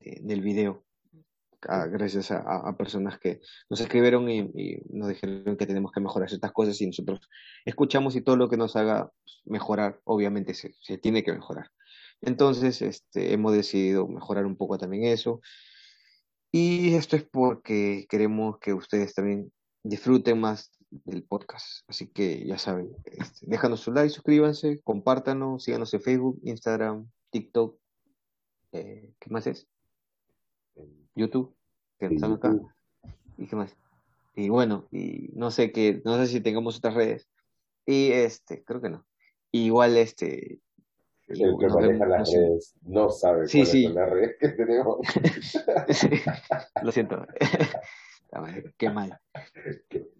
de- 0.00 0.20
del 0.22 0.40
video. 0.42 0.84
a- 1.68 1.86
gracias 1.86 2.30
a, 2.32 2.76
personas 2.76 3.18
que 3.20 3.40
nos 3.70 3.80
escribieron 3.80 4.28
y, 4.28 4.40
y 4.54 4.82
nos 4.90 5.08
dijeron 5.08 5.56
que 5.56 5.66
tenemos 5.66 5.92
que 5.92 6.00
mejorar 6.00 6.28
ciertas 6.28 6.52
cosas 6.52 6.80
y 6.80 6.86
nosotros 6.88 7.20
escuchamos 7.64 8.16
y 8.16 8.22
todo 8.22 8.36
lo 8.36 8.48
que 8.48 8.56
nos 8.56 8.76
haga 8.76 9.10
mejorar, 9.44 10.00
obviamente 10.04 10.54
se, 10.54 10.74
se 10.80 10.98
tiene 10.98 11.22
que 11.24 11.32
mejorar. 11.32 11.68
Entonces, 12.20 12.82
este, 12.82 13.32
hemos 13.32 13.52
decidido 13.52 14.08
mejorar 14.08 14.44
un 14.46 14.56
poco 14.56 14.76
también 14.78 15.04
eso. 15.04 15.40
Y 16.52 16.94
esto 16.94 17.16
es 17.16 17.24
porque 17.24 18.06
queremos 18.10 18.58
que 18.58 18.74
ustedes 18.74 19.14
también 19.14 19.50
disfruten 19.82 20.38
más 20.38 20.70
del 20.90 21.24
podcast. 21.24 21.82
Así 21.88 22.08
que 22.08 22.46
ya 22.46 22.58
saben, 22.58 22.90
este, 23.06 23.46
déjanos 23.46 23.80
su 23.80 23.90
like, 23.90 24.10
suscríbanse, 24.10 24.80
compártanos, 24.82 25.64
síganos 25.64 25.92
en 25.94 26.02
Facebook, 26.02 26.38
Instagram, 26.44 27.10
TikTok, 27.30 27.78
eh, 28.72 29.14
¿qué 29.18 29.30
más 29.30 29.46
es? 29.46 29.66
YouTube, 31.14 31.54
que 31.98 32.06
están 32.06 32.32
acá. 32.32 32.50
YouTube, 32.50 32.70
¿Y 33.38 33.46
qué 33.46 33.56
más? 33.56 33.76
Y 34.34 34.50
bueno, 34.50 34.88
y 34.90 35.30
no 35.34 35.50
sé 35.50 35.72
qué, 35.72 36.02
no 36.04 36.16
sé 36.18 36.26
si 36.26 36.40
tengamos 36.40 36.76
otras 36.76 36.94
redes. 36.94 37.28
Y 37.86 38.12
este, 38.12 38.62
creo 38.62 38.80
que 38.80 38.90
no. 38.90 39.06
Igual 39.50 39.96
este, 39.96 40.60
El 41.40 41.56
que 41.58 41.68
maneja 41.68 42.04
vemos, 42.04 42.06
no 42.06 42.06
las 42.06 42.30
sé. 42.30 42.38
redes 42.38 42.74
no 42.82 43.10
sabe 43.10 43.48
Sí, 43.48 43.58
cuáles 43.58 43.68
son 43.68 43.80
sí, 43.80 43.88
las 43.88 44.10
redes 44.10 44.36
que 44.38 44.48
tenemos. 44.50 44.98
sí, 45.88 46.08
lo 46.82 46.92
siento. 46.92 47.26
Qué 48.78 48.90
mal. 48.90 49.18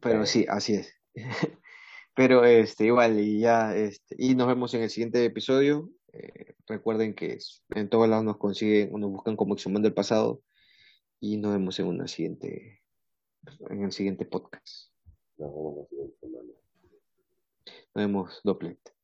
Pero 0.00 0.26
sí, 0.26 0.46
así 0.48 0.74
es. 0.74 0.94
Pero 2.14 2.44
este, 2.44 2.84
igual, 2.84 3.18
y 3.20 3.40
ya, 3.40 3.74
este, 3.74 4.16
y 4.18 4.34
nos 4.34 4.46
vemos 4.46 4.74
en 4.74 4.82
el 4.82 4.90
siguiente 4.90 5.24
episodio. 5.24 5.90
Eh, 6.12 6.54
recuerden 6.66 7.14
que 7.14 7.38
en 7.70 7.88
todos 7.88 8.08
lados 8.08 8.24
nos 8.24 8.36
consiguen, 8.36 8.92
nos 8.92 9.10
buscan 9.10 9.36
como 9.36 9.54
Exhumando 9.54 9.86
del 9.86 9.94
Pasado. 9.94 10.42
Y 11.20 11.36
nos 11.36 11.52
vemos 11.52 11.78
en 11.78 11.86
una 11.86 12.08
siguiente, 12.08 12.82
en 13.70 13.84
el 13.84 13.92
siguiente 13.92 14.26
podcast. 14.26 14.90
Nos 15.38 15.50
vemos 15.54 15.76
la 15.78 15.86
siguiente 15.86 16.16
semana. 16.20 16.52
Nos 17.94 18.04
vemos, 18.04 18.40
Dopplet. 18.44 19.01